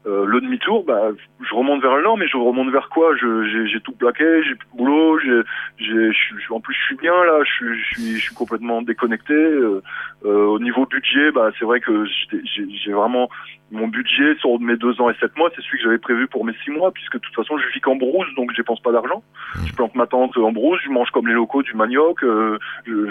Euh, 0.08 0.26
le 0.26 0.42
demi-tour, 0.42 0.84
bah, 0.84 1.10
je 1.48 1.54
remonte 1.54 1.82
vers 1.82 1.96
le 1.96 2.02
nord, 2.02 2.18
mais 2.18 2.28
je 2.28 2.36
remonte 2.36 2.72
vers 2.72 2.90
quoi? 2.90 3.16
J'ai 3.16 3.80
tout 3.82 3.92
plaqué, 3.92 4.42
j'ai 4.44 4.56
plus 4.56 4.68
de 4.74 4.78
boulot, 4.78 5.20
j'ai, 5.20 6.12
en 6.50 6.60
plus 6.60 6.74
je 6.74 6.86
suis 6.86 6.96
bien 6.96 7.14
là, 7.14 7.44
je 7.44 7.52
suis, 7.52 8.16
je 8.16 8.20
suis, 8.20 8.36
complètement 8.36 8.82
déconnecté. 8.82 9.34
Euh, 9.34 9.84
euh, 10.26 10.46
au 10.46 10.60
niveau 10.60 10.88
budget, 10.88 11.32
bah, 11.32 11.52
c'est 11.60 11.66
vrai 11.66 11.82
que 11.82 12.06
j'ai 12.32 12.92
vraiment 12.92 13.30
mon 13.72 13.88
budget 13.88 14.36
sur 14.40 14.60
mes 14.60 14.76
deux 14.76 15.00
ans 15.02 15.10
et 15.10 15.16
sept 15.20 15.36
mois, 15.38 15.50
c'est 15.56 15.62
celui 15.62 15.78
que 15.78 15.84
j'avais 15.86 15.98
prévu 15.98 16.28
pour 16.28 16.46
mes 16.46 16.54
six 16.64 16.72
mois, 16.72 16.92
puisque 16.92 17.14
de 17.14 17.20
toute 17.20 17.36
façon 17.36 17.58
je 17.58 17.68
vis 17.74 17.80
qu'en 17.80 17.96
brousse, 17.96 18.28
donc 18.36 18.52
je 18.52 18.58
dépense 18.58 18.82
pas 18.82 18.92
d'argent. 18.92 19.24
Je 19.66 19.74
plante 19.74 19.96
ma 19.96 20.08
tente 20.08 20.38
en 20.38 20.52
brousse, 20.52 20.80
je 20.84 20.90
mange 20.90 21.10
comme 21.12 21.28
les 21.28 21.34
locaux 21.34 21.64
du 21.64 21.74
manioc, 21.74 22.24
euh, 22.24 22.60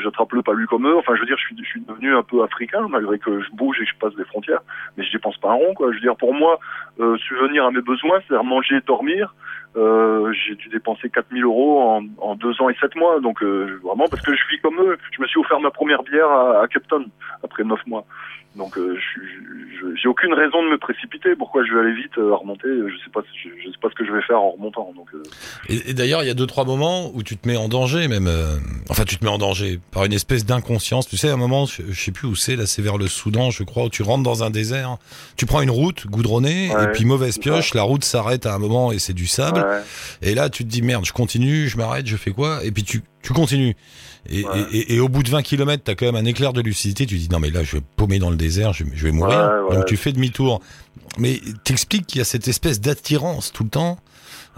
j'attrape 0.03 0.33
le 0.33 0.43
palu 0.43 0.67
comme 0.67 0.87
eux. 0.87 0.97
Enfin, 0.97 1.15
je 1.15 1.21
veux 1.21 1.27
dire, 1.27 1.39
je 1.39 1.47
suis, 1.47 1.57
je 1.59 1.69
suis 1.69 1.81
devenu 1.81 2.15
un 2.15 2.23
peu 2.23 2.43
africain 2.43 2.87
malgré 2.89 3.19
que 3.19 3.41
je 3.41 3.51
bouge 3.53 3.79
et 3.81 3.85
que 3.85 3.91
je 3.91 3.97
passe 3.99 4.15
des 4.17 4.25
frontières, 4.25 4.61
mais 4.97 5.05
je 5.05 5.13
dépense 5.13 5.39
pas 5.39 5.51
un 5.51 5.55
rond, 5.55 5.75
quoi. 5.75 5.91
Je 5.91 5.97
veux 5.97 6.03
dire, 6.03 6.17
pour 6.17 6.35
moi, 6.35 6.59
euh, 7.01 7.17
subvenir 7.19 7.65
à 7.65 7.71
mes 7.71 7.81
besoins, 7.81 8.21
c'est-à-dire 8.27 8.45
manger, 8.45 8.81
dormir. 8.87 9.35
Euh, 9.77 10.33
j'ai 10.33 10.57
dû 10.57 10.69
dépenser 10.69 11.09
4000 11.11 11.45
euros 11.45 11.81
en, 11.81 12.03
en 12.19 12.35
deux 12.35 12.61
ans 12.61 12.69
et 12.69 12.75
sept 12.81 12.97
mois, 12.97 13.21
donc 13.21 13.41
euh, 13.43 13.79
vraiment 13.85 14.09
parce 14.09 14.23
que 14.23 14.35
je 14.35 14.43
vis 14.51 14.59
comme 14.61 14.81
eux. 14.81 14.99
Je 15.13 15.23
me 15.23 15.29
suis 15.29 15.39
offert 15.39 15.61
ma 15.61 15.71
première 15.71 16.03
bière 16.03 16.29
à, 16.29 16.63
à 16.63 16.67
Capton 16.67 17.05
après 17.45 17.63
neuf 17.63 17.81
mois, 17.87 18.05
donc 18.57 18.77
euh, 18.79 18.97
j'ai 20.01 20.09
aucune 20.09 20.35
raison 20.35 20.63
de 20.65 20.71
me 20.71 20.79
précipiter. 20.79 21.35
Pourquoi 21.37 21.65
je 21.65 21.73
vais 21.73 21.81
aller 21.81 21.95
vite 21.95 22.19
euh, 22.19 22.33
à 22.33 22.37
remonter 22.37 22.69
Je 22.69 22.97
sais 23.05 23.11
pas, 23.13 23.21
je, 23.43 23.49
je 23.65 23.71
sais 23.71 23.79
pas 23.81 23.89
ce 23.91 23.95
que 23.95 24.05
je 24.05 24.13
vais 24.13 24.23
faire 24.23 24.41
en 24.41 24.51
remontant. 24.51 24.93
Donc 24.95 25.09
euh, 25.15 25.23
Et, 25.69 25.91
et 25.91 25.95
d'ailleurs, 25.95 26.23
il 26.23 26.27
y 26.27 26.31
a 26.31 26.35
deux 26.35 26.47
trois 26.47 26.65
moments 26.65 27.11
où 27.15 27.23
tu 27.23 27.37
te 27.37 27.47
mets 27.49 27.57
en 27.57 27.69
danger, 27.69 28.09
même. 28.09 28.27
euh, 28.27 28.57
enfin, 28.89 29.05
tu 29.05 29.17
te 29.17 29.25
mets 29.25 29.31
en 29.31 29.39
danger 29.39 29.79
par 29.93 30.05
une 30.05 30.13
espèce 30.13 30.45
d'inconscience. 30.45 31.09
Tu 31.09 31.17
sais, 31.17 31.31
à 31.31 31.35
un 31.35 31.37
moment, 31.37 31.67
je, 31.67 31.83
je 31.89 32.01
sais 32.01 32.13
plus 32.13 32.27
où 32.29 32.35
c'est. 32.35 32.57
Là, 32.57 32.67
c'est 32.67 32.83
vers 32.83 32.99
le 32.99 33.07
Soudan, 33.07 33.51
je 33.51 33.63
crois, 33.63 33.85
où 33.85 33.89
tu 33.89 34.03
rentres 34.03 34.25
dans 34.25 34.43
un 34.45 34.51
désert. 34.51 34.97
Tu 35.37 35.47
prends 35.47 35.63
une 35.63 35.71
route 35.71 36.07
goudronnée 36.07 36.75
Ouais, 36.75 36.85
et 36.85 36.89
puis 36.89 37.05
mauvaise 37.05 37.39
pioche. 37.39 37.75
La 37.75 37.83
route 37.83 38.05
s'arrête 38.05 38.47
à 38.47 38.55
un 38.55 38.59
moment 38.59 38.93
et 38.93 38.99
c'est 38.99 39.15
du 39.15 39.27
sable. 39.27 39.61
ouais. 39.61 39.83
Et 40.23 40.35
là, 40.35 40.51
tu 40.51 40.65
te 40.65 40.69
dis 40.69 40.83
merde, 40.83 41.05
je 41.07 41.13
continue, 41.13 41.69
je 41.69 41.77
m'arrête, 41.77 42.07
je 42.07 42.17
fais 42.17 42.33
quoi? 42.33 42.65
Et 42.65 42.71
puis 42.73 42.83
tu 42.83 43.03
tu 43.23 43.33
continues. 43.33 43.77
Et, 44.29 44.45
Ouais. 44.45 44.61
et, 44.73 44.77
et- 44.79 44.95
et 44.97 45.01
au 45.01 45.09
bout 45.09 45.23
de 45.23 45.31
20 45.31 45.43
km, 45.43 45.83
t'as 45.85 45.95
quand 45.95 46.07
même 46.07 46.17
un 46.17 46.25
éclair 46.25 46.53
de 46.53 46.61
lucidité. 46.61 47.07
Tu 47.07 47.17
dis 47.17 47.29
non 47.31 47.39
mais 47.41 47.51
là, 47.51 47.63
je 47.63 47.77
vais 47.77 47.83
paumer 47.97 48.19
dans 48.19 48.31
le 48.31 48.37
désert, 48.37 48.73
je, 48.73 48.85
je 48.93 49.05
vais 49.05 49.13
mourir. 49.13 49.39
Ouais, 49.39 49.69
ouais. 49.71 49.77
Donc 49.77 49.87
tu 49.87 49.97
fais 49.97 50.13
demi-tour. 50.13 50.61
Mais 51.19 51.41
t'expliques 51.65 52.07
qu'il 52.07 52.19
y 52.19 52.23
a 52.23 52.25
cette 52.25 52.47
espèce 52.49 52.81
d'attirance 52.81 53.53
tout 53.53 53.65
le 53.65 53.71
temps 53.71 53.99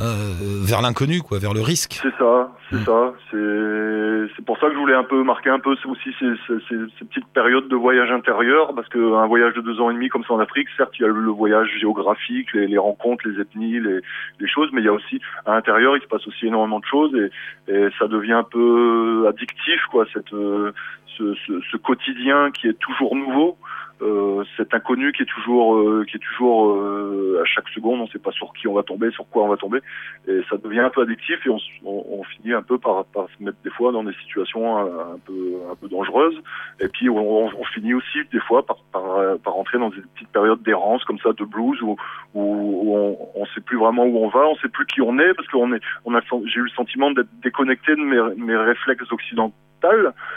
euh, 0.00 0.34
vers 0.62 0.82
l'inconnu, 0.82 1.22
quoi, 1.22 1.38
vers 1.38 1.54
le 1.54 1.60
risque. 1.60 1.98
C'est 2.02 2.08
ça, 2.18 2.50
c'est 2.72 2.84
ça. 2.84 3.12
C'est 3.30 4.44
pour 4.44 4.58
ça 4.58 4.66
que 4.68 4.72
je 4.74 4.78
voulais 4.78 4.94
un 4.94 5.04
peu 5.04 5.22
marquer 5.22 5.50
un 5.50 5.58
peu 5.58 5.70
aussi 5.84 6.10
ces, 6.18 6.32
ces, 6.46 6.54
ces- 6.68 6.86
ces 6.98 7.04
petites 7.04 7.26
périodes 7.34 7.68
de 7.68 7.76
voyage 7.76 8.10
intérieur, 8.10 8.74
parce 8.74 8.88
qu'un 8.88 9.26
voyage 9.26 9.54
de 9.54 9.60
deux 9.60 9.80
ans 9.80 9.90
et 9.90 9.94
demi 9.94 10.08
comme 10.08 10.24
ça 10.24 10.34
en 10.34 10.40
Afrique, 10.40 10.68
certes, 10.76 10.92
il 10.98 11.02
y 11.02 11.04
a 11.04 11.08
le 11.08 11.30
voyage 11.30 11.70
géographique, 11.78 12.52
les, 12.54 12.66
les 12.66 12.78
rencontres, 12.78 13.28
les 13.28 13.40
ethnies, 13.40 13.80
les, 13.80 14.00
les 14.40 14.48
choses, 14.48 14.70
mais 14.72 14.80
il 14.80 14.84
y 14.84 14.88
a 14.88 14.92
aussi 14.92 15.20
à 15.46 15.54
l'intérieur, 15.54 15.96
il 15.96 16.02
se 16.02 16.08
passe 16.08 16.26
aussi 16.26 16.46
énormément 16.46 16.80
de 16.80 16.84
choses 16.84 17.14
et, 17.14 17.72
et 17.72 17.88
ça 17.98 18.08
devient 18.08 18.32
un 18.32 18.42
peu 18.44 19.26
addictif, 19.28 19.80
quoi, 19.90 20.04
cette 20.12 20.32
euh, 20.32 20.72
ce, 21.18 21.34
ce, 21.46 21.60
ce 21.70 21.76
quotidien 21.76 22.50
qui 22.52 22.68
est 22.68 22.78
toujours 22.78 23.14
nouveau. 23.14 23.58
Euh, 24.02 24.42
cet 24.56 24.74
inconnu 24.74 25.12
qui 25.12 25.22
est 25.22 25.26
toujours 25.26 25.76
euh, 25.76 26.04
qui 26.08 26.16
est 26.16 26.20
toujours 26.20 26.72
euh, 26.72 27.40
à 27.40 27.44
chaque 27.44 27.68
seconde 27.68 28.00
on 28.00 28.04
ne 28.04 28.08
sait 28.08 28.18
pas 28.18 28.32
sur 28.32 28.52
qui 28.52 28.66
on 28.66 28.74
va 28.74 28.82
tomber 28.82 29.12
sur 29.12 29.28
quoi 29.28 29.44
on 29.44 29.48
va 29.48 29.56
tomber. 29.56 29.80
Et 30.26 30.40
ça 30.50 30.56
devient 30.56 30.80
un 30.80 30.90
peu 30.90 31.02
addictif 31.02 31.38
et 31.46 31.50
on, 31.84 32.24
finit 32.24 32.52
un 32.52 32.62
peu 32.62 32.78
par, 32.78 33.04
se 33.14 33.42
mettre 33.42 33.58
des 33.62 33.70
fois 33.70 33.92
dans 33.92 34.02
des 34.02 34.14
situations 34.24 34.76
un, 34.78 35.18
peu 35.24 35.54
un 35.70 35.74
peu 35.76 35.88
dangereuses. 35.88 36.40
Et 36.80 36.88
puis 36.88 37.08
on, 37.08 37.50
finit 37.74 37.94
aussi 37.94 38.18
des 38.32 38.40
fois 38.40 38.66
par, 38.66 38.76
par, 38.92 39.52
rentrer 39.52 39.78
dans 39.78 39.90
des 39.90 40.00
petites 40.14 40.28
périodes 40.28 40.62
d'errance 40.62 41.04
comme 41.04 41.18
ça 41.18 41.32
de 41.32 41.44
blues 41.44 41.80
où, 41.82 41.96
où, 42.34 42.96
on, 42.96 43.18
on 43.34 43.46
sait 43.46 43.60
plus 43.60 43.78
vraiment 43.78 44.04
où 44.04 44.18
on 44.18 44.28
va 44.28 44.46
on 44.48 44.56
sait 44.56 44.68
plus 44.68 44.86
qui 44.86 45.00
on 45.00 45.18
est 45.18 45.34
parce 45.34 45.48
qu'on 45.48 45.72
est 45.72 45.80
on 46.04 46.14
a 46.14 46.20
j'ai 46.46 46.60
eu 46.60 46.64
le 46.64 46.70
sentiment 46.70 47.10
d'être 47.12 47.30
déconnecté 47.42 47.94
de 47.94 48.00
mes, 48.00 48.34
mes 48.36 48.56
réflexes 48.56 49.10
occidentaux 49.10 49.54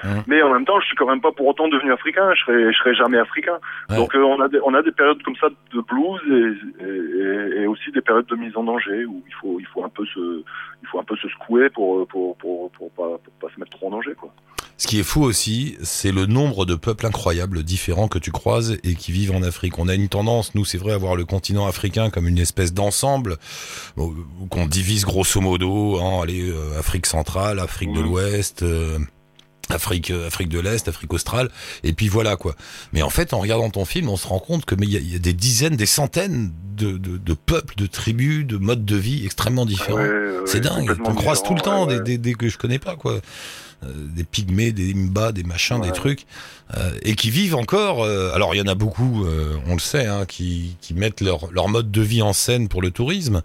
Mmh. 0.04 0.08
Mais 0.28 0.42
en 0.42 0.54
même 0.54 0.66
temps, 0.66 0.80
je 0.80 0.86
suis 0.88 0.96
quand 0.96 1.08
même 1.08 1.22
pas 1.22 1.32
pour 1.32 1.48
autant 1.48 1.68
devenu 1.68 1.92
africain. 1.92 2.34
Je 2.36 2.42
serai, 2.42 2.74
je 2.74 2.78
serai 2.78 2.96
jamais 2.96 3.18
africain. 3.18 3.58
Ouais. 3.90 3.98
Donc 3.98 4.16
euh, 4.16 4.20
on 4.24 4.40
a 4.42 4.48
des, 4.50 4.60
on 4.66 4.74
a 4.74 4.82
des 4.82 4.92
périodes 4.92 5.22
comme 5.24 5.36
ça 5.38 5.48
de 5.74 5.82
blues 5.82 6.22
et, 6.30 6.86
et, 6.86 7.64
et 7.64 7.68
aussi 7.68 7.92
des 7.92 8.02
périodes 8.02 8.26
de 8.28 8.36
mise 8.36 8.56
en 8.58 8.64
danger 8.64 9.06
où 9.06 9.24
il 9.28 9.34
faut 9.42 9.58
il 9.60 9.66
faut 9.68 9.84
un 9.84 9.90
peu 9.90 10.06
se 10.06 10.44
il 10.82 10.88
faut 10.90 11.00
un 11.00 11.04
peu 11.04 11.16
se 11.18 11.28
secouer 11.30 11.70
pour 11.70 12.08
pour 12.08 12.36
pour 12.38 12.72
pour 12.72 12.92
pas 12.92 13.18
pour 13.24 13.34
pas 13.42 13.54
se 13.54 13.60
mettre 13.60 13.72
trop 13.78 13.88
en 13.88 13.92
danger 13.92 14.14
quoi. 14.20 14.34
Ce 14.78 14.88
qui 14.88 15.00
est 15.00 15.04
fou 15.04 15.24
aussi, 15.24 15.78
c'est 15.84 16.12
le 16.12 16.26
nombre 16.26 16.66
de 16.66 16.76
peuples 16.76 17.06
incroyables, 17.06 17.64
différents 17.64 18.10
que 18.10 18.20
tu 18.20 18.32
croises 18.34 18.78
et 18.84 18.96
qui 18.96 19.14
vivent 19.14 19.32
en 19.34 19.42
Afrique. 19.42 19.80
On 19.80 19.88
a 19.88 19.94
une 19.96 20.10
tendance, 20.10 20.54
nous, 20.54 20.66
c'est 20.66 20.78
vrai, 20.78 20.92
à 20.92 20.98
voir 20.98 21.16
le 21.16 21.24
continent 21.24 21.66
africain 21.66 22.10
comme 22.10 22.28
une 22.28 22.40
espèce 22.40 22.74
d'ensemble 22.74 23.38
qu'on 23.96 24.66
divise 24.66 25.06
grosso 25.06 25.40
modo 25.40 25.98
en 26.00 26.22
allez, 26.22 26.50
euh, 26.50 26.78
Afrique 26.78 27.06
centrale, 27.06 27.60
Afrique 27.60 27.94
de 27.94 28.00
Mhm. 28.00 28.06
l'Ouest. 28.06 28.64
euh, 28.64 28.98
Afrique, 29.70 30.12
euh, 30.12 30.28
Afrique 30.28 30.50
de 30.50 30.60
l'Est, 30.60 30.88
Afrique 30.88 31.14
australe, 31.14 31.50
et 31.84 31.94
puis 31.94 32.08
voilà 32.08 32.36
quoi. 32.36 32.56
Mais 32.94 33.02
en 33.02 33.10
fait, 33.10 33.34
en 33.34 33.40
regardant 33.40 33.70
ton 33.70 33.86
film, 33.86 34.10
on 34.10 34.18
se 34.18 34.28
rend 34.28 34.40
compte 34.40 34.66
que 34.66 34.76
mais 34.76 34.86
il 34.86 34.94
y, 34.94 35.14
y 35.14 35.16
a 35.16 35.20
des 35.20 35.34
dizaines, 35.34 35.76
des 35.76 35.86
centaines 35.86 36.52
de, 36.76 36.98
de, 36.98 37.18
de 37.18 37.34
peuples, 37.34 37.76
de 37.76 37.88
tribus, 37.88 38.46
de 38.46 38.58
modes 38.58 38.86
de 38.86 38.96
vie 38.96 39.26
extrêmement 39.26 39.66
différents. 39.66 39.98
Ouais, 40.00 40.08
ouais, 40.10 40.40
C'est 40.46 40.60
dingue. 40.62 40.96
On 41.06 41.16
croise 41.16 41.42
tout 41.44 41.56
le 41.56 41.62
temps 41.62 41.88
ouais, 41.88 41.98
des, 41.98 42.04
des, 42.04 42.18
des 42.18 42.34
que 42.36 42.50
je 42.50 42.58
connais 42.58 42.80
pas 42.80 42.96
quoi. 42.96 43.20
Euh, 43.84 43.90
des 44.16 44.24
pygmées, 44.24 44.72
des 44.72 44.94
imbas, 44.94 45.34
des 45.34 45.44
machins, 45.44 45.82
des 45.82 45.92
trucs, 45.92 46.26
euh, 46.78 46.92
et 47.02 47.14
qui 47.16 47.30
vivent 47.30 47.56
encore. 47.56 48.04
euh, 48.04 48.32
alors 48.34 48.56
il 48.56 48.58
y 48.58 48.62
en 48.62 48.68
a 48.68 48.74
beaucoup, 48.74 49.26
euh, 49.26 49.58
on 49.68 49.74
le 49.74 49.80
sait, 49.82 50.06
hein, 50.06 50.26
qui, 50.26 50.78
qui 50.80 50.94
mettent 50.94 51.20
leur, 51.20 51.52
leur 51.52 51.68
mode 51.68 51.92
de 51.92 52.02
vie 52.02 52.22
en 52.22 52.32
scène 52.32 52.70
pour 52.70 52.82
le 52.82 52.92
tourisme. 52.92 53.42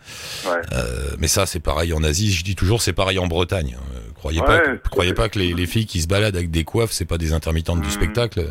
Ouais. 0.47 0.53
Euh, 0.73 1.17
mais 1.19 1.27
ça, 1.27 1.47
c'est 1.47 1.59
pareil 1.59 1.93
en 1.93 2.05
Asie. 2.05 2.33
Je 2.33 2.45
dis 2.45 2.55
toujours, 2.55 2.81
c'est 2.81 2.93
pareil 2.93 3.19
en 3.19 3.27
Bretagne. 3.27 3.77
Croyez 4.21 4.41
pas, 4.43 4.59
que, 4.61 4.89
croyez 4.89 5.15
pas 5.15 5.29
que 5.29 5.39
les, 5.39 5.53
les 5.55 5.67
filles 5.67 5.87
qui 5.87 6.01
se 6.01 6.07
baladent 6.07 6.37
avec 6.37 6.51
des 6.51 6.65
coiffes, 6.65 6.91
c'est 6.93 7.07
pas 7.09 7.19
des 7.19 7.33
intermittentes 7.33 7.81
du 7.81 7.87
Mhm. 7.87 7.93
spectacle. 7.93 8.41
Ouais. 8.41 8.47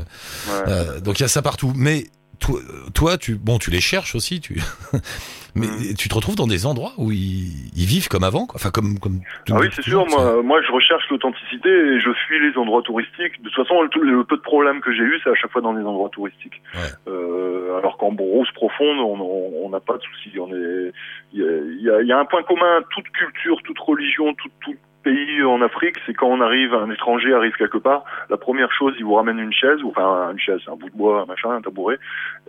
Euh, 0.68 1.00
donc 1.00 1.20
il 1.20 1.22
y 1.22 1.26
a 1.26 1.30
ça 1.30 1.42
partout. 1.42 1.72
Mais 1.76 2.06
toi, 2.40 2.60
toi, 2.94 3.18
tu, 3.18 3.36
bon, 3.36 3.60
tu 3.60 3.70
les 3.70 3.82
cherches 3.82 4.16
aussi, 4.16 4.40
tu, 4.40 4.56
mais 5.56 5.68
Mhm. 5.68 5.94
tu 5.98 6.08
te 6.10 6.16
retrouves 6.16 6.36
dans 6.38 6.48
des 6.48 6.66
endroits 6.66 6.94
où 6.98 7.12
ils, 7.12 7.70
ils 7.76 7.86
vivent 7.86 8.08
comme 8.08 8.24
avant, 8.24 8.46
quoi. 8.46 8.56
Enfin, 8.56 8.72
comme, 8.72 8.98
comme. 8.98 9.20
Ah 9.52 9.58
oui, 9.60 9.68
c'est 9.76 9.82
sûr. 9.84 10.06
Moi, 10.08 10.42
moi, 10.42 10.62
je 10.66 10.72
recherche 10.72 11.04
l'authenticité 11.12 11.70
et 11.70 12.00
je 12.00 12.10
fuis 12.26 12.40
les 12.40 12.58
endroits 12.58 12.82
touristiques. 12.82 13.42
De 13.44 13.50
toute 13.50 13.56
façon, 13.56 13.82
le, 13.82 13.90
le 14.18 14.24
peu 14.24 14.38
de 14.38 14.42
problèmes 14.42 14.80
que 14.82 14.92
j'ai 14.94 15.04
eu, 15.04 15.20
c'est 15.24 15.30
à 15.30 15.36
chaque 15.36 15.52
fois 15.52 15.62
dans 15.62 15.74
les 15.74 15.84
endroits 15.84 16.10
touristiques. 16.10 16.62
Ouais. 16.76 16.90
Euh, 17.14 17.78
alors 17.78 17.98
qu'en 17.98 18.12
brousse 18.12 18.52
profonde, 18.54 19.00
on 19.00 19.20
on- 19.20 19.66
on 19.66 19.70
n'a 19.70 19.80
pas 19.82 19.98
de 19.98 20.02
soucis. 20.02 20.40
On 20.40 20.48
est, 20.50 20.92
il 21.34 21.42
y 21.42 21.84
y 22.04 22.08
y 22.08 22.12
a 22.12 22.18
un 22.20 22.26
point 22.26 22.42
commun. 22.44 22.82
Toute 22.96 23.10
culture, 23.10 23.58
toute 23.64 23.80
religion, 23.80 24.34
tout, 24.36 24.50
tout 24.64 24.76
pays 25.04 25.44
en 25.44 25.62
Afrique, 25.62 25.96
c'est 26.06 26.14
quand 26.14 26.28
on 26.28 26.42
arrive, 26.42 26.74
un 26.74 26.90
étranger 26.90 27.34
arrive 27.34 27.54
quelque 27.54 27.78
part, 27.78 28.04
la 28.30 28.38
première 28.38 28.72
chose, 28.72 28.94
il 28.98 29.06
vous 29.06 29.16
ramène 29.16 29.40
une 29.40 29.54
chaise, 29.54 29.82
ou 29.84 29.90
enfin 29.90 30.32
une 30.32 30.40
chaise, 30.40 30.62
un 30.68 30.76
bout 30.76 30.90
de 30.90 30.98
bois, 30.98 31.22
un 31.22 31.26
machin, 31.26 31.52
un 31.52 31.62
tabouret. 31.62 31.98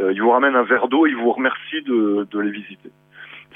Euh, 0.00 0.12
il 0.12 0.22
vous 0.22 0.30
ramène 0.30 0.56
un 0.56 0.64
verre 0.64 0.88
d'eau, 0.88 1.06
il 1.06 1.16
vous 1.16 1.32
remercie 1.32 1.82
de, 1.82 2.26
de 2.30 2.38
les 2.40 2.50
visiter. 2.50 2.90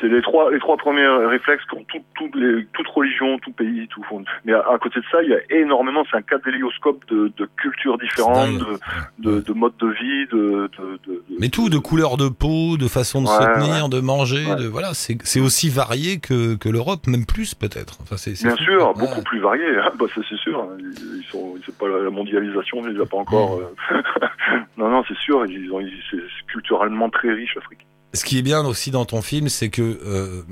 C'est 0.01 0.09
les 0.09 0.23
trois, 0.23 0.51
les 0.51 0.59
trois 0.59 0.77
premiers 0.77 1.07
réflexes 1.07 1.65
qu'ont 1.67 1.85
tout, 1.85 2.03
toutes 2.17 2.35
les, 2.35 2.67
toute 2.73 2.89
religion, 2.89 3.39
tout 3.39 3.53
pays, 3.53 3.87
tout 3.89 4.03
fond. 4.05 4.25
Mais 4.45 4.53
à, 4.53 4.59
à 4.69 4.79
côté 4.79 4.99
de 5.01 5.05
ça, 5.11 5.23
il 5.23 5.31
y 5.31 5.35
a 5.35 5.39
énormément, 5.61 6.05
c'est 6.11 6.17
un 6.17 6.23
cadélioscope 6.23 7.05
de, 7.09 7.33
de 7.37 7.49
cultures 7.57 7.97
différentes, 7.99 8.59
de, 8.59 9.31
de, 9.37 9.41
de 9.41 9.53
modes 9.53 9.77
de 9.79 9.87
vie, 9.89 10.27
de, 10.33 10.69
de, 11.07 11.23
Mais 11.39 11.49
tout, 11.49 11.69
de 11.69 11.79
couleur 11.79 12.17
de 12.17 12.29
peau, 12.29 12.77
de 12.77 12.89
façon 12.89 13.23
de 13.23 13.29
se 13.29 13.39
Ouais, 13.41 13.55
tenir, 13.55 13.89
de 13.89 14.01
manger, 14.01 14.47
Ouais. 14.47 14.57
de 14.57 14.67
voilà, 14.67 14.91
c'est 14.95 15.41
aussi 15.41 15.69
varié 15.71 16.19
que, 16.19 16.57
que 16.57 16.69
l'Europe, 16.69 17.07
même 17.07 17.25
plus 17.25 17.55
peut-être. 17.55 17.99
Enfin, 18.03 18.17
c'est 18.17 18.33
Bien 18.43 18.57
fou. 18.57 18.63
sûr, 18.65 18.95
beaucoup 18.95 19.23
plus 19.23 19.39
varié. 19.39 19.65
hein. 19.79 19.93
Bah, 19.99 20.07
c'est 20.15 20.25
sûr. 20.37 20.67
Ils 20.81 20.93
ils 21.19 21.25
sont, 21.31 21.55
c'est 21.65 21.77
pas 21.79 21.87
la 21.89 22.11
mondialisation, 22.11 22.83
mais 22.83 22.91
ils 22.93 23.01
a 23.01 23.07
pas 23.07 23.17
encore. 23.19 23.59
euh, 23.61 23.97
non, 24.77 24.89
non, 24.91 25.05
c'est 25.07 25.17
sûr. 25.19 25.47
Ils 25.47 25.71
ont, 25.73 25.81
c'est 26.11 26.19
culturellement 26.49 27.09
très 27.11 27.33
riche 27.33 27.55
l'Afrique. 27.55 27.87
Ce 28.15 28.25
qui 28.25 28.39
est 28.39 28.43
bien 28.43 28.65
aussi 28.65 28.91
dans 28.91 29.05
ton 29.05 29.21
film, 29.23 29.49
c'est 29.49 29.69
que 29.69 29.83
euh, 29.83 30.43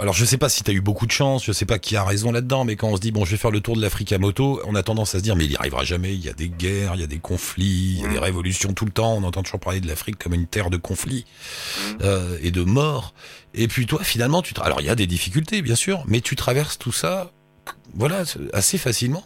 alors 0.00 0.14
je 0.14 0.24
sais 0.24 0.38
pas 0.38 0.48
si 0.48 0.64
tu 0.64 0.70
as 0.70 0.74
eu 0.74 0.80
beaucoup 0.80 1.06
de 1.06 1.12
chance, 1.12 1.44
je 1.44 1.52
sais 1.52 1.64
pas 1.66 1.78
qui 1.78 1.94
a 1.94 2.02
raison 2.04 2.32
là-dedans, 2.32 2.64
mais 2.64 2.74
quand 2.76 2.88
on 2.88 2.96
se 2.96 3.00
dit 3.00 3.12
bon, 3.12 3.24
je 3.24 3.30
vais 3.32 3.36
faire 3.36 3.50
le 3.50 3.60
tour 3.60 3.76
de 3.76 3.82
l'Afrique 3.82 4.12
à 4.12 4.18
moto, 4.18 4.60
on 4.66 4.74
a 4.74 4.82
tendance 4.82 5.14
à 5.14 5.18
se 5.18 5.22
dire 5.22 5.36
mais 5.36 5.44
il 5.44 5.52
y 5.52 5.56
arrivera 5.56 5.84
jamais. 5.84 6.14
Il 6.14 6.24
y 6.24 6.28
a 6.28 6.32
des 6.32 6.48
guerres, 6.48 6.92
il 6.94 7.00
y 7.00 7.04
a 7.04 7.06
des 7.06 7.18
conflits, 7.18 7.96
il 7.96 8.00
y 8.00 8.04
a 8.04 8.08
Mm. 8.08 8.12
des 8.14 8.18
révolutions 8.18 8.72
tout 8.72 8.84
le 8.86 8.90
temps. 8.90 9.14
On 9.14 9.22
entend 9.24 9.42
toujours 9.42 9.60
parler 9.60 9.80
de 9.80 9.86
l'Afrique 9.86 10.16
comme 10.18 10.34
une 10.34 10.46
terre 10.46 10.70
de 10.70 10.76
conflits 10.78 11.24
Mm. 11.26 11.98
euh, 12.02 12.38
et 12.42 12.50
de 12.50 12.62
morts. 12.64 13.14
Et 13.54 13.68
puis 13.68 13.86
toi, 13.86 14.02
finalement, 14.02 14.42
tu 14.42 14.54
alors 14.60 14.80
il 14.80 14.86
y 14.86 14.90
a 14.90 14.94
des 14.96 15.06
difficultés 15.06 15.62
bien 15.62 15.76
sûr, 15.76 16.02
mais 16.08 16.20
tu 16.20 16.34
traverses 16.34 16.78
tout 16.78 16.92
ça, 16.92 17.30
voilà, 17.94 18.22
assez 18.52 18.78
facilement. 18.78 19.24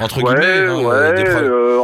Entre 0.00 0.20
Ouais, 0.22 0.34
guillemets, 0.34 0.66
hein, 0.66 0.76
ouais. 0.76 1.14
problèmes. 1.14 1.44
euh, 1.52 1.78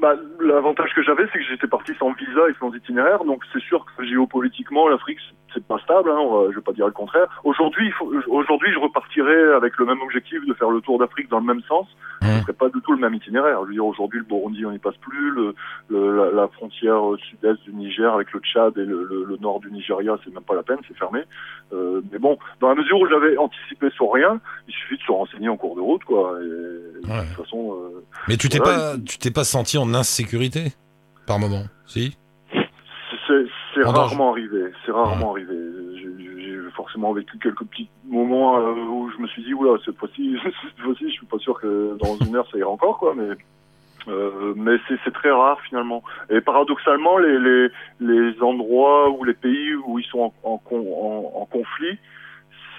bah, 0.00 0.14
L'avantage 0.40 0.94
que 0.94 1.02
j'avais, 1.02 1.24
c'est 1.32 1.38
que 1.38 1.44
j'étais 1.44 1.66
parti 1.66 1.92
sans 1.98 2.12
visa 2.12 2.48
et 2.48 2.54
sans 2.58 2.72
itinéraire, 2.74 3.24
donc 3.24 3.42
c'est 3.52 3.60
sûr 3.62 3.84
que 3.84 4.04
géopolitiquement, 4.04 4.88
l'Afrique, 4.88 5.18
c'est- 5.52 5.66
pas 5.66 5.78
stable. 5.78 6.10
Hein, 6.10 6.48
je 6.50 6.56
vais 6.56 6.62
pas 6.62 6.72
dire 6.72 6.86
le 6.86 6.92
contraire. 6.92 7.28
Aujourd'hui, 7.44 7.92
aujourd'hui, 8.26 8.72
je 8.72 8.78
repartirais 8.78 9.52
avec 9.54 9.76
le 9.78 9.84
même 9.86 10.00
objectif 10.00 10.44
de 10.46 10.54
faire 10.54 10.70
le 10.70 10.80
tour 10.80 10.98
d'Afrique 10.98 11.28
dans 11.28 11.38
le 11.40 11.46
même 11.46 11.62
sens. 11.68 11.86
Mmh. 12.22 12.36
Ce 12.38 12.42
serait 12.42 12.52
pas 12.52 12.68
du 12.68 12.80
tout 12.80 12.92
le 12.92 12.98
même 12.98 13.14
itinéraire. 13.14 13.58
Je 13.62 13.66
veux 13.68 13.72
dire, 13.74 13.84
aujourd'hui, 13.86 14.20
le 14.20 14.24
Burundi, 14.24 14.64
on 14.64 14.70
n'y 14.70 14.78
passe 14.78 14.96
plus. 14.96 15.30
Le, 15.32 15.54
le- 15.88 16.16
la, 16.16 16.30
la 16.42 16.48
frontière 16.48 17.12
euh, 17.12 17.16
sud-est 17.18 17.62
du 17.64 17.72
Niger 17.74 18.12
avec 18.14 18.32
le 18.32 18.40
Tchad 18.40 18.76
et 18.78 18.84
le, 18.84 19.04
le- 19.04 19.24
le 19.24 19.36
nord 19.38 19.60
du 19.60 19.70
Nigeria, 19.70 20.16
c'est 20.24 20.32
même 20.32 20.42
pas 20.44 20.54
la 20.54 20.62
peine, 20.62 20.78
c'est 20.88 20.96
fermé. 20.96 21.20
Euh, 21.72 22.00
mais 22.12 22.18
bon, 22.18 22.38
dans 22.60 22.68
la 22.68 22.74
mesure 22.74 22.98
où 23.00 23.06
j'avais 23.08 23.36
anticipé 23.36 23.90
sur 23.90 24.12
rien, 24.12 24.40
il 24.68 24.74
suffit 24.74 24.96
de 24.96 25.02
se 25.02 25.12
renseigner 25.12 25.48
en 25.48 25.56
cours 25.56 25.74
de 25.76 25.80
route, 25.80 26.04
quoi. 26.04 26.38
Et, 26.42 27.06
Ouais. 27.08 27.22
De 27.22 27.34
toute 27.34 27.44
façon. 27.44 27.72
euh, 27.74 28.04
Mais 28.28 28.36
tu 28.36 28.48
t'es 28.48 28.58
Voilà, 28.58 28.92
pas, 28.92 28.98
tu 29.04 29.18
t'es 29.18 29.32
pas 29.32 29.42
senti 29.44 29.76
en 29.76 29.92
insécurité 29.92 30.72
par 31.26 31.40
moment, 31.40 31.64
si? 31.86 32.16
C'est 33.26 33.44
c'est 33.74 33.84
En 33.84 33.90
rarement 33.92 34.30
arrivé. 34.32 34.70
C'est 34.84 34.92
rarement 34.92 35.32
arrivé. 35.32 35.54
Forcément 36.92 37.14
vécu 37.14 37.38
quelques 37.38 37.64
petits 37.64 37.88
moments 38.06 38.58
euh, 38.58 38.74
où 38.74 39.10
je 39.16 39.22
me 39.22 39.26
suis 39.28 39.42
dit 39.42 39.54
oula 39.54 39.78
cette 39.82 39.96
fois-ci, 39.96 40.36
cette 40.42 40.84
fois-ci, 40.84 41.08
je 41.08 41.14
suis 41.14 41.26
pas 41.26 41.38
sûr 41.38 41.58
que 41.58 41.96
dans 41.98 42.16
une 42.18 42.36
heure 42.36 42.46
ça 42.50 42.58
ira 42.58 42.68
encore 42.68 42.98
quoi. 42.98 43.14
Mais 43.16 43.34
euh, 44.08 44.52
mais 44.56 44.76
c'est 44.88 45.12
très 45.12 45.30
rare 45.30 45.58
finalement. 45.62 46.02
Et 46.28 46.42
paradoxalement, 46.42 47.16
les 47.16 47.38
les 47.38 47.68
les 48.00 48.42
endroits 48.42 49.08
ou 49.08 49.24
les 49.24 49.32
pays 49.32 49.74
où 49.86 49.98
ils 49.98 50.04
sont 50.04 50.32
en 50.42 50.60
en, 50.70 51.32
en, 51.34 51.46
conflit 51.46 51.98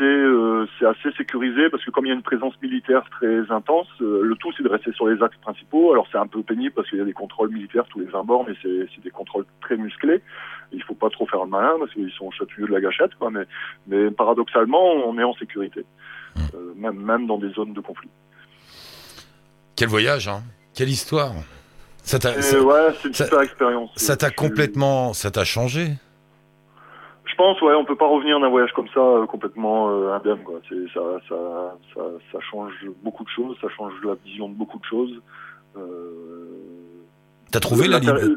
euh, 0.01 0.65
c'est 0.79 0.86
assez 0.86 1.12
sécurisé 1.17 1.69
parce 1.69 1.84
que 1.84 1.91
comme 1.91 2.06
il 2.06 2.10
y 2.10 2.12
a 2.12 2.15
une 2.15 2.23
présence 2.23 2.53
militaire 2.62 3.03
très 3.12 3.51
intense, 3.51 3.88
euh, 4.01 4.21
le 4.23 4.36
tout 4.36 4.51
c'est 4.56 4.63
de 4.63 4.69
rester 4.69 4.91
sur 4.93 5.08
les 5.08 5.21
axes 5.21 5.38
principaux. 5.38 5.91
Alors 5.91 6.08
c'est 6.12 6.17
un 6.17 6.27
peu 6.27 6.41
pénible 6.41 6.73
parce 6.73 6.89
qu'il 6.89 6.97
y 6.97 7.01
a 7.01 7.06
des 7.06 7.13
contrôles 7.13 7.51
militaires 7.51 7.86
tous 7.89 7.99
les 7.99 8.06
20 8.06 8.23
bords, 8.23 8.45
mais 8.47 8.56
c'est 8.63 9.03
des 9.03 9.10
contrôles 9.12 9.45
très 9.62 9.77
musclés. 9.77 10.21
Il 10.71 10.82
faut 10.84 10.95
pas 10.95 11.10
trop 11.10 11.27
faire 11.27 11.43
le 11.43 11.49
malin 11.49 11.73
parce 11.79 11.91
qu'ils 11.93 12.12
sont 12.12 12.32
chatouilleux 12.32 12.67
de 12.67 12.73
la 12.73 12.82
gâchette, 12.82 13.13
quoi. 13.15 13.29
Mais, 13.29 13.45
mais 13.88 14.10
paradoxalement, 14.10 14.84
on 14.84 15.17
est 15.19 15.23
en 15.23 15.36
sécurité, 15.36 15.86
euh, 16.38 16.73
même 16.75 16.99
même 16.99 17.27
dans 17.27 17.38
des 17.38 17.51
zones 17.51 17.73
de 17.73 17.82
conflit. 17.82 18.10
Quel 19.75 19.89
voyage, 19.89 20.27
hein 20.27 20.43
Quelle 20.73 20.89
histoire 20.89 21.34
Ça 22.03 22.19
t'a, 22.19 22.38
Et 22.38 22.41
ça, 22.41 22.62
ouais, 22.62 22.93
c'est 23.01 23.10
une 23.10 23.13
super 23.13 23.41
expérience. 23.41 23.91
ça 23.95 24.17
t'a 24.17 24.32
complètement, 24.32 25.13
ça 25.13 25.29
t'a 25.29 25.43
changé. 25.43 25.93
Je 27.34 27.38
pense, 27.38 27.60
ouais, 27.63 27.74
on 27.74 27.84
peut 27.84 27.96
pas 27.96 28.06
revenir 28.08 28.39
d'un 28.39 28.50
voyage 28.50 28.72
comme 28.74 28.88
ça 28.93 29.00
euh, 29.00 29.26
complètement 29.26 29.89
euh, 29.89 30.13
indemne, 30.13 30.43
quoi. 30.43 30.60
Ça, 30.93 31.02
ça, 31.28 31.36
ça, 31.96 32.02
ça 32.32 32.39
change 32.52 32.74
beaucoup 33.04 33.24
de 33.24 33.30
choses, 33.30 33.58
ça 33.60 33.69
change 33.76 33.91
la 34.04 34.13
vision 34.24 34.50
de 34.50 34.54
beaucoup 34.54 34.78
de 34.78 34.86
choses. 34.86 35.19
Euh, 35.76 35.82
T'as 37.52 37.60
trouvé 37.60 37.88
la 37.88 37.98
liberté 37.98 38.28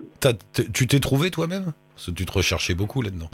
Tu 0.73 0.87
t'es 0.87 0.99
trouvé 0.99 1.31
toi-même? 1.31 1.75
Parce 1.95 2.07
que 2.07 2.13
tu 2.13 2.25
te 2.25 2.33
recherchais 2.33 2.75
beaucoup 2.75 3.03
là-dedans. 3.03 3.29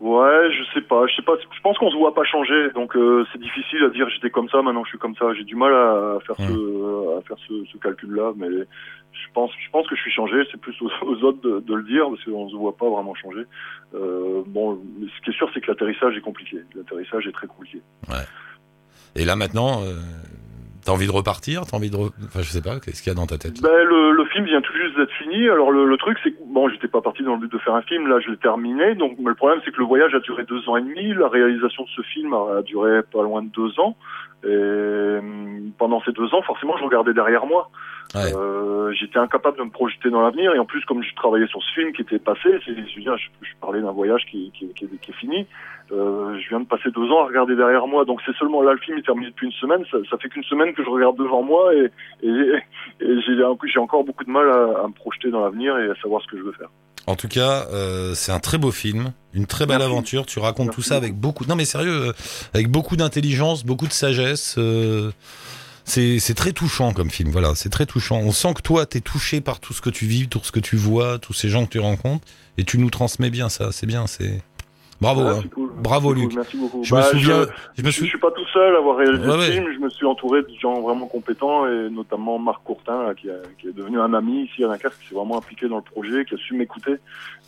Ouais, 0.00 0.50
je 0.58 0.61
sais 0.74 0.80
pas, 0.80 1.06
je 1.06 1.16
sais 1.16 1.22
pas. 1.22 1.34
Je 1.38 1.60
pense 1.60 1.78
qu'on 1.78 1.90
se 1.90 1.96
voit 1.96 2.14
pas 2.14 2.24
changer, 2.24 2.70
donc 2.74 2.96
euh, 2.96 3.24
c'est 3.32 3.40
difficile 3.40 3.84
à 3.84 3.90
dire. 3.90 4.08
J'étais 4.10 4.30
comme 4.30 4.48
ça, 4.48 4.62
maintenant 4.62 4.84
je 4.84 4.90
suis 4.90 4.98
comme 4.98 5.16
ça. 5.16 5.32
J'ai 5.34 5.44
du 5.44 5.56
mal 5.56 5.72
à 5.72 6.18
faire 6.26 6.36
ce, 6.36 7.18
à 7.18 7.22
faire 7.22 7.36
ce, 7.46 7.64
ce 7.72 7.78
calcul-là, 7.78 8.32
mais 8.36 8.48
je 8.48 9.32
pense, 9.34 9.50
je 9.64 9.70
pense 9.70 9.86
que 9.88 9.96
je 9.96 10.00
suis 10.00 10.12
changé. 10.12 10.36
C'est 10.50 10.60
plus 10.60 10.74
aux, 10.80 10.90
aux 11.02 11.24
autres 11.24 11.40
de, 11.40 11.60
de 11.60 11.74
le 11.74 11.82
dire 11.84 12.08
parce 12.08 12.24
qu'on 12.24 12.48
se 12.48 12.56
voit 12.56 12.76
pas 12.76 12.88
vraiment 12.88 13.14
changer. 13.14 13.44
Euh, 13.94 14.42
bon, 14.46 14.78
mais 14.98 15.06
ce 15.06 15.24
qui 15.24 15.30
est 15.30 15.36
sûr, 15.36 15.50
c'est 15.54 15.60
que 15.60 15.70
l'atterrissage 15.70 16.16
est 16.16 16.20
compliqué. 16.20 16.58
L'atterrissage 16.74 17.26
est 17.26 17.32
très 17.32 17.46
compliqué. 17.46 17.80
Et 19.14 19.24
là 19.24 19.36
maintenant, 19.36 19.82
euh, 19.82 19.94
t'as 20.84 20.92
envie 20.92 21.06
de 21.06 21.12
repartir 21.12 21.62
T'as 21.70 21.76
envie 21.76 21.90
de, 21.90 21.96
re- 21.96 22.12
enfin 22.24 22.40
je 22.42 22.50
sais 22.50 22.62
pas, 22.62 22.80
qu'est-ce 22.80 23.02
qu'il 23.02 23.10
y 23.12 23.14
a 23.14 23.18
dans 23.18 23.26
ta 23.26 23.38
tête? 23.38 23.60
Ben, 23.62 23.70
le, 23.84 24.12
le 24.12 24.24
film 24.26 24.44
vient 24.44 24.60
tout 24.60 24.72
juste 24.74 24.96
d'être 24.96 25.12
fini. 25.12 25.48
Alors 25.48 25.70
le, 25.70 25.84
le 25.86 25.96
truc, 25.96 26.18
c'est 26.22 26.32
que 26.32 26.38
bon, 26.46 26.68
j'étais 26.68 26.88
pas 26.88 27.00
parti 27.00 27.22
dans 27.22 27.34
le 27.34 27.40
but 27.40 27.52
de 27.52 27.58
faire 27.58 27.74
un 27.74 27.82
film. 27.82 28.06
Là, 28.08 28.18
je 28.20 28.30
l'ai 28.30 28.36
terminé. 28.36 28.94
Donc, 28.94 29.16
mais 29.18 29.28
le 29.30 29.34
problème, 29.34 29.60
c'est 29.64 29.70
que 29.72 29.78
le 29.78 29.84
voyage 29.86 30.14
a 30.14 30.20
duré 30.20 30.44
deux 30.44 30.68
ans 30.68 30.76
et 30.76 30.82
demi. 30.82 31.14
La 31.14 31.28
réalisation 31.28 31.84
de 31.84 31.88
ce 31.96 32.02
film 32.02 32.32
a, 32.34 32.58
a 32.58 32.62
duré 32.62 33.02
pas 33.02 33.22
loin 33.22 33.42
de 33.42 33.48
deux 33.48 33.78
ans. 33.80 33.96
Et 34.44 35.18
hum, 35.18 35.72
pendant 35.78 36.00
ces 36.02 36.12
deux 36.12 36.32
ans, 36.34 36.42
forcément, 36.42 36.76
je 36.76 36.84
regardais 36.84 37.14
derrière 37.14 37.46
moi. 37.46 37.70
Ouais. 38.14 38.34
Euh, 38.36 38.92
J'étais 38.92 39.18
incapable 39.18 39.56
de 39.58 39.62
me 39.62 39.70
projeter 39.70 40.10
dans 40.10 40.20
l'avenir. 40.20 40.54
Et 40.54 40.58
en 40.58 40.64
plus, 40.66 40.84
comme 40.84 41.02
je 41.02 41.14
travaillais 41.14 41.46
sur 41.46 41.62
ce 41.62 41.72
film 41.72 41.92
qui 41.92 42.02
était 42.02 42.18
passé, 42.18 42.58
je, 42.66 42.72
je, 42.72 43.00
je 43.00 43.52
parlais 43.60 43.80
d'un 43.80 43.92
voyage 43.92 44.24
qui, 44.30 44.50
qui, 44.52 44.68
qui, 44.74 44.86
qui 44.86 45.10
est 45.10 45.14
fini. 45.14 45.46
Euh, 45.92 46.38
je 46.38 46.48
viens 46.48 46.60
de 46.60 46.66
passer 46.66 46.90
deux 46.90 47.10
ans 47.10 47.22
à 47.22 47.26
regarder 47.26 47.56
derrière 47.56 47.86
moi. 47.86 48.04
Donc 48.04 48.20
c'est 48.26 48.34
seulement 48.36 48.62
là, 48.62 48.72
le 48.72 48.78
film 48.78 48.98
est 48.98 49.02
terminé 49.02 49.28
depuis 49.28 49.46
une 49.46 49.52
semaine. 49.52 49.84
Ça, 49.90 49.98
ça 50.10 50.18
fait 50.18 50.28
qu'une 50.28 50.44
semaine 50.44 50.74
que 50.74 50.84
je 50.84 50.90
regarde 50.90 51.16
devant 51.16 51.42
moi. 51.42 51.74
Et, 51.74 51.90
et, 52.22 52.28
et 53.00 53.20
j'ai 53.20 53.36
j'ai 53.64 53.78
encore 53.80 54.04
beaucoup 54.04 54.24
de 54.24 54.30
mal 54.30 54.48
à, 54.48 54.84
à 54.84 54.88
me 54.88 54.92
projeter 54.94 55.30
dans 55.30 55.44
l'avenir 55.44 55.78
et 55.78 55.88
à 55.90 55.94
savoir 55.96 56.20
ce 56.22 56.26
que 56.28 56.36
je 56.36 56.42
veux 56.42 56.52
faire. 56.52 56.68
En 57.06 57.16
tout 57.16 57.28
cas, 57.28 57.66
euh, 57.72 58.14
c'est 58.14 58.30
un 58.32 58.38
très 58.38 58.58
beau 58.58 58.70
film, 58.70 59.12
une 59.34 59.46
très 59.46 59.66
belle 59.66 59.78
Merci. 59.78 59.92
aventure. 59.92 60.26
Tu 60.26 60.38
racontes 60.38 60.68
Merci 60.68 60.76
tout 60.76 60.82
ça 60.88 60.96
avec 60.96 61.14
beaucoup. 61.14 61.44
Non, 61.46 61.56
mais 61.56 61.64
sérieux, 61.64 62.08
euh, 62.08 62.12
avec 62.54 62.68
beaucoup 62.68 62.96
d'intelligence, 62.96 63.64
beaucoup 63.64 63.86
de 63.88 63.92
sagesse. 63.92 64.54
euh, 64.58 65.10
c'est 65.84 66.20
c'est 66.20 66.34
très 66.34 66.52
touchant 66.52 66.92
comme 66.92 67.10
film. 67.10 67.30
Voilà, 67.30 67.54
c'est 67.56 67.68
très 67.70 67.86
touchant. 67.86 68.18
On 68.18 68.30
sent 68.30 68.54
que 68.54 68.62
toi, 68.62 68.86
t'es 68.86 69.00
touché 69.00 69.40
par 69.40 69.58
tout 69.58 69.72
ce 69.72 69.80
que 69.80 69.90
tu 69.90 70.06
vis, 70.06 70.28
tout 70.28 70.40
ce 70.44 70.52
que 70.52 70.60
tu 70.60 70.76
vois, 70.76 71.18
tous 71.18 71.32
ces 71.32 71.48
gens 71.48 71.64
que 71.66 71.70
tu 71.70 71.80
rencontres, 71.80 72.24
et 72.56 72.62
tu 72.64 72.78
nous 72.78 72.90
transmets 72.90 73.30
bien 73.30 73.48
ça. 73.48 73.72
C'est 73.72 73.86
bien. 73.86 74.06
C'est 74.06 74.40
bravo. 75.02 75.20
Ah, 75.26 75.38
hein. 75.38 75.48
cool. 75.54 75.70
Bravo, 75.82 76.08
cool, 76.08 76.18
Luc. 76.20 76.34
Merci 76.34 76.56
beaucoup. 76.56 76.82
Je 76.82 76.94
me 76.94 77.00
Bah, 77.00 77.06
souviens. 77.10 77.46
Je 77.76 77.82
me 77.82 77.90
Je, 77.90 78.00
je 78.00 78.04
suis. 78.06 78.18
pas 78.18 78.30
tout 78.30 78.46
seul 78.52 78.74
à 78.74 78.78
avoir 78.78 78.96
réalisé 78.96 79.26
Ouais, 79.28 79.36
ouais. 79.36 79.52
film. 79.52 79.66
Je 79.74 79.78
me 79.78 79.90
suis 79.90 80.06
entouré 80.06 80.42
de 80.42 80.48
gens 80.60 80.80
vraiment 80.80 81.06
compétents 81.06 81.66
et 81.66 81.90
notamment 81.90 82.38
Marc 82.38 82.62
Courtin, 82.64 83.02
là, 83.04 83.14
qui, 83.14 83.28
a- 83.28 83.42
qui 83.60 83.68
est 83.68 83.72
devenu 83.72 83.98
un 84.00 84.14
ami 84.14 84.44
ici 84.44 84.64
à 84.64 84.68
Dunkerque, 84.68 84.98
qui 85.02 85.08
s'est 85.08 85.14
vraiment 85.14 85.36
impliqué 85.36 85.68
dans 85.68 85.76
le 85.76 85.82
projet, 85.82 86.24
qui 86.24 86.34
a 86.34 86.38
su 86.38 86.54
m'écouter. 86.54 86.92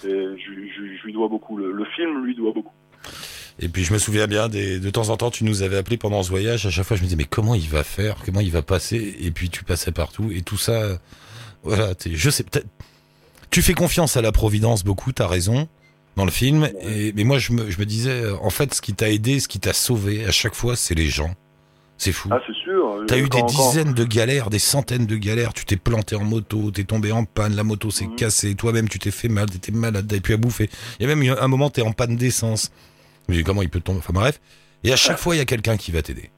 Et 0.05 0.09
je, 0.09 1.05
lui 1.07 1.13
dois 1.13 1.29
beaucoup. 1.29 1.57
Le, 1.57 1.73
le 1.73 1.85
film 1.97 2.25
lui 2.25 2.35
doit 2.35 2.53
beaucoup. 2.53 2.73
Et 3.61 3.69
puis 3.69 3.85
je 3.85 3.93
me 3.93 3.99
souviens 3.99 4.27
bien 4.27 4.49
des, 4.49 4.81
de 4.81 4.91
temps 4.91 5.11
en 5.11 5.17
temps, 5.17 5.31
tu 5.31 5.45
nous 5.45 5.63
avais 5.63 5.77
appelé 5.77 5.97
pendant 5.97 6.23
ce 6.25 6.31
voyage. 6.31 6.67
À 6.67 6.71
chaque 6.71 6.85
fois, 6.85 6.97
je 6.97 7.03
me 7.03 7.07
disais 7.07 7.17
mais 7.17 7.25
comment 7.25 7.55
il 7.55 7.69
va 7.69 7.85
faire, 7.85 8.17
comment 8.25 8.41
il 8.41 8.51
va 8.51 8.63
passer? 8.63 9.17
Et 9.21 9.31
puis 9.31 9.49
tu 9.49 9.63
passais 9.63 9.93
partout 9.93 10.31
et 10.35 10.43
tout 10.43 10.57
ça. 10.57 10.99
Voilà, 11.63 11.93
je 12.05 12.31
sais. 12.31 12.45
Tu 13.51 13.63
fais 13.63 13.75
confiance 13.75 14.17
à 14.17 14.23
la 14.23 14.33
providence 14.33 14.83
beaucoup. 14.83 15.13
T'as 15.13 15.29
raison 15.29 15.69
dans 16.17 16.25
le 16.25 16.31
film. 16.31 16.69
Et 16.83 17.12
mais 17.15 17.25
moi, 17.25 17.39
je 17.39 17.53
me, 17.53 17.71
je 17.71 17.79
me 17.79 17.85
disais, 17.85 18.23
euh, 18.25 18.37
en 18.43 18.51
fait, 18.51 18.75
ce 18.75 18.81
qui 18.83 18.95
t'a 18.95 19.11
aidé, 19.11 19.41
ce 19.41 19.49
qui 19.49 19.61
t'a 19.61 19.73
sauvé 19.73 20.25
à 20.25 20.31
chaque 20.31 20.55
fois, 20.55 20.77
c'est 20.77 20.95
les 20.95 21.07
gens. 21.07 21.31
C'est 21.97 22.12
fou. 22.12 22.29
Ah, 22.33 22.41
c'est 22.47 22.55
sûr. 22.55 23.05
T'as 23.07 23.19
eu 23.19 23.29
des 23.29 23.43
dizaines 23.43 23.95
de 23.95 24.05
galères, 24.05 24.51
des 24.51 24.59
centaines 24.59 25.07
de 25.07 25.17
galères. 25.17 25.53
Tu 25.55 25.65
t'es 25.65 25.77
planté 25.77 26.17
en 26.17 26.25
moto, 26.25 26.71
t'es 26.73 26.83
tombé 26.85 27.12
en 27.12 27.25
panne, 27.25 27.55
la 27.55 27.62
moto 27.62 27.91
s'est 27.91 28.07
Mhm. 28.07 28.17
cassée, 28.17 28.55
toi-même 28.57 28.89
tu 28.89 28.99
t'es 28.99 29.12
fait 29.12 29.29
mal, 29.29 29.47
t'étais 29.49 29.71
malade, 29.73 30.07
t'avais 30.09 30.21
plus 30.21 30.35
à 30.35 30.37
bouffer. 30.37 30.69
Il 30.99 31.03
y 31.03 31.11
a 31.11 31.15
même 31.15 31.23
eu 31.23 31.31
un 31.31 31.49
moment, 31.49 31.71
t'es 31.71 31.83
en 31.83 31.93
panne 31.93 32.17
d'essence. 32.17 32.73
Mais 33.29 33.43
comment 33.45 33.62
il 33.62 33.71
peut 33.71 33.81
tomber? 33.81 33.99
Enfin 34.01 34.12
bref. 34.12 34.41
Et 34.83 34.93
à 34.93 34.97
chaque 34.97 35.19
fois, 35.19 35.35
il 35.37 35.39
y 35.39 35.41
a 35.41 35.45
quelqu'un 35.45 35.77
qui 35.77 35.93
va 35.93 36.03
t'aider. 36.03 36.31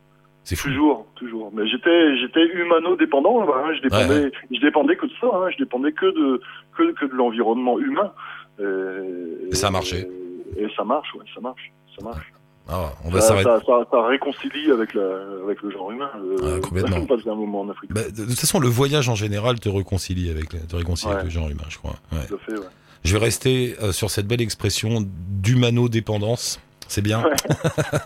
C'est 0.45 0.55
fou. 0.57 0.69
Toujours, 0.69 1.07
toujours. 1.17 1.51
Mais 1.55 1.67
j'étais, 1.69 2.17
j'étais 2.21 2.47
humano-dépendant. 2.55 3.43
hein. 3.43 3.73
Je 3.77 3.81
dépendais, 3.83 4.31
je 4.53 4.61
dépendais 4.61 4.95
que 4.97 5.07
de 5.07 5.13
ça. 5.21 5.27
Hein. 5.33 5.49
Je 5.53 5.57
dépendais 5.65 5.91
que 5.93 6.07
de, 6.07 6.41
que, 6.77 6.93
que 6.93 7.07
de 7.07 7.15
l'environnement 7.15 7.79
humain. 7.81 8.13
Et, 8.59 9.51
Et 9.51 9.55
ça 9.55 9.69
a 9.69 9.71
marché. 9.71 10.09
Et, 10.57 10.67
ça 10.77 10.85
marche, 10.85 11.13
ouais, 11.15 11.25
ça 11.35 11.41
marche, 11.41 11.73
ça 11.99 12.05
marche. 12.05 12.33
Ah, 12.69 12.93
on 13.05 13.11
va 13.11 13.21
Ça, 13.21 13.29
s'arrêter. 13.29 13.49
ça, 13.49 13.61
ça, 13.65 13.87
ça 13.91 14.07
réconcilie 14.07 14.73
avec, 14.73 14.93
la, 14.95 15.03
avec 15.45 15.63
le 15.63 15.71
genre 15.71 15.93
humain. 15.93 16.11
Euh, 16.17 16.57
Ah, 16.57 16.61
complètement. 16.61 16.97
un 17.33 17.35
moment 17.37 17.61
en 17.61 17.69
Afrique. 17.69 17.93
Bah, 17.93 18.03
de 18.11 18.25
toute 18.25 18.39
façon, 18.41 18.59
le 18.59 18.69
voyage 18.69 19.09
en 19.09 19.15
général 19.15 19.61
te 19.61 19.69
réconcilie 19.69 20.31
avec, 20.31 20.49
te 20.67 20.75
réconcilie 20.77 21.13
avec 21.13 21.25
le 21.25 21.31
genre 21.31 21.49
humain, 21.49 21.65
je 21.69 21.79
crois. 21.79 21.95
Ouais. 22.13 22.27
Tout 22.27 22.35
à 22.35 22.39
fait, 22.39 22.59
ouais. 22.59 22.67
Je 23.05 23.13
vais 23.13 23.19
rester 23.25 23.77
euh, 23.83 23.93
sur 23.93 24.11
cette 24.11 24.27
belle 24.27 24.41
expression 24.41 25.07
d'humano-dépendance. 25.07 26.61
C'est 26.89 27.03
bien. 27.03 27.23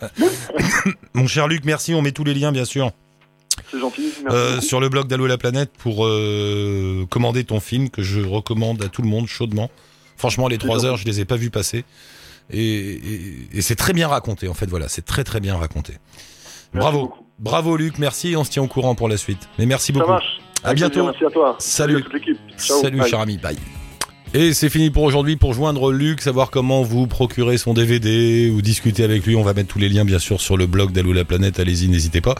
Mon 1.14 1.26
cher 1.26 1.48
Luc, 1.48 1.64
merci. 1.64 1.94
On 1.94 2.02
met 2.02 2.12
tous 2.12 2.24
les 2.24 2.34
liens, 2.34 2.52
bien 2.52 2.64
sûr. 2.66 2.90
C'est 3.70 3.78
gentil. 3.78 4.12
Merci. 4.24 4.36
Euh, 4.36 4.60
sur 4.60 4.80
le 4.80 4.88
blog 4.88 5.06
d'Allo 5.06 5.26
la 5.26 5.38
planète 5.38 5.70
pour 5.78 6.06
euh, 6.06 7.06
commander 7.10 7.44
ton 7.44 7.60
film 7.60 7.88
que 7.90 8.02
je 8.02 8.20
recommande 8.20 8.82
à 8.82 8.88
tout 8.88 9.02
le 9.02 9.08
monde 9.08 9.26
chaudement. 9.26 9.70
Franchement, 10.20 10.46
les 10.48 10.58
trois 10.58 10.84
heures, 10.84 10.96
je 10.98 11.06
les 11.06 11.18
ai 11.20 11.24
pas 11.24 11.36
vus 11.36 11.50
passer. 11.50 11.84
Et, 12.52 12.60
et- 12.62 13.48
et 13.54 13.62
c'est 13.62 13.74
très 13.76 13.92
bien 13.94 14.06
raconté, 14.06 14.48
en 14.48 14.54
fait, 14.54 14.66
voilà, 14.66 14.88
c'est 14.88 15.04
très 15.04 15.24
très 15.24 15.40
bien 15.40 15.56
raconté. 15.56 15.94
Merci 15.94 16.72
Bravo, 16.74 17.00
beaucoup. 17.02 17.26
bravo 17.38 17.76
Luc, 17.76 17.98
merci, 17.98 18.34
on 18.36 18.44
se 18.44 18.50
tient 18.50 18.62
au 18.62 18.66
courant 18.68 18.94
pour 18.94 19.08
la 19.08 19.16
suite. 19.16 19.48
Mais 19.58 19.66
merci 19.66 19.92
Ça 19.92 19.98
beaucoup. 19.98 20.10
marche. 20.10 20.40
À 20.62 20.74
bientôt. 20.74 20.92
plaisir, 21.04 21.12
Merci 21.12 21.24
à 21.24 21.30
toi. 21.30 21.56
Salut. 21.58 21.96
à 21.96 22.00
toute 22.02 22.12
l'équipe. 22.12 22.38
Ciao. 22.58 22.80
Salut 22.82 23.02
cher 23.08 23.20
ami, 23.20 23.38
bye. 23.38 23.56
Et 24.32 24.54
c'est 24.54 24.70
fini 24.70 24.90
pour 24.90 25.02
aujourd'hui. 25.02 25.34
Pour 25.34 25.54
joindre 25.54 25.90
Luc, 25.90 26.20
savoir 26.20 26.50
comment 26.50 26.82
vous 26.82 27.08
procurer 27.08 27.58
son 27.58 27.74
DVD 27.74 28.48
ou 28.54 28.62
discuter 28.62 29.02
avec 29.02 29.26
lui, 29.26 29.34
on 29.34 29.42
va 29.42 29.54
mettre 29.54 29.72
tous 29.72 29.80
les 29.80 29.88
liens 29.88 30.04
bien 30.04 30.20
sûr 30.20 30.40
sur 30.40 30.56
le 30.56 30.66
blog 30.66 30.92
d'Allo 30.92 31.12
la 31.12 31.24
planète. 31.24 31.58
Allez-y, 31.58 31.88
n'hésitez 31.88 32.20
pas. 32.20 32.36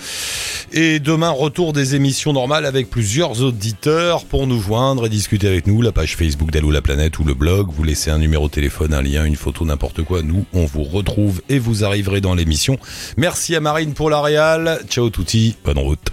Et 0.73 1.01
demain, 1.01 1.31
retour 1.31 1.73
des 1.73 1.97
émissions 1.97 2.33
normales 2.33 2.65
avec 2.65 2.91
plusieurs 2.91 3.43
auditeurs 3.43 4.25
pour 4.25 4.47
nous 4.47 4.61
joindre 4.61 5.07
et 5.07 5.09
discuter 5.09 5.49
avec 5.49 5.67
nous. 5.67 5.83
La 5.83 5.91
page 5.91 6.15
Facebook 6.15 6.53
d'Allo 6.53 6.71
la 6.71 6.81
planète 6.81 7.19
ou 7.19 7.25
le 7.25 7.35
blog. 7.35 7.71
Vous 7.73 7.83
laissez 7.83 8.13
un 8.13 8.19
numéro 8.19 8.47
de 8.47 8.53
téléphone, 8.53 8.95
un 8.95 9.03
lien, 9.03 9.25
une 9.25 9.35
photo, 9.35 9.65
n'importe 9.65 10.03
quoi. 10.03 10.23
Nous, 10.23 10.45
on 10.53 10.67
vous 10.67 10.85
retrouve 10.85 11.43
et 11.49 11.59
vous 11.59 11.83
arriverez 11.83 12.21
dans 12.21 12.37
l'émission. 12.37 12.79
Merci 13.17 13.57
à 13.57 13.61
Marine 13.61 13.95
pour 13.95 14.11
la 14.11 14.23
réal. 14.23 14.79
Ciao 14.89 15.11
touti. 15.11 15.57
Bonne 15.65 15.79
route. 15.79 16.13